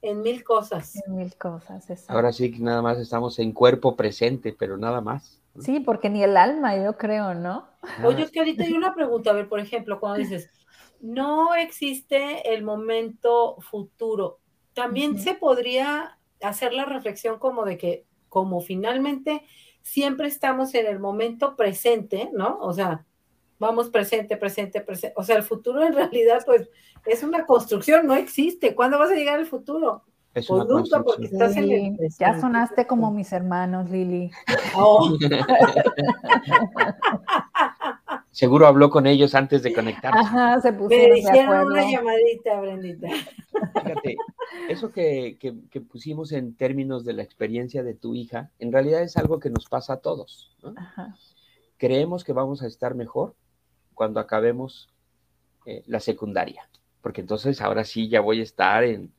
en 0.00 0.22
mil 0.22 0.44
cosas. 0.44 0.94
En 1.06 1.16
mil 1.16 1.34
cosas, 1.36 2.08
Ahora 2.08 2.32
sí 2.32 2.52
que 2.52 2.60
nada 2.60 2.82
más 2.82 2.98
estamos 2.98 3.40
en 3.40 3.50
cuerpo 3.50 3.96
presente, 3.96 4.54
pero 4.56 4.76
nada 4.76 5.00
más. 5.00 5.40
Sí, 5.60 5.80
porque 5.80 6.10
ni 6.10 6.22
el 6.22 6.36
alma, 6.36 6.76
yo 6.76 6.96
creo, 6.96 7.34
¿no? 7.34 7.68
Oye, 8.04 8.24
es 8.24 8.30
que 8.30 8.40
ahorita 8.40 8.64
hay 8.64 8.72
una 8.72 8.94
pregunta, 8.94 9.30
a 9.30 9.34
ver, 9.34 9.48
por 9.48 9.60
ejemplo, 9.60 10.00
cuando 10.00 10.18
dices, 10.18 10.50
no 11.00 11.54
existe 11.54 12.54
el 12.54 12.62
momento 12.62 13.56
futuro, 13.60 14.40
también 14.74 15.18
se 15.18 15.34
podría 15.34 16.18
hacer 16.42 16.72
la 16.72 16.84
reflexión 16.84 17.38
como 17.38 17.64
de 17.64 17.78
que, 17.78 18.04
como 18.28 18.60
finalmente 18.60 19.42
siempre 19.82 20.26
estamos 20.28 20.74
en 20.74 20.86
el 20.86 20.98
momento 20.98 21.56
presente, 21.56 22.30
¿no? 22.32 22.58
O 22.60 22.72
sea, 22.72 23.06
vamos 23.58 23.88
presente, 23.88 24.36
presente, 24.36 24.80
presente. 24.80 25.14
O 25.16 25.22
sea, 25.22 25.36
el 25.36 25.42
futuro 25.42 25.82
en 25.82 25.94
realidad, 25.94 26.42
pues, 26.44 26.68
es 27.06 27.22
una 27.22 27.46
construcción, 27.46 28.06
no 28.06 28.14
existe. 28.14 28.74
¿Cuándo 28.74 28.98
vas 28.98 29.10
a 29.10 29.14
llegar 29.14 29.38
al 29.38 29.46
futuro? 29.46 30.02
Es 30.36 30.46
pues 30.48 30.68
nunca 30.68 31.02
porque 31.02 31.24
estás 31.24 31.56
en 31.56 31.70
el 31.70 31.96
Ya 32.18 32.38
sonaste 32.38 32.86
como 32.86 33.10
mis 33.10 33.32
hermanos, 33.32 33.88
Lili. 33.88 34.30
Oh. 34.76 35.16
Seguro 38.30 38.66
habló 38.66 38.90
con 38.90 39.06
ellos 39.06 39.34
antes 39.34 39.62
de 39.62 39.72
conectarse. 39.72 40.18
Ajá, 40.18 40.60
se 40.60 40.72
Me 40.72 40.78
pusieron 40.78 41.10
de 41.12 41.18
hicieron 41.20 41.66
una 41.68 41.90
llamadita, 41.90 42.60
Brendita. 42.60 43.08
Fíjate, 43.82 44.16
eso 44.68 44.92
que, 44.92 45.38
que- 45.40 45.54
que 45.70 45.80
pusimos 45.80 46.32
en 46.32 46.54
términos 46.54 47.06
de 47.06 47.14
la 47.14 47.22
experiencia 47.22 47.82
de 47.82 47.94
tu 47.94 48.14
hija, 48.14 48.50
en 48.58 48.72
realidad 48.72 49.00
es 49.00 49.16
algo 49.16 49.40
que 49.40 49.48
nos 49.48 49.64
pasa 49.64 49.94
a 49.94 50.00
todos. 50.00 50.54
¿no? 50.62 50.74
Ajá. 50.76 51.16
Creemos 51.78 52.24
que 52.24 52.34
vamos 52.34 52.62
a 52.62 52.66
estar 52.66 52.94
mejor 52.94 53.34
cuando 53.94 54.20
acabemos 54.20 54.90
eh, 55.64 55.82
la 55.86 56.00
secundaria, 56.00 56.68
porque 57.00 57.22
entonces 57.22 57.62
ahora 57.62 57.84
sí 57.84 58.10
ya 58.10 58.20
voy 58.20 58.40
a 58.40 58.42
estar 58.42 58.84
en 58.84 59.14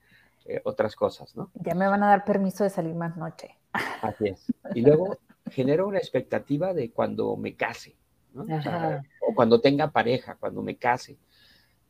eh, 0.47 0.61
otras 0.63 0.95
cosas, 0.95 1.35
¿no? 1.35 1.51
Ya 1.55 1.75
me 1.75 1.87
van 1.87 2.03
a 2.03 2.07
dar 2.07 2.25
permiso 2.25 2.63
de 2.63 2.69
salir 2.69 2.95
más 2.95 3.17
noche. 3.17 3.57
Así 4.01 4.29
es. 4.29 4.45
Y 4.73 4.81
luego 4.81 5.17
genero 5.51 5.87
una 5.87 5.97
expectativa 5.97 6.73
de 6.73 6.91
cuando 6.91 7.35
me 7.35 7.55
case, 7.55 7.95
¿no? 8.33 8.43
O, 8.43 8.61
sea, 8.61 8.75
Ajá. 8.75 9.03
o 9.27 9.35
cuando 9.35 9.61
tenga 9.61 9.91
pareja, 9.91 10.35
cuando 10.39 10.61
me 10.61 10.77
case. 10.77 11.17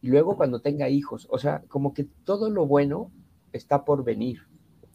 Y 0.02 0.10
luego 0.10 0.38
cuando 0.38 0.62
tenga 0.62 0.90
hijos. 0.90 1.28
O 1.30 1.38
sea, 1.38 1.64
como 1.68 1.94
que 1.94 2.04
todo 2.04 2.50
lo 2.50 2.66
bueno 2.66 3.12
está 3.52 3.86
por 3.86 4.04
venir. 4.04 4.48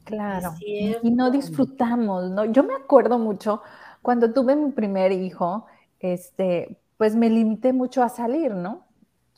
Claro. 0.05 0.55
Y 0.61 1.11
no 1.11 1.31
disfrutamos, 1.31 2.31
¿no? 2.31 2.45
Yo 2.47 2.65
me 2.65 2.75
acuerdo 2.75 3.19
mucho 3.19 3.63
cuando 4.03 4.33
tuve 4.33 4.57
mi 4.57 4.73
primer 4.73 5.13
hijo, 5.13 5.67
este, 6.01 6.81
pues 6.97 7.15
me 7.15 7.31
limité 7.31 7.73
mucho 7.73 8.03
a 8.03 8.09
salir, 8.09 8.55
¿no? 8.55 8.85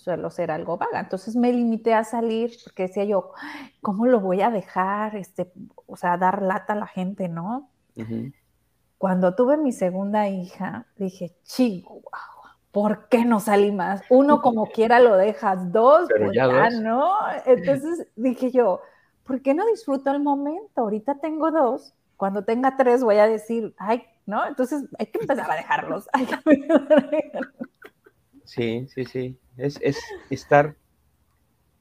Suelo 0.04 0.28
ser 0.28 0.50
algo 0.50 0.76
vaga. 0.76 1.00
Entonces 1.00 1.34
me 1.34 1.50
limité 1.50 1.94
a 1.94 2.04
salir 2.04 2.52
porque 2.62 2.82
decía 2.88 3.04
yo, 3.04 3.32
"Ay, 3.40 3.72
¿cómo 3.80 4.04
lo 4.04 4.20
voy 4.20 4.42
a 4.42 4.50
dejar? 4.50 5.16
Este, 5.16 5.50
o 5.86 5.96
sea, 5.96 6.18
dar 6.18 6.42
lata 6.42 6.74
a 6.74 6.76
la 6.76 6.86
gente, 6.86 7.26
¿no? 7.30 7.70
Ujú. 7.96 8.30
Cuando 8.98 9.34
tuve 9.34 9.56
mi 9.56 9.72
segunda 9.72 10.28
hija, 10.28 10.84
dije, 10.96 11.34
chico, 11.44 12.02
¿por 12.70 13.08
qué 13.08 13.24
no 13.24 13.40
salí 13.40 13.72
más? 13.72 14.02
Uno 14.10 14.42
como 14.42 14.66
quiera 14.74 15.00
lo 15.00 15.16
dejas, 15.16 15.72
dos, 15.72 16.06
Pero 16.08 16.26
pues 16.26 16.36
ya 16.36 16.48
ya 16.48 16.68
dos. 16.68 16.80
no. 16.82 17.10
Entonces 17.46 18.06
dije 18.14 18.50
yo, 18.50 18.82
¿por 19.24 19.40
qué 19.40 19.54
no 19.54 19.64
disfruto 19.68 20.10
el 20.10 20.22
momento? 20.22 20.82
Ahorita 20.82 21.14
tengo 21.18 21.50
dos, 21.50 21.94
cuando 22.18 22.44
tenga 22.44 22.76
tres 22.76 23.02
voy 23.02 23.16
a 23.16 23.26
decir, 23.26 23.74
ay, 23.78 24.02
¿no? 24.26 24.46
Entonces 24.46 24.84
hay 24.98 25.06
que 25.06 25.20
empezar 25.20 25.50
a 25.50 25.54
dejarlos. 25.56 26.08
Hay 26.12 26.26
que 26.26 26.34
empezar 26.44 26.92
a 26.92 27.06
dejarlos. 27.10 27.68
Sí, 28.54 28.86
sí, 28.94 29.04
sí. 29.04 29.36
Es, 29.56 29.80
es 29.82 29.98
estar 30.30 30.76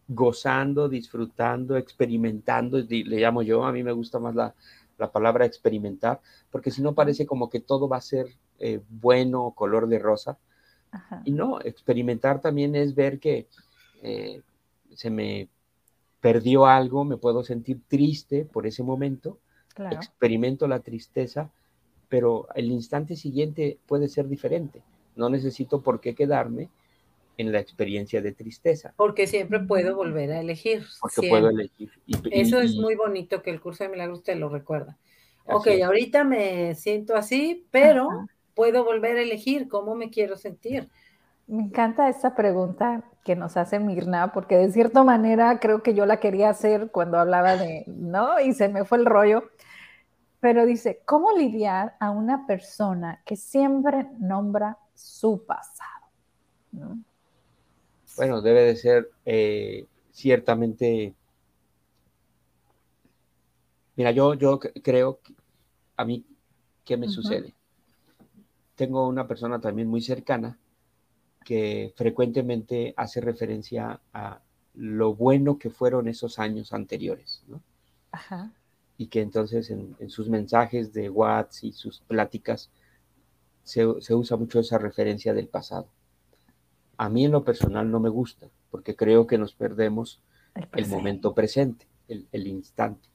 gozando, 0.07 0.89
disfrutando, 0.89 1.77
experimentando, 1.77 2.79
le 2.79 3.19
llamo 3.19 3.41
yo, 3.43 3.63
a 3.63 3.71
mí 3.71 3.83
me 3.83 3.91
gusta 3.91 4.19
más 4.19 4.33
la, 4.35 4.53
la 4.97 5.11
palabra 5.11 5.45
experimentar, 5.45 6.19
porque 6.51 6.71
si 6.71 6.81
no 6.81 6.93
parece 6.93 7.25
como 7.25 7.49
que 7.49 7.59
todo 7.59 7.87
va 7.87 7.97
a 7.97 8.01
ser 8.01 8.27
eh, 8.59 8.81
bueno, 8.89 9.53
color 9.55 9.87
de 9.87 9.99
rosa. 9.99 10.37
Ajá, 10.91 11.21
Y 11.25 11.31
no, 11.31 11.61
experimentar 11.61 12.41
también 12.41 12.75
es 12.75 12.95
ver 12.95 13.19
que 13.19 13.47
eh, 14.01 14.41
se 14.95 15.09
me 15.09 15.47
perdió 16.21 16.65
algo, 16.65 17.05
me 17.05 17.17
puedo 17.17 17.43
sentir 17.43 17.81
triste 17.87 18.45
por 18.45 18.65
ese 18.65 18.81
momento, 18.81 19.37
claro. 19.75 19.97
experimento 19.97 20.67
la 20.67 20.79
tristeza, 20.79 21.51
pero 22.09 22.47
el 22.55 22.71
instante 22.71 23.15
siguiente 23.15 23.77
puede 23.87 24.07
ser 24.07 24.27
diferente. 24.27 24.81
No 25.15 25.29
necesito 25.29 25.81
por 25.81 25.99
qué 26.01 26.15
quedarme 26.15 26.69
en 27.37 27.51
la 27.51 27.59
experiencia 27.59 28.21
de 28.21 28.31
tristeza, 28.31 28.93
Porque 28.95 29.25
siempre 29.25 29.59
puedo 29.59 29.95
volver 29.95 30.31
a 30.31 30.39
elegir. 30.39 30.85
porque 31.01 31.21
siempre. 31.21 31.29
puedo 31.29 31.49
elegir. 31.49 31.91
Y- 32.05 32.15
y- 32.15 32.41
Eso 32.41 32.59
es 32.59 32.75
muy 32.75 32.95
bonito 32.95 33.41
que 33.41 33.49
el 33.49 33.59
curso 33.59 33.83
de 33.83 33.89
milagros 33.89 34.23
te 34.23 34.35
lo 34.35 34.49
recuerda. 34.49 34.97
Ok, 35.45 35.67
es. 35.67 35.83
ahorita 35.83 36.23
me 36.23 36.75
siento 36.75 37.15
así, 37.15 37.65
pero 37.71 38.09
Ajá. 38.11 38.25
puedo 38.53 38.85
volver 38.85 39.17
a 39.17 39.21
elegir 39.21 39.67
cómo 39.67 39.95
me 39.95 40.09
quiero 40.11 40.37
sentir. 40.37 40.89
Me 41.47 41.63
encanta 41.63 42.07
esta 42.07 42.35
pregunta 42.35 43.03
que 43.25 43.35
nos 43.35 43.57
hace 43.57 43.79
Mirna, 43.79 44.31
porque 44.31 44.55
de 44.55 44.71
cierta 44.71 45.03
manera 45.03 45.59
creo 45.59 45.81
que 45.83 45.93
yo 45.93 46.05
la 46.05 46.19
quería 46.19 46.49
hacer 46.49 46.89
cuando 46.91 47.17
hablaba 47.17 47.57
de, 47.57 47.83
¿no? 47.87 48.39
Y 48.39 48.53
se 48.53 48.69
me 48.69 48.85
fue 48.85 48.99
el 48.99 49.05
rollo. 49.05 49.43
Pero 50.39 50.65
dice, 50.65 51.01
¿cómo 51.05 51.31
lidiar 51.35 51.95
a 51.99 52.11
una 52.11 52.45
persona 52.45 53.21
que 53.25 53.35
siempre 53.37 54.07
nombra 54.19 54.77
su 55.03 55.43
pasado? 55.45 56.07
¿No? 56.71 56.97
Bueno, 58.15 58.41
debe 58.41 58.61
de 58.61 58.75
ser 58.77 59.11
eh, 59.25 59.85
ciertamente. 60.11 61.13
Mira, 63.95 64.11
yo, 64.11 64.33
yo 64.35 64.59
creo 64.59 65.19
que 65.21 65.33
a 65.97 66.05
mí, 66.05 66.25
¿qué 66.85 66.95
me 66.95 67.09
sucede? 67.09 67.53
Tengo 68.75 69.07
una 69.07 69.27
persona 69.27 69.59
también 69.59 69.87
muy 69.87 70.01
cercana 70.01 70.57
que 71.43 71.93
frecuentemente 71.95 72.93
hace 72.95 73.19
referencia 73.19 73.99
a 74.13 74.41
lo 74.73 75.13
bueno 75.13 75.59
que 75.59 75.69
fueron 75.69 76.07
esos 76.07 76.39
años 76.39 76.71
anteriores, 76.73 77.43
¿no? 77.47 77.61
Ajá, 78.11 78.53
Y 78.97 79.07
que 79.07 79.21
entonces 79.21 79.69
en, 79.69 79.95
en 79.99 80.09
sus 80.09 80.29
mensajes 80.29 80.93
de 80.93 81.09
WhatsApp 81.09 81.65
y 81.65 81.71
sus 81.73 81.99
pláticas 81.99 82.71
se, 83.63 83.85
se 84.01 84.13
usa 84.15 84.37
mucho 84.37 84.59
esa 84.59 84.77
referencia 84.77 85.33
del 85.33 85.47
pasado. 85.47 85.87
A 86.97 87.09
mí 87.09 87.25
en 87.25 87.31
lo 87.31 87.43
personal 87.43 87.89
no 87.89 87.99
me 87.99 88.09
gusta, 88.09 88.49
porque 88.69 88.95
creo 88.95 89.25
que 89.27 89.37
nos 89.37 89.53
perdemos 89.53 90.21
el 90.75 90.87
momento 90.87 91.33
presente, 91.33 91.87
el, 92.07 92.27
el 92.31 92.47
instante. 92.47 93.09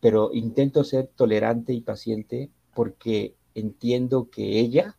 Pero 0.00 0.30
intento 0.32 0.84
ser 0.84 1.08
tolerante 1.08 1.72
y 1.72 1.80
paciente 1.80 2.50
porque 2.74 3.34
entiendo 3.54 4.28
que 4.30 4.60
ella, 4.60 4.96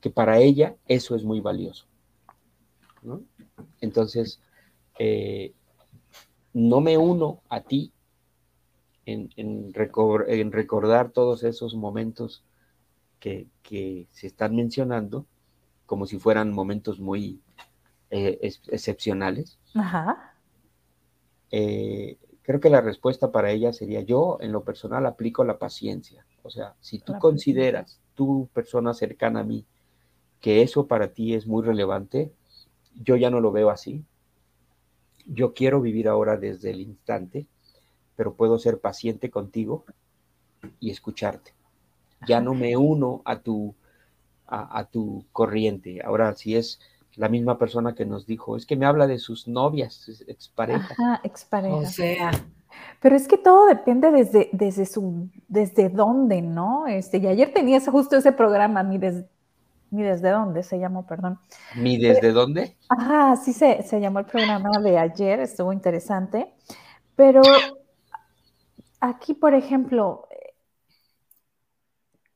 que 0.00 0.10
para 0.10 0.38
ella 0.40 0.76
eso 0.86 1.14
es 1.14 1.24
muy 1.24 1.40
valioso. 1.40 1.86
¿no? 3.02 3.22
Entonces, 3.80 4.40
eh, 4.98 5.52
no 6.52 6.80
me 6.80 6.98
uno 6.98 7.42
a 7.48 7.60
ti 7.62 7.92
en, 9.06 9.30
en 9.36 9.72
recor- 9.72 10.26
en 10.28 10.52
recordar 10.52 11.10
todos 11.10 11.42
esos 11.44 11.74
momentos 11.74 12.42
que, 13.20 13.48
que 13.62 14.08
se 14.12 14.28
están 14.28 14.56
mencionando 14.56 15.26
como 15.86 16.06
si 16.06 16.18
fueran 16.18 16.52
momentos 16.52 17.00
muy 17.00 17.40
eh, 18.10 18.38
ex- 18.42 18.62
excepcionales. 18.70 19.58
Ajá, 19.74 20.36
Eh, 21.50 22.18
creo 22.42 22.60
que 22.60 22.70
la 22.70 22.80
respuesta 22.80 23.32
para 23.32 23.50
ella 23.50 23.72
sería 23.72 24.00
yo, 24.02 24.38
en 24.40 24.52
lo 24.52 24.64
personal, 24.64 25.06
aplico 25.06 25.44
la 25.44 25.58
paciencia. 25.58 26.26
O 26.42 26.50
sea, 26.50 26.74
si 26.80 26.98
tú 27.00 27.12
La 27.12 27.18
consideras, 27.18 28.00
tú 28.14 28.48
persona 28.54 28.94
cercana 28.94 29.40
a 29.40 29.44
mí, 29.44 29.66
que 30.40 30.62
eso 30.62 30.86
para 30.88 31.12
ti 31.14 31.34
es 31.34 31.46
muy 31.46 31.64
relevante, 31.64 32.32
yo 32.94 33.16
ya 33.16 33.30
no 33.30 33.40
lo 33.40 33.52
veo 33.52 33.70
así. 33.70 34.04
Yo 35.24 35.54
quiero 35.54 35.80
vivir 35.80 36.08
ahora 36.08 36.36
desde 36.36 36.70
el 36.72 36.80
instante, 36.82 37.46
pero 38.16 38.34
puedo 38.34 38.58
ser 38.58 38.80
paciente 38.80 39.30
contigo 39.30 39.84
y 40.80 40.90
escucharte. 40.90 41.54
Ya 42.26 42.40
no 42.40 42.54
me 42.54 42.76
uno 42.76 43.22
a 43.24 43.40
tu, 43.40 43.74
a, 44.46 44.78
a 44.80 44.84
tu 44.90 45.26
corriente. 45.32 46.02
Ahora, 46.04 46.34
si 46.36 46.56
es 46.56 46.80
la 47.16 47.28
misma 47.28 47.58
persona 47.58 47.94
que 47.94 48.06
nos 48.06 48.26
dijo, 48.26 48.56
es 48.56 48.66
que 48.66 48.76
me 48.76 48.86
habla 48.86 49.06
de 49.06 49.18
sus 49.18 49.48
novias, 49.48 49.94
sus 49.94 50.22
exparejas. 50.28 50.98
ajá, 50.98 51.20
expareja. 51.24 51.76
O 51.76 51.86
sea, 51.86 52.30
Pero 53.00 53.16
es 53.16 53.28
que 53.28 53.38
todo 53.38 53.66
depende 53.66 54.10
desde, 54.10 54.50
desde 54.52 54.86
su, 54.86 55.30
desde 55.48 55.88
dónde, 55.88 56.42
¿no? 56.42 56.86
Este, 56.86 57.18
y 57.18 57.26
ayer 57.26 57.52
tenía 57.54 57.78
ese- 57.78 57.90
justo 57.90 58.16
ese 58.16 58.32
programa, 58.32 58.82
ni, 58.82 58.98
des- 58.98 59.24
ni 59.90 60.02
desde 60.02 60.30
dónde 60.30 60.62
se 60.64 60.78
llamó, 60.78 61.06
perdón. 61.06 61.40
¿Mi 61.72 61.98
desde 61.98 62.30
dónde? 62.32 62.76
Ajá, 62.88 63.36
sí 63.36 63.52
se, 63.52 63.82
se 63.84 64.00
llamó 64.00 64.18
el 64.20 64.26
programa 64.26 64.80
de 64.80 64.98
ayer, 64.98 65.40
estuvo 65.40 65.72
interesante. 65.72 66.52
Pero 67.16 67.44
aquí, 69.00 69.34
por 69.34 69.54
ejemplo, 69.54 70.28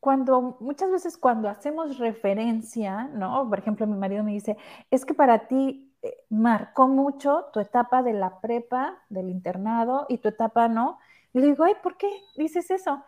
cuando 0.05 0.59
muchas 0.61 0.91
veces 0.91 1.17
cuando 1.17 1.49
hacemos 1.49 1.97
referencia, 1.97 3.05
¿no? 3.15 3.49
Por 3.49 3.59
ejemplo, 3.59 3.87
mi 3.87 3.97
marido 3.97 4.23
me 4.23 4.33
dice, 4.33 4.59
es 4.91 5.07
que 5.07 5.15
para 5.15 5.49
ti 5.49 5.95
eh, 6.03 6.15
marcó 6.29 6.89
mucho 6.89 7.47
tu 7.55 7.61
etapa 7.61 8.03
de 8.03 8.13
la 8.13 8.39
prepa, 8.43 8.99
del 9.09 9.31
internado 9.31 10.05
y 10.11 10.19
tu 10.19 10.29
etapa 10.29 10.69
no. 10.69 10.99
Y 11.33 11.39
le 11.41 11.47
digo, 11.47 11.65
ay, 11.65 11.73
¿por 11.83 11.97
qué 11.97 12.11
dices 12.37 12.71
eso? 12.71 13.03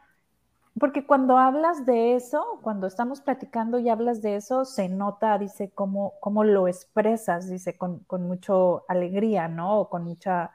Porque 0.81 1.07
cuando 1.07 1.37
hablas 1.37 1.85
de 1.85 2.15
eso, 2.17 2.61
cuando 2.63 2.87
estamos 2.87 3.21
platicando 3.21 3.79
y 3.79 3.91
hablas 3.91 4.23
de 4.23 4.37
eso, 4.37 4.65
se 4.65 4.89
nota, 4.89 5.37
dice, 5.37 5.73
cómo, 5.75 6.15
cómo 6.21 6.45
lo 6.45 6.67
expresas, 6.67 7.51
dice, 7.51 7.77
con, 7.77 8.05
con 8.05 8.23
mucha 8.23 8.55
alegría, 8.89 9.49
¿no? 9.49 9.81
O 9.81 9.91
con 9.91 10.05
mucha... 10.05 10.51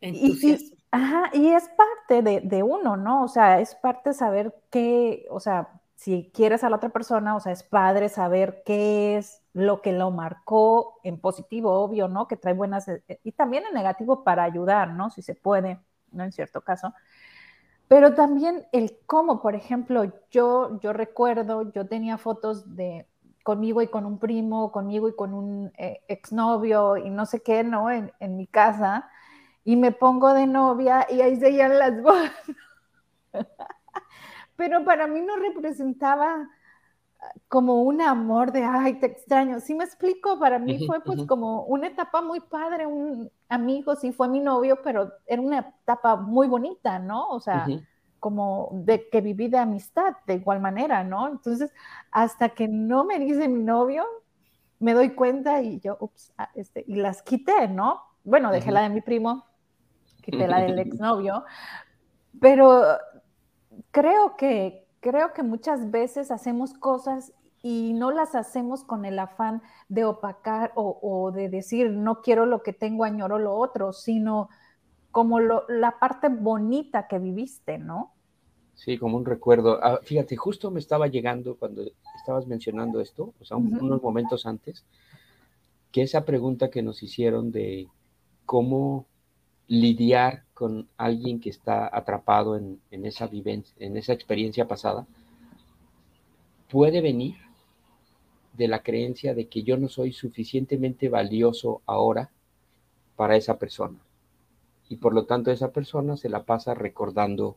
Entusiasmo. 0.00 0.79
Ajá, 0.90 1.30
y 1.32 1.48
es 1.48 1.68
parte 1.70 2.22
de, 2.22 2.40
de 2.40 2.62
uno, 2.62 2.96
¿no? 2.96 3.24
O 3.24 3.28
sea, 3.28 3.60
es 3.60 3.74
parte 3.74 4.12
saber 4.12 4.54
qué, 4.70 5.26
o 5.30 5.40
sea, 5.40 5.80
si 6.00 6.30
quieres 6.34 6.64
a 6.64 6.70
la 6.70 6.76
otra 6.76 6.88
persona, 6.88 7.36
o 7.36 7.40
sea, 7.40 7.52
es 7.52 7.62
padre 7.62 8.08
saber 8.08 8.62
qué 8.64 9.18
es 9.18 9.42
lo 9.52 9.82
que 9.82 9.92
lo 9.92 10.10
marcó 10.10 10.98
en 11.02 11.20
positivo, 11.20 11.72
obvio, 11.72 12.08
¿no? 12.08 12.26
Que 12.26 12.36
trae 12.36 12.54
buenas, 12.54 12.88
eh, 12.88 13.20
y 13.22 13.32
también 13.32 13.64
en 13.66 13.74
negativo 13.74 14.24
para 14.24 14.44
ayudar, 14.44 14.92
¿no? 14.94 15.10
Si 15.10 15.20
se 15.22 15.34
puede, 15.34 15.78
¿no? 16.10 16.24
En 16.24 16.32
cierto 16.32 16.62
caso. 16.62 16.94
Pero 17.86 18.14
también 18.14 18.66
el 18.72 18.98
cómo, 19.04 19.42
por 19.42 19.54
ejemplo, 19.54 20.04
yo, 20.30 20.80
yo 20.80 20.92
recuerdo, 20.94 21.70
yo 21.72 21.86
tenía 21.86 22.16
fotos 22.16 22.76
de 22.76 23.06
conmigo 23.42 23.82
y 23.82 23.88
con 23.88 24.06
un 24.06 24.18
primo, 24.18 24.72
conmigo 24.72 25.08
y 25.08 25.14
con 25.14 25.34
un 25.34 25.72
eh, 25.76 26.00
exnovio 26.08 26.96
y 26.96 27.10
no 27.10 27.26
sé 27.26 27.42
qué, 27.42 27.64
¿no? 27.64 27.90
En, 27.90 28.12
en, 28.20 28.36
mi 28.36 28.46
casa. 28.46 29.10
Y 29.64 29.76
me 29.76 29.92
pongo 29.92 30.32
de 30.32 30.46
novia 30.46 31.06
y 31.10 31.20
ahí 31.20 31.36
se 31.36 31.50
las 31.50 32.02
bodas. 32.02 32.32
Pero 34.56 34.84
para 34.84 35.06
mí 35.06 35.20
no 35.20 35.36
representaba 35.36 36.48
como 37.48 37.82
un 37.82 38.00
amor 38.00 38.52
de, 38.52 38.64
ay, 38.64 38.94
te 38.94 39.06
extraño. 39.06 39.60
Sí 39.60 39.74
me 39.74 39.84
explico, 39.84 40.38
para 40.38 40.58
mí 40.58 40.86
fue 40.86 41.00
pues 41.00 41.24
como 41.26 41.64
una 41.64 41.88
etapa 41.88 42.22
muy 42.22 42.40
padre, 42.40 42.86
un 42.86 43.30
amigo, 43.48 43.96
sí 43.96 44.12
fue 44.12 44.28
mi 44.28 44.40
novio, 44.40 44.78
pero 44.82 45.12
era 45.26 45.42
una 45.42 45.74
etapa 45.82 46.16
muy 46.16 46.48
bonita, 46.48 46.98
¿no? 46.98 47.28
O 47.28 47.40
sea, 47.40 47.66
como 48.18 48.70
de 48.72 49.08
que 49.08 49.20
viví 49.20 49.48
de 49.48 49.58
amistad 49.58 50.16
de 50.26 50.34
igual 50.34 50.60
manera, 50.60 51.02
¿no? 51.04 51.28
Entonces, 51.28 51.72
hasta 52.10 52.50
que 52.50 52.68
no 52.68 53.04
me 53.04 53.18
dice 53.18 53.48
mi 53.48 53.62
novio, 53.62 54.04
me 54.78 54.94
doy 54.94 55.10
cuenta 55.10 55.60
y 55.62 55.80
yo, 55.80 55.96
ups, 56.00 56.32
ah, 56.38 56.50
este, 56.54 56.84
y 56.86 56.96
las 56.96 57.22
quité, 57.22 57.68
¿no? 57.68 58.00
Bueno, 58.24 58.50
dejé 58.50 58.70
la 58.70 58.82
de 58.82 58.90
mi 58.90 59.00
primo, 59.00 59.44
quité 60.30 60.46
la 60.46 60.60
del 60.60 60.78
exnovio, 60.86 61.44
pero 62.40 62.82
creo 63.90 64.36
que, 64.36 64.86
creo 65.00 65.32
que 65.32 65.42
muchas 65.42 65.90
veces 65.90 66.30
hacemos 66.30 66.74
cosas 66.74 67.32
y 67.62 67.92
no 67.92 68.10
las 68.10 68.34
hacemos 68.34 68.84
con 68.84 69.04
el 69.04 69.18
afán 69.18 69.62
de 69.88 70.04
opacar 70.04 70.72
o, 70.74 71.30
de 71.34 71.48
decir, 71.48 71.90
no 71.90 72.22
quiero 72.22 72.46
lo 72.46 72.62
que 72.62 72.72
tengo, 72.72 73.04
añoro 73.04 73.38
lo 73.38 73.54
otro, 73.54 73.92
sino 73.92 74.48
como 75.10 75.40
la 75.40 75.98
parte 75.98 76.28
bonita 76.28 77.06
que 77.06 77.18
viviste, 77.18 77.78
¿no? 77.78 78.14
Sí, 78.74 78.96
como 78.96 79.18
un 79.18 79.26
recuerdo. 79.26 79.78
Ah, 79.82 80.00
fíjate, 80.02 80.36
justo 80.36 80.70
me 80.70 80.80
estaba 80.80 81.08
llegando 81.08 81.56
cuando 81.56 81.82
estabas 82.16 82.46
mencionando 82.46 83.00
esto, 83.00 83.34
o 83.38 83.44
sea, 83.44 83.58
unos 83.58 84.02
momentos 84.02 84.46
antes, 84.46 84.86
que 85.92 86.00
esa 86.02 86.24
pregunta 86.24 86.70
que 86.70 86.82
nos 86.82 87.02
hicieron 87.02 87.50
de 87.52 87.88
cómo 88.46 89.06
lidiar 89.70 90.42
con 90.52 90.88
alguien 90.96 91.38
que 91.38 91.48
está 91.48 91.88
atrapado 91.96 92.56
en, 92.56 92.80
esa 92.90 93.28
vivencia, 93.28 93.72
en 93.78 93.96
esa 93.96 94.12
experiencia 94.12 94.66
pasada, 94.66 95.06
puede 96.68 97.00
venir 97.00 97.36
de 98.54 98.66
la 98.66 98.82
creencia 98.82 99.32
de 99.32 99.46
que 99.46 99.62
yo 99.62 99.76
no 99.76 99.88
soy 99.88 100.12
suficientemente 100.12 101.08
valioso 101.08 101.82
ahora 101.86 102.32
para 103.14 103.36
esa 103.36 103.60
persona. 103.60 104.00
Y 104.88 104.96
por 104.96 105.14
lo 105.14 105.26
tanto 105.26 105.52
esa 105.52 105.70
persona 105.70 106.16
se 106.16 106.28
la 106.28 106.42
pasa 106.42 106.74
recordando 106.74 107.56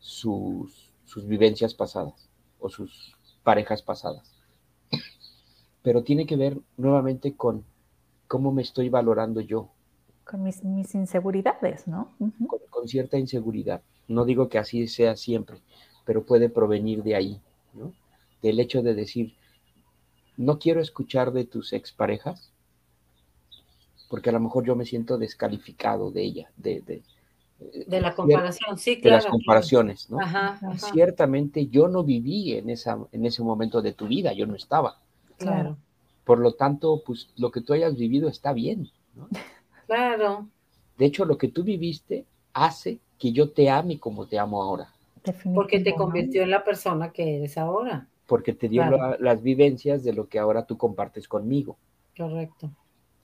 sus, 0.00 0.90
sus 1.04 1.28
vivencias 1.28 1.74
pasadas 1.74 2.28
o 2.58 2.68
sus 2.68 3.16
parejas 3.44 3.82
pasadas. 3.82 4.34
Pero 5.82 6.02
tiene 6.02 6.26
que 6.26 6.34
ver 6.34 6.58
nuevamente 6.76 7.36
con 7.36 7.64
cómo 8.26 8.50
me 8.50 8.62
estoy 8.62 8.88
valorando 8.88 9.40
yo. 9.40 9.70
Con 10.26 10.42
mis, 10.42 10.64
mis 10.64 10.94
inseguridades, 10.94 11.86
¿no? 11.86 12.14
con, 12.18 12.58
con, 12.68 12.88
cierta 12.88 13.16
inseguridad. 13.16 13.80
No 14.08 14.24
digo 14.24 14.48
que 14.48 14.58
así 14.58 14.88
sea 14.88 15.16
siempre, 15.16 15.58
pero 16.04 16.24
puede 16.24 16.48
provenir 16.48 17.02
de 17.04 17.14
ahí, 17.14 17.40
¿no? 17.74 17.92
Del 18.42 18.58
hecho 18.58 18.82
de 18.82 18.94
decir, 18.94 19.34
no 20.36 20.58
quiero 20.58 20.80
escuchar 20.80 21.32
de 21.32 21.44
tus 21.44 21.72
exparejas, 21.72 22.52
porque 24.08 24.30
a 24.30 24.32
lo 24.32 24.40
mejor 24.40 24.64
yo 24.64 24.74
me 24.74 24.84
siento 24.84 25.16
descalificado 25.16 26.10
de 26.10 26.22
ella, 26.22 26.50
de, 26.56 26.80
de, 26.80 27.02
de 27.86 28.00
la 28.00 28.14
comparación, 28.14 28.76
sí, 28.78 29.00
claro. 29.00 29.16
De 29.16 29.22
las 29.22 29.30
comparaciones, 29.30 30.10
¿no? 30.10 30.18
Ciertamente 30.92 31.68
yo 31.68 31.88
no 31.88 32.04
viví 32.04 32.52
en, 32.54 32.68
esa, 32.70 32.98
en 33.12 33.24
ese 33.24 33.42
momento 33.42 33.80
de 33.80 33.92
tu 33.92 34.08
vida, 34.08 34.32
yo 34.32 34.46
no 34.46 34.56
estaba. 34.56 35.00
Claro. 35.38 35.76
Por 36.24 36.38
lo 36.40 36.52
tanto, 36.52 37.02
pues 37.06 37.30
lo 37.36 37.50
que 37.50 37.60
tú 37.60 37.72
hayas 37.72 37.96
vivido 37.96 38.28
está 38.28 38.52
bien, 38.52 38.90
¿no? 39.14 39.28
Claro. 39.86 40.48
De 40.98 41.06
hecho, 41.06 41.24
lo 41.24 41.38
que 41.38 41.48
tú 41.48 41.62
viviste 41.62 42.24
hace 42.52 42.98
que 43.18 43.32
yo 43.32 43.50
te 43.50 43.70
ame 43.70 43.98
como 43.98 44.26
te 44.26 44.38
amo 44.38 44.62
ahora. 44.62 44.92
Porque 45.54 45.80
te 45.80 45.94
convirtió 45.94 46.42
en 46.42 46.50
la 46.50 46.62
persona 46.62 47.10
que 47.10 47.38
eres 47.38 47.58
ahora 47.58 48.08
porque 48.26 48.52
te 48.52 48.68
dio 48.68 48.84
las 49.18 49.42
vivencias 49.42 50.02
de 50.02 50.12
lo 50.12 50.28
que 50.28 50.38
ahora 50.38 50.66
tú 50.66 50.76
compartes 50.76 51.28
conmigo. 51.28 51.76
Correcto. 52.16 52.70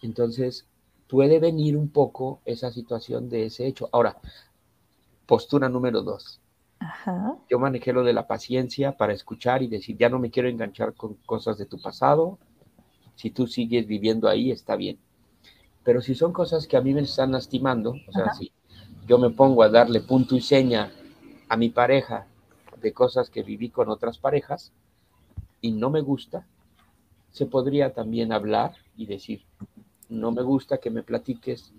Entonces, 0.00 0.66
puede 1.08 1.40
venir 1.40 1.76
un 1.76 1.88
poco 1.88 2.40
esa 2.44 2.70
situación 2.70 3.28
de 3.28 3.46
ese 3.46 3.66
hecho. 3.66 3.88
Ahora, 3.92 4.16
postura 5.26 5.68
número 5.68 6.02
dos. 6.02 6.40
Ajá. 6.78 7.36
Yo 7.50 7.58
manejé 7.58 7.92
lo 7.92 8.04
de 8.04 8.12
la 8.12 8.26
paciencia 8.26 8.96
para 8.96 9.12
escuchar 9.12 9.62
y 9.62 9.68
decir, 9.68 9.96
ya 9.96 10.08
no 10.08 10.18
me 10.18 10.30
quiero 10.30 10.48
enganchar 10.48 10.94
con 10.94 11.14
cosas 11.26 11.58
de 11.58 11.66
tu 11.66 11.80
pasado. 11.80 12.38
Si 13.16 13.30
tú 13.30 13.46
sigues 13.46 13.86
viviendo 13.86 14.28
ahí, 14.28 14.50
está 14.50 14.76
bien. 14.76 14.98
Pero 15.84 16.00
si 16.00 16.14
son 16.14 16.32
cosas 16.32 16.66
que 16.66 16.76
a 16.76 16.80
mí 16.80 16.94
me 16.94 17.00
están 17.00 17.32
lastimando, 17.32 17.94
o 18.06 18.12
sea, 18.12 18.32
si 18.34 18.52
yo 19.06 19.18
me 19.18 19.30
pongo 19.30 19.62
a 19.62 19.68
darle 19.68 20.00
punto 20.00 20.36
y 20.36 20.40
seña 20.40 20.92
a 21.48 21.56
mi 21.56 21.70
pareja 21.70 22.26
de 22.80 22.92
cosas 22.92 23.30
que 23.30 23.42
viví 23.42 23.70
con 23.70 23.88
otras 23.88 24.18
parejas, 24.18 24.72
y 25.60 25.72
no 25.72 25.90
me 25.90 26.00
gusta, 26.00 26.46
se 27.30 27.46
podría 27.46 27.94
también 27.94 28.32
hablar 28.32 28.74
y 28.96 29.06
decir, 29.06 29.44
no 30.08 30.32
me 30.32 30.42
gusta 30.42 30.78
que 30.78 30.90
me 30.90 31.02
platiques 31.02 31.72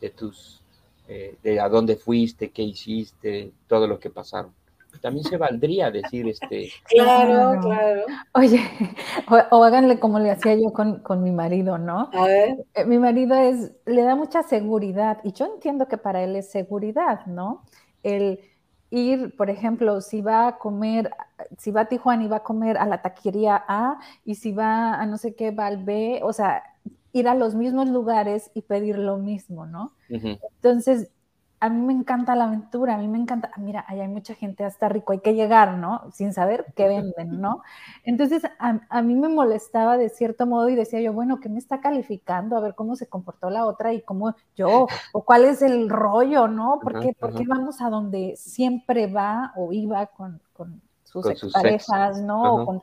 de 0.00 0.10
tus, 0.10 0.62
eh, 1.08 1.38
de 1.42 1.60
a 1.60 1.68
dónde 1.68 1.96
fuiste, 1.96 2.50
qué 2.50 2.62
hiciste, 2.62 3.52
todo 3.66 3.86
lo 3.86 3.98
que 3.98 4.10
pasaron. 4.10 4.52
También 5.00 5.24
se 5.24 5.36
valdría 5.36 5.90
decir 5.90 6.28
este. 6.28 6.70
Claro, 6.88 7.60
claro. 7.60 8.02
Oye, 8.34 8.60
o, 9.50 9.64
háganle 9.64 9.98
como 9.98 10.18
le 10.18 10.30
hacía 10.30 10.54
yo 10.54 10.72
con, 10.72 11.00
con, 11.00 11.22
mi 11.22 11.30
marido, 11.30 11.78
¿no? 11.78 12.10
A 12.12 12.26
ver. 12.26 12.64
Eh, 12.74 12.84
mi 12.84 12.98
marido 12.98 13.34
es, 13.34 13.72
le 13.86 14.02
da 14.02 14.14
mucha 14.14 14.42
seguridad, 14.42 15.18
y 15.24 15.32
yo 15.32 15.46
entiendo 15.46 15.88
que 15.88 15.96
para 15.96 16.22
él 16.22 16.36
es 16.36 16.50
seguridad, 16.50 17.26
¿no? 17.26 17.64
El 18.02 18.40
ir, 18.90 19.36
por 19.36 19.50
ejemplo, 19.50 20.00
si 20.00 20.20
va 20.20 20.48
a 20.48 20.58
comer, 20.58 21.10
si 21.58 21.70
va 21.70 21.82
a 21.82 21.88
Tijuana 21.88 22.24
y 22.24 22.28
va 22.28 22.38
a 22.38 22.42
comer 22.42 22.76
a 22.76 22.86
la 22.86 23.02
taquería 23.02 23.64
A 23.68 24.00
y 24.24 24.34
si 24.34 24.52
va 24.52 24.94
a 24.94 25.06
no 25.06 25.16
sé 25.16 25.34
qué, 25.34 25.50
va 25.50 25.66
al 25.66 25.84
B, 25.84 26.20
o 26.22 26.32
sea, 26.32 26.62
ir 27.12 27.28
a 27.28 27.34
los 27.34 27.54
mismos 27.54 27.88
lugares 27.88 28.50
y 28.54 28.62
pedir 28.62 28.98
lo 28.98 29.16
mismo, 29.16 29.66
¿no? 29.66 29.92
Entonces, 30.08 31.10
a 31.62 31.68
mí 31.68 31.82
me 31.82 31.92
encanta 31.92 32.34
la 32.34 32.44
aventura, 32.44 32.94
a 32.94 32.98
mí 32.98 33.06
me 33.06 33.18
encanta, 33.18 33.50
ah, 33.52 33.60
mira, 33.60 33.84
ahí 33.86 34.00
hay 34.00 34.08
mucha 34.08 34.34
gente 34.34 34.64
hasta 34.64 34.88
rico, 34.88 35.12
hay 35.12 35.20
que 35.20 35.34
llegar, 35.34 35.76
¿no? 35.76 36.10
Sin 36.10 36.32
saber 36.32 36.64
qué 36.74 36.88
venden, 36.88 37.38
¿no? 37.38 37.62
Entonces, 38.04 38.42
a, 38.58 39.02
mí 39.02 39.14
me 39.14 39.28
molestaba 39.28 39.98
de 39.98 40.08
cierto 40.08 40.46
modo 40.46 40.70
y 40.70 40.74
decía 40.74 41.02
yo, 41.02 41.12
bueno, 41.12 41.38
¿qué 41.38 41.50
me 41.50 41.58
está 41.58 41.80
calificando? 41.80 42.56
A 42.56 42.60
ver 42.60 42.74
cómo 42.74 42.96
se 42.96 43.08
comportó 43.08 43.50
la 43.50 43.66
otra 43.66 43.92
y 43.92 44.00
cómo 44.00 44.34
yo, 44.56 44.86
o 45.12 45.22
cuál 45.22 45.44
es 45.44 45.60
el 45.60 45.90
rollo, 45.90 46.48
¿no? 46.48 46.80
¿Por 46.82 46.98
qué, 46.98 47.14
vamos 47.46 47.82
a 47.82 47.90
donde 47.90 48.34
siempre 48.36 49.06
va 49.06 49.52
o 49.54 49.72
iba 49.72 50.06
con, 50.06 50.40
sus 51.04 51.52
parejas, 51.52 52.22
¿no? 52.22 52.54
O 52.54 52.66
con, 52.66 52.82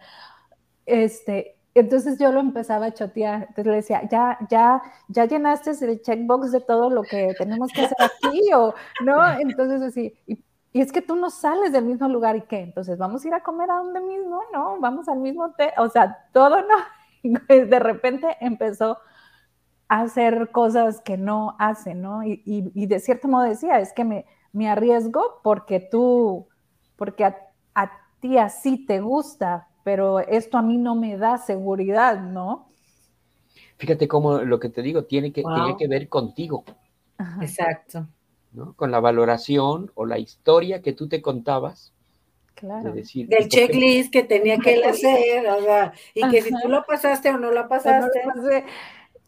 este, 0.85 1.56
entonces 1.79 2.17
yo 2.19 2.31
lo 2.31 2.39
empezaba 2.39 2.87
a 2.87 2.93
chotear. 2.93 3.43
Entonces 3.49 3.65
le 3.65 3.75
decía, 3.75 4.07
ya, 4.09 4.37
ya, 4.49 4.81
ya 5.07 5.25
llenaste 5.25 5.71
el 5.85 6.01
checkbox 6.01 6.51
de 6.51 6.61
todo 6.61 6.89
lo 6.89 7.03
que 7.03 7.33
tenemos 7.37 7.71
que 7.71 7.85
hacer 7.85 7.97
aquí, 7.99 8.41
o 8.55 8.73
no. 9.03 9.39
Entonces 9.39 9.81
así, 9.81 10.13
y, 10.25 10.39
es 10.73 10.91
que 10.91 11.01
tú 11.01 11.15
no 11.15 11.29
sales 11.29 11.71
del 11.71 11.85
mismo 11.85 12.07
lugar 12.07 12.35
y 12.35 12.41
qué. 12.41 12.61
Entonces 12.61 12.97
vamos 12.97 13.23
a 13.23 13.27
ir 13.27 13.33
a 13.33 13.43
comer 13.43 13.69
a 13.71 13.77
donde 13.77 14.01
mismo, 14.01 14.41
¿no? 14.53 14.79
Vamos 14.79 15.07
al 15.07 15.19
mismo 15.19 15.51
té, 15.53 15.73
o 15.77 15.89
sea, 15.89 16.17
todo 16.33 16.61
no. 16.61 16.75
de 17.47 17.79
repente 17.79 18.37
empezó 18.39 18.99
a 19.89 20.01
hacer 20.01 20.51
cosas 20.51 21.01
que 21.01 21.17
no 21.17 21.55
hace, 21.59 21.95
¿no? 21.95 22.23
Y, 22.23 22.41
y, 22.45 22.85
de 22.87 22.99
cierto 22.99 23.27
modo 23.27 23.43
decía, 23.43 23.79
es 23.79 23.93
que 23.93 24.03
me, 24.03 24.25
me 24.51 24.69
arriesgo 24.69 25.41
porque 25.43 25.79
tú, 25.79 26.47
porque 26.95 27.25
a, 27.25 27.37
a 27.73 27.91
ti 28.19 28.37
así 28.37 28.85
te 28.85 28.99
gusta, 28.99 29.66
pero 29.87 30.19
esto 30.19 30.57
a 30.57 30.61
mí 30.61 30.77
no 30.77 30.95
me 30.95 31.15
da 31.15 31.37
seguridad, 31.37 32.19
¿no? 32.19 32.67
Fíjate 33.77 34.05
cómo 34.05 34.39
lo 34.39 34.59
que 34.59 34.67
te 34.67 34.81
digo 34.81 35.05
tiene 35.05 35.31
que, 35.31 35.45
que 35.79 35.87
ver 35.87 36.09
contigo. 36.09 36.65
Exacto. 37.41 38.05
¿no? 38.51 38.73
Con 38.73 38.91
la 38.91 38.99
valoración 38.99 39.89
o 39.95 40.05
la 40.05 40.19
historia 40.19 40.81
que 40.81 40.91
tú 40.91 41.07
te 41.07 41.21
contabas. 41.21 41.93
Claro. 42.53 42.91
decir, 42.91 43.29
Del 43.29 43.47
checklist 43.47 44.11
que 44.11 44.23
tenía 44.23 44.57
que 44.57 44.75
hacer, 44.85 45.47
o 45.47 45.61
sea, 45.61 45.93
y 46.13 46.27
que 46.27 46.41
si 46.41 46.49
tú 46.61 46.67
lo 46.67 46.83
pasaste 46.83 47.29
o 47.29 47.37
no 47.37 47.51
lo 47.51 47.69
pasaste. 47.69 48.23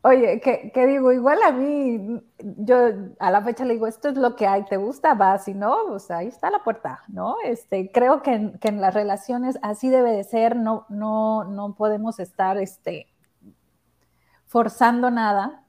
Oye, 0.02 0.40
¿qué, 0.40 0.88
digo? 0.88 1.12
Igual 1.12 1.40
a 1.44 1.52
mí, 1.52 2.22
yo 2.40 2.78
a 3.20 3.32
la 3.32 3.44
fecha 3.44 3.66
le 3.66 3.74
digo, 3.74 3.86
esto 3.86 4.08
es 4.08 4.18
lo 4.18 4.38
que 4.38 4.48
hay, 4.48 4.64
¿te 4.64 4.78
gusta? 4.78 5.14
Va, 5.14 5.38
si 5.40 5.54
no, 5.54 5.76
pues 5.90 6.10
ahí 6.10 6.28
está 6.28 6.50
la 6.50 6.64
puerta, 6.64 7.04
¿no? 7.10 7.36
Este, 7.44 7.92
creo 7.92 8.22
que 8.22 8.34
en, 8.34 8.60
que 8.60 8.70
en 8.70 8.80
las 8.80 8.94
relaciones 8.94 9.60
así 9.62 9.90
debe 9.90 10.12
de 10.14 10.24
ser, 10.24 10.56
no, 10.56 10.86
no, 10.88 11.44
no 11.44 11.76
podemos 11.76 12.20
estar 12.20 12.58
este, 12.58 13.08
forzando 14.46 15.12
nada, 15.12 15.66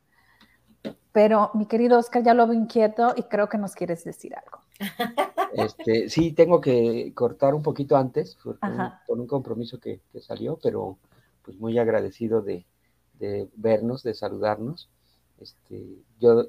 pero 1.11 1.51
mi 1.55 1.67
querido 1.67 1.99
Oscar 1.99 2.23
ya 2.23 2.33
lo 2.33 2.47
veo 2.47 2.55
inquieto 2.55 3.13
y 3.17 3.25
creo 3.25 3.49
que 3.49 3.59
nos 3.59 3.75
quieres 3.75 4.05
decir 4.05 4.35
algo. 4.35 4.61
Este, 5.53 6.09
sí, 6.09 6.31
tengo 6.31 6.61
que 6.61 7.13
cortar 7.13 7.57
un 7.57 7.63
poquito 7.65 7.97
antes 7.97 8.37
por, 8.37 8.61
un 9.09 9.27
compromiso 9.27 9.81
que, 9.81 10.01
que, 10.13 10.21
salió, 10.21 10.61
pero 10.63 10.97
pues 11.43 11.59
muy 11.59 11.77
agradecido 11.77 12.41
de, 12.41 12.65
vernos, 13.55 14.03
de 14.03 14.15
saludarnos. 14.15 14.89
Este, 15.41 15.87
yo 16.19 16.47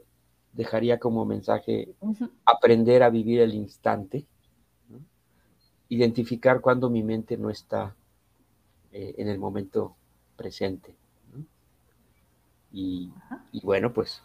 dejaría 0.53 0.99
como 0.99 1.25
mensaje 1.25 1.93
aprender 2.45 3.03
a 3.03 3.09
vivir 3.09 3.41
el 3.41 3.53
instante, 3.53 4.25
identificar 5.89 6.61
cuando 6.61 6.89
mi 6.89 7.03
mente 7.03 7.37
no 7.37 7.49
está 7.49 7.95
eh, 8.91 9.15
en 9.17 9.27
el 9.27 9.39
momento 9.39 9.95
presente. 10.35 10.95
Y, 12.73 13.11
bueno, 13.63 13.91
pues 13.93 14.23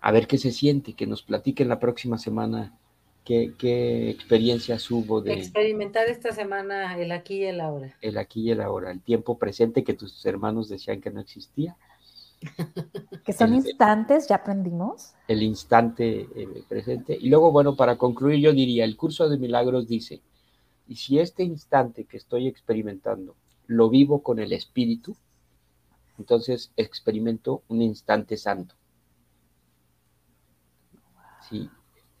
a 0.00 0.10
ver 0.10 0.26
qué 0.26 0.38
se 0.38 0.50
siente, 0.50 0.94
que 0.94 1.06
nos 1.06 1.22
platiquen 1.22 1.68
la 1.68 1.78
próxima 1.78 2.16
semana 2.16 2.72
qué, 3.26 3.52
qué 3.58 4.08
experiencias 4.08 4.90
hubo 4.90 5.20
de... 5.20 5.34
Experimentar 5.34 6.08
esta 6.08 6.32
semana 6.32 6.96
el 6.96 7.10
aquí 7.10 7.38
y 7.38 7.44
el 7.44 7.60
ahora. 7.60 7.94
El 8.00 8.16
aquí 8.16 8.42
y 8.42 8.52
el 8.52 8.60
ahora, 8.62 8.92
el 8.92 9.02
tiempo 9.02 9.36
presente 9.36 9.84
que 9.84 9.92
tus 9.92 10.24
hermanos 10.24 10.68
decían 10.68 11.00
que 11.00 11.10
no 11.10 11.20
existía. 11.20 11.76
que 13.24 13.32
son 13.32 13.54
instantes, 13.54 14.28
ya 14.28 14.36
aprendimos. 14.36 15.14
El 15.26 15.42
instante 15.42 16.28
eh, 16.34 16.64
presente. 16.68 17.18
Y 17.20 17.28
luego, 17.28 17.50
bueno, 17.50 17.74
para 17.74 17.98
concluir, 17.98 18.38
yo 18.38 18.52
diría, 18.52 18.84
el 18.84 18.96
curso 18.96 19.28
de 19.28 19.38
milagros 19.38 19.88
dice, 19.88 20.22
y 20.86 20.94
si 20.94 21.18
este 21.18 21.42
instante 21.42 22.04
que 22.04 22.16
estoy 22.16 22.46
experimentando 22.46 23.34
lo 23.66 23.90
vivo 23.90 24.22
con 24.22 24.38
el 24.38 24.52
espíritu, 24.52 25.16
entonces 26.16 26.70
experimento 26.76 27.62
un 27.66 27.82
instante 27.82 28.36
santo. 28.36 28.76
Si, 31.48 31.68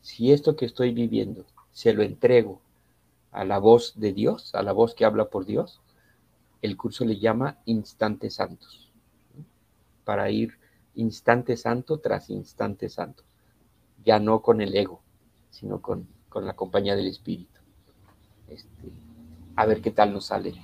si 0.06 0.30
esto 0.30 0.54
que 0.54 0.66
estoy 0.66 0.92
viviendo 0.92 1.44
se 1.72 1.92
lo 1.92 2.04
entrego 2.04 2.60
a 3.32 3.44
la 3.44 3.58
voz 3.58 3.98
de 3.98 4.12
Dios, 4.12 4.54
a 4.54 4.62
la 4.62 4.70
voz 4.70 4.94
que 4.94 5.04
habla 5.04 5.30
por 5.30 5.46
Dios, 5.46 5.80
el 6.62 6.76
curso 6.76 7.04
le 7.04 7.18
llama 7.18 7.58
instantes 7.64 8.34
santos, 8.34 8.92
para 10.04 10.30
ir 10.30 10.60
instante 10.94 11.56
santo 11.56 11.98
tras 11.98 12.30
instante 12.30 12.88
santo, 12.88 13.24
ya 14.04 14.20
no 14.20 14.42
con 14.42 14.60
el 14.60 14.76
ego, 14.76 15.00
sino 15.50 15.82
con, 15.82 16.06
con 16.28 16.46
la 16.46 16.54
compañía 16.54 16.94
del 16.94 17.08
Espíritu. 17.08 17.60
Este, 18.46 18.92
a 19.56 19.66
ver 19.66 19.80
qué 19.82 19.90
tal 19.90 20.12
nos 20.12 20.26
sale 20.26 20.54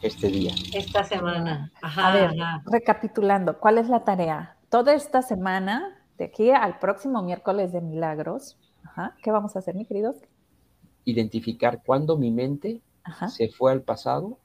este 0.00 0.28
día. 0.28 0.54
Esta 0.72 1.04
semana. 1.04 1.70
a 1.82 2.12
ver, 2.14 2.30
recapitulando, 2.64 3.58
¿cuál 3.58 3.76
es 3.76 3.90
la 3.90 4.04
tarea? 4.04 4.56
Toda 4.70 4.94
esta 4.94 5.20
semana, 5.20 5.94
de 6.16 6.24
aquí 6.24 6.50
al 6.50 6.78
próximo 6.78 7.22
miércoles 7.22 7.70
de 7.70 7.82
milagros, 7.82 8.56
¿qué 9.22 9.30
vamos 9.30 9.54
a 9.56 9.60
hacer, 9.60 9.74
mi 9.74 9.84
queridos? 9.84 10.16
Identificar 11.04 11.82
cuándo 11.84 12.16
mi 12.16 12.30
mente 12.30 12.80
se 13.28 13.48
fue 13.48 13.72
al 13.72 13.82
pasado 13.82 14.38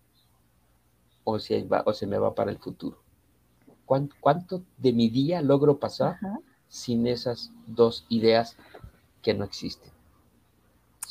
o 1.24 1.40
se, 1.40 1.64
va, 1.64 1.84
o 1.86 1.94
se 1.94 2.08
me 2.08 2.18
va 2.18 2.34
para 2.34 2.52
el 2.52 2.58
futuro. 2.58 2.98
¿Cuánto, 3.86 4.64
de 4.78 4.94
mi 4.94 5.10
día 5.10 5.42
logro 5.42 5.78
pasar 5.78 6.18
sin 6.68 7.06
esas 7.06 7.52
dos 7.68 8.06
ideas 8.10 8.58
que 9.22 9.34
no 9.34 9.44
existen? 9.44 9.92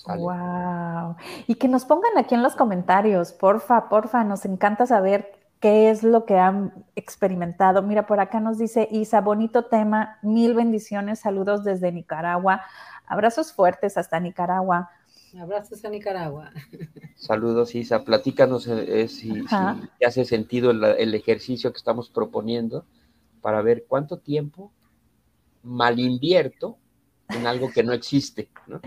Wow. 0.07 1.17
Y 1.47 1.55
que 1.57 1.69
nos 1.69 1.85
pongan 1.85 2.19
aquí 2.19 2.35
en 2.35 2.43
los 2.43 2.57
comentarios, 2.57 3.33
porfa, 3.33 3.89
porfa, 3.89 4.25
nos 4.25 4.45
encanta 4.45 4.87
saber 4.87 5.42
qué 5.63 5.91
es 5.91 6.03
lo 6.03 6.27
que 6.27 6.37
han 6.37 6.85
experimentado. 6.97 7.83
Mira, 7.83 8.05
por 8.05 8.19
acá 8.19 8.41
nos 8.41 8.59
dice 8.59 8.89
Isa, 8.91 9.21
bonito 9.21 9.67
tema, 9.67 10.19
mil 10.21 10.55
bendiciones, 10.55 11.21
saludos 11.21 11.63
desde 11.63 11.93
Nicaragua, 11.93 12.63
abrazos 13.07 13.53
fuertes 13.53 13.97
hasta 13.97 14.19
Nicaragua. 14.19 14.91
Abrazos 15.41 15.83
a 15.85 15.89
Nicaragua. 15.89 16.51
Saludos, 17.15 17.75
Isa. 17.75 18.05
Platícanos 18.05 18.67
eh, 18.67 19.03
eh, 19.03 19.09
si, 19.09 19.33
te 19.99 20.05
hace 20.05 20.25
sentido 20.27 20.73
el, 20.73 21.15
ejercicio 21.15 21.73
que 21.73 21.79
estamos 21.79 22.11
proponiendo 22.11 22.85
para 23.41 23.63
ver 23.63 23.87
cuánto 23.89 24.19
tiempo 24.19 24.73
mal 25.63 26.01
invierto 26.01 26.77
en 27.29 27.47
algo 27.47 27.71
que 27.71 27.83
no 27.83 27.93
existe. 27.93 28.49
¿no? 28.67 28.81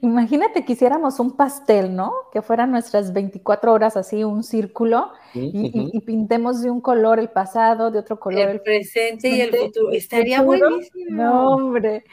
Imagínate 0.00 0.64
que 0.64 0.72
hiciéramos 0.72 1.20
un 1.20 1.32
pastel, 1.32 1.94
¿no? 1.94 2.12
Que 2.32 2.42
fueran 2.42 2.70
nuestras 2.70 3.12
24 3.12 3.72
horas 3.72 3.96
así, 3.96 4.24
un 4.24 4.42
círculo, 4.42 5.12
y, 5.34 6.00
pintemos 6.00 6.62
de 6.62 6.70
un 6.70 6.80
color 6.80 7.18
el 7.18 7.30
pasado, 7.30 7.90
de 7.90 7.98
otro 7.98 8.18
color 8.18 8.48
el, 8.48 8.60
presente 8.60 9.28
y 9.28 9.40
el 9.40 9.54
futuro. 9.54 9.90
Estaría 9.92 10.42
buenísimo. 10.42 11.10
No, 11.10 11.50
hombre. 11.50 12.04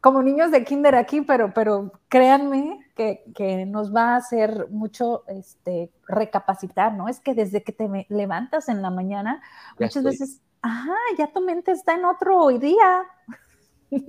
Como 0.00 0.22
niños 0.22 0.50
de 0.50 0.64
kinder 0.64 0.94
aquí, 0.94 1.20
pero, 1.20 1.52
pero 1.52 1.92
créanme 2.08 2.78
que, 2.94 3.66
nos 3.66 3.94
va 3.94 4.14
a 4.14 4.16
hacer 4.16 4.68
mucho 4.70 5.24
este, 5.28 5.90
recapacitar, 6.06 6.94
¿no? 6.94 7.08
Es 7.08 7.20
que 7.20 7.34
desde 7.34 7.62
que 7.62 7.72
te 7.72 8.06
levantas 8.08 8.68
en 8.68 8.80
la 8.80 8.90
mañana, 8.90 9.42
muchas 9.78 10.02
veces, 10.02 10.40
ajá, 10.62 10.94
ya 11.18 11.26
tu 11.32 11.40
mente 11.40 11.72
está 11.72 11.94
en 11.94 12.06
otro 12.06 12.48
día. 12.48 13.04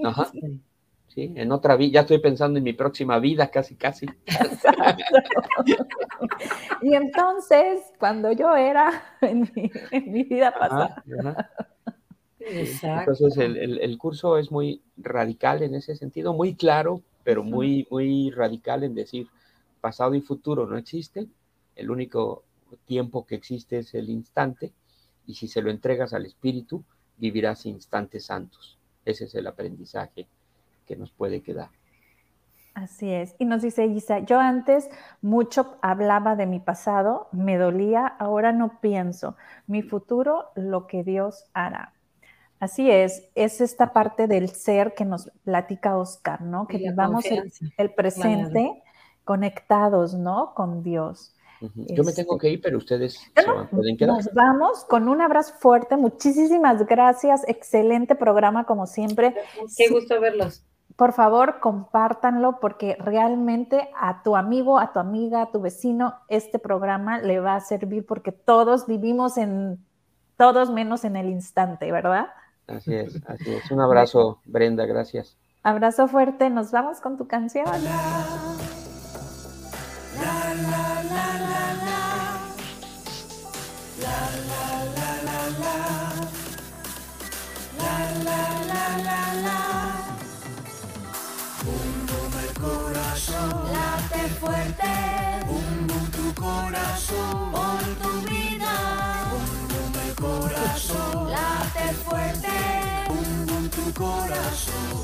Ajá. 0.03 0.31
¿sí? 1.13 1.31
En 1.35 1.51
otra 1.51 1.75
vida, 1.75 1.93
ya 1.93 2.01
estoy 2.01 2.19
pensando 2.19 2.57
en 2.57 2.63
mi 2.63 2.73
próxima 2.73 3.19
vida, 3.19 3.49
casi, 3.49 3.75
casi. 3.75 4.07
y 6.81 6.93
entonces, 6.93 7.81
cuando 7.99 8.31
yo 8.31 8.55
era 8.55 9.03
en 9.21 9.51
mi, 9.91 10.23
vida 10.23 10.53
pasada. 10.53 11.03
Entonces, 12.43 13.37
el, 13.37 13.97
curso 13.99 14.39
es 14.39 14.51
muy 14.51 14.81
radical 14.97 15.61
en 15.61 15.75
ese 15.75 15.95
sentido, 15.95 16.33
muy 16.33 16.55
claro, 16.55 17.01
pero 17.23 17.43
muy, 17.43 17.87
muy 17.91 18.31
radical 18.31 18.83
en 18.83 18.95
decir, 18.95 19.27
pasado 19.79 20.15
y 20.15 20.21
futuro 20.21 20.65
no 20.65 20.75
existen, 20.75 21.31
el 21.75 21.91
único 21.91 22.43
tiempo 22.85 23.27
que 23.27 23.35
existe 23.35 23.77
es 23.77 23.93
el 23.93 24.09
instante, 24.09 24.71
y 25.27 25.35
si 25.35 25.47
se 25.47 25.61
lo 25.61 25.69
entregas 25.69 26.13
al 26.13 26.25
espíritu, 26.25 26.83
vivirás 27.17 27.67
instantes 27.67 28.25
santos. 28.25 28.79
Ese 29.05 29.25
es 29.25 29.35
el 29.35 29.45
aprendizaje 29.45 30.27
nos 30.95 31.11
puede 31.11 31.41
quedar. 31.41 31.69
Así 32.73 33.11
es. 33.11 33.35
Y 33.37 33.45
nos 33.45 33.61
dice 33.61 33.85
Isa, 33.85 34.19
yo 34.19 34.39
antes 34.39 34.89
mucho 35.21 35.77
hablaba 35.81 36.35
de 36.35 36.45
mi 36.45 36.59
pasado, 36.59 37.27
me 37.31 37.57
dolía, 37.57 38.07
ahora 38.07 38.53
no 38.53 38.79
pienso. 38.79 39.35
Mi 39.67 39.81
futuro, 39.81 40.45
lo 40.55 40.87
que 40.87 41.03
Dios 41.03 41.45
hará. 41.53 41.93
Así 42.59 42.89
es, 42.89 43.27
es 43.35 43.59
esta 43.59 43.91
parte 43.91 44.27
del 44.27 44.49
ser 44.49 44.93
que 44.93 45.03
nos 45.03 45.29
platica 45.43 45.97
Oscar, 45.97 46.41
¿no? 46.41 46.67
Que 46.67 46.77
vivamos 46.77 47.25
el, 47.77 47.93
presente 47.93 48.83
conectados, 49.25 50.13
¿no? 50.13 50.53
Con 50.53 50.83
Dios. 50.83 51.35
Yo 51.59 52.03
me 52.03 52.13
tengo 52.13 52.35
este, 52.35 52.39
que 52.39 52.53
ir, 52.53 52.61
pero 52.61 52.77
ustedes 52.77 53.13
se 53.15 53.65
pueden 53.71 53.97
quedar. 53.97 54.15
Nos 54.15 54.33
vamos 54.33 54.85
con 54.85 55.09
un 55.09 55.21
abrazo 55.21 55.53
fuerte. 55.59 55.97
Muchísimas 55.97 56.85
gracias. 56.85 57.43
Excelente 57.47 58.15
programa, 58.15 58.65
como 58.65 58.87
siempre. 58.87 59.35
Qué 59.77 59.89
gusto 59.89 60.19
verlos 60.19 60.63
por 61.01 61.13
favor, 61.13 61.59
compártanlo 61.59 62.59
porque 62.59 62.95
realmente 62.99 63.89
a 63.99 64.21
tu 64.21 64.35
amigo, 64.35 64.77
a 64.77 64.93
tu 64.93 64.99
amiga, 64.99 65.41
a 65.41 65.51
tu 65.51 65.59
vecino, 65.59 66.13
este 66.27 66.59
programa 66.59 67.17
le 67.17 67.39
va 67.39 67.55
a 67.55 67.59
servir 67.59 68.05
porque 68.05 68.31
todos 68.31 68.85
vivimos 68.85 69.35
en, 69.37 69.83
todos 70.37 70.69
menos 70.69 71.03
en 71.03 71.15
el 71.15 71.29
instante, 71.29 71.91
¿verdad? 71.91 72.27
Así 72.67 72.93
es, 72.93 73.19
así 73.27 73.51
es. 73.51 73.71
Un 73.71 73.81
abrazo, 73.81 74.41
Brenda, 74.45 74.85
gracias. 74.85 75.39
Abrazo 75.63 76.07
fuerte, 76.07 76.51
nos 76.51 76.71
vamos 76.71 77.01
con 77.01 77.17
tu 77.17 77.27
canción. 77.27 77.65
late 88.23 89.80
fuerte. 94.41 94.91
Bum 95.45 95.87
tu 96.17 96.33
corazón, 96.33 97.51
por 97.51 97.83
tu 98.01 98.11
vida. 98.29 98.73
Bum 99.31 99.93
el 100.07 100.15
corazón, 100.15 101.29
late 101.29 101.87
fuerte. 102.05 102.57
Bum 103.07 103.69
tu 103.69 103.85
corazón. 103.93 104.97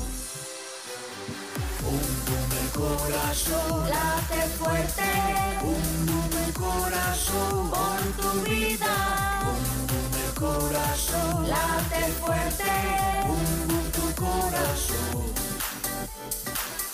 Bum 1.82 2.50
el 2.62 2.68
corazón, 2.80 3.88
late 3.94 4.42
fuerte. 4.58 5.10
Bum 5.62 6.32
el 6.46 6.52
corazón, 6.64 7.70
por 7.74 8.02
tu 8.20 8.30
vida. 8.50 8.94
Bum 9.44 10.14
el 10.24 10.32
corazón, 10.34 11.48
late 11.54 12.02
fuerte. 12.20 12.72
Bum 13.28 13.84
tu 13.96 14.06
corazón 14.24 15.37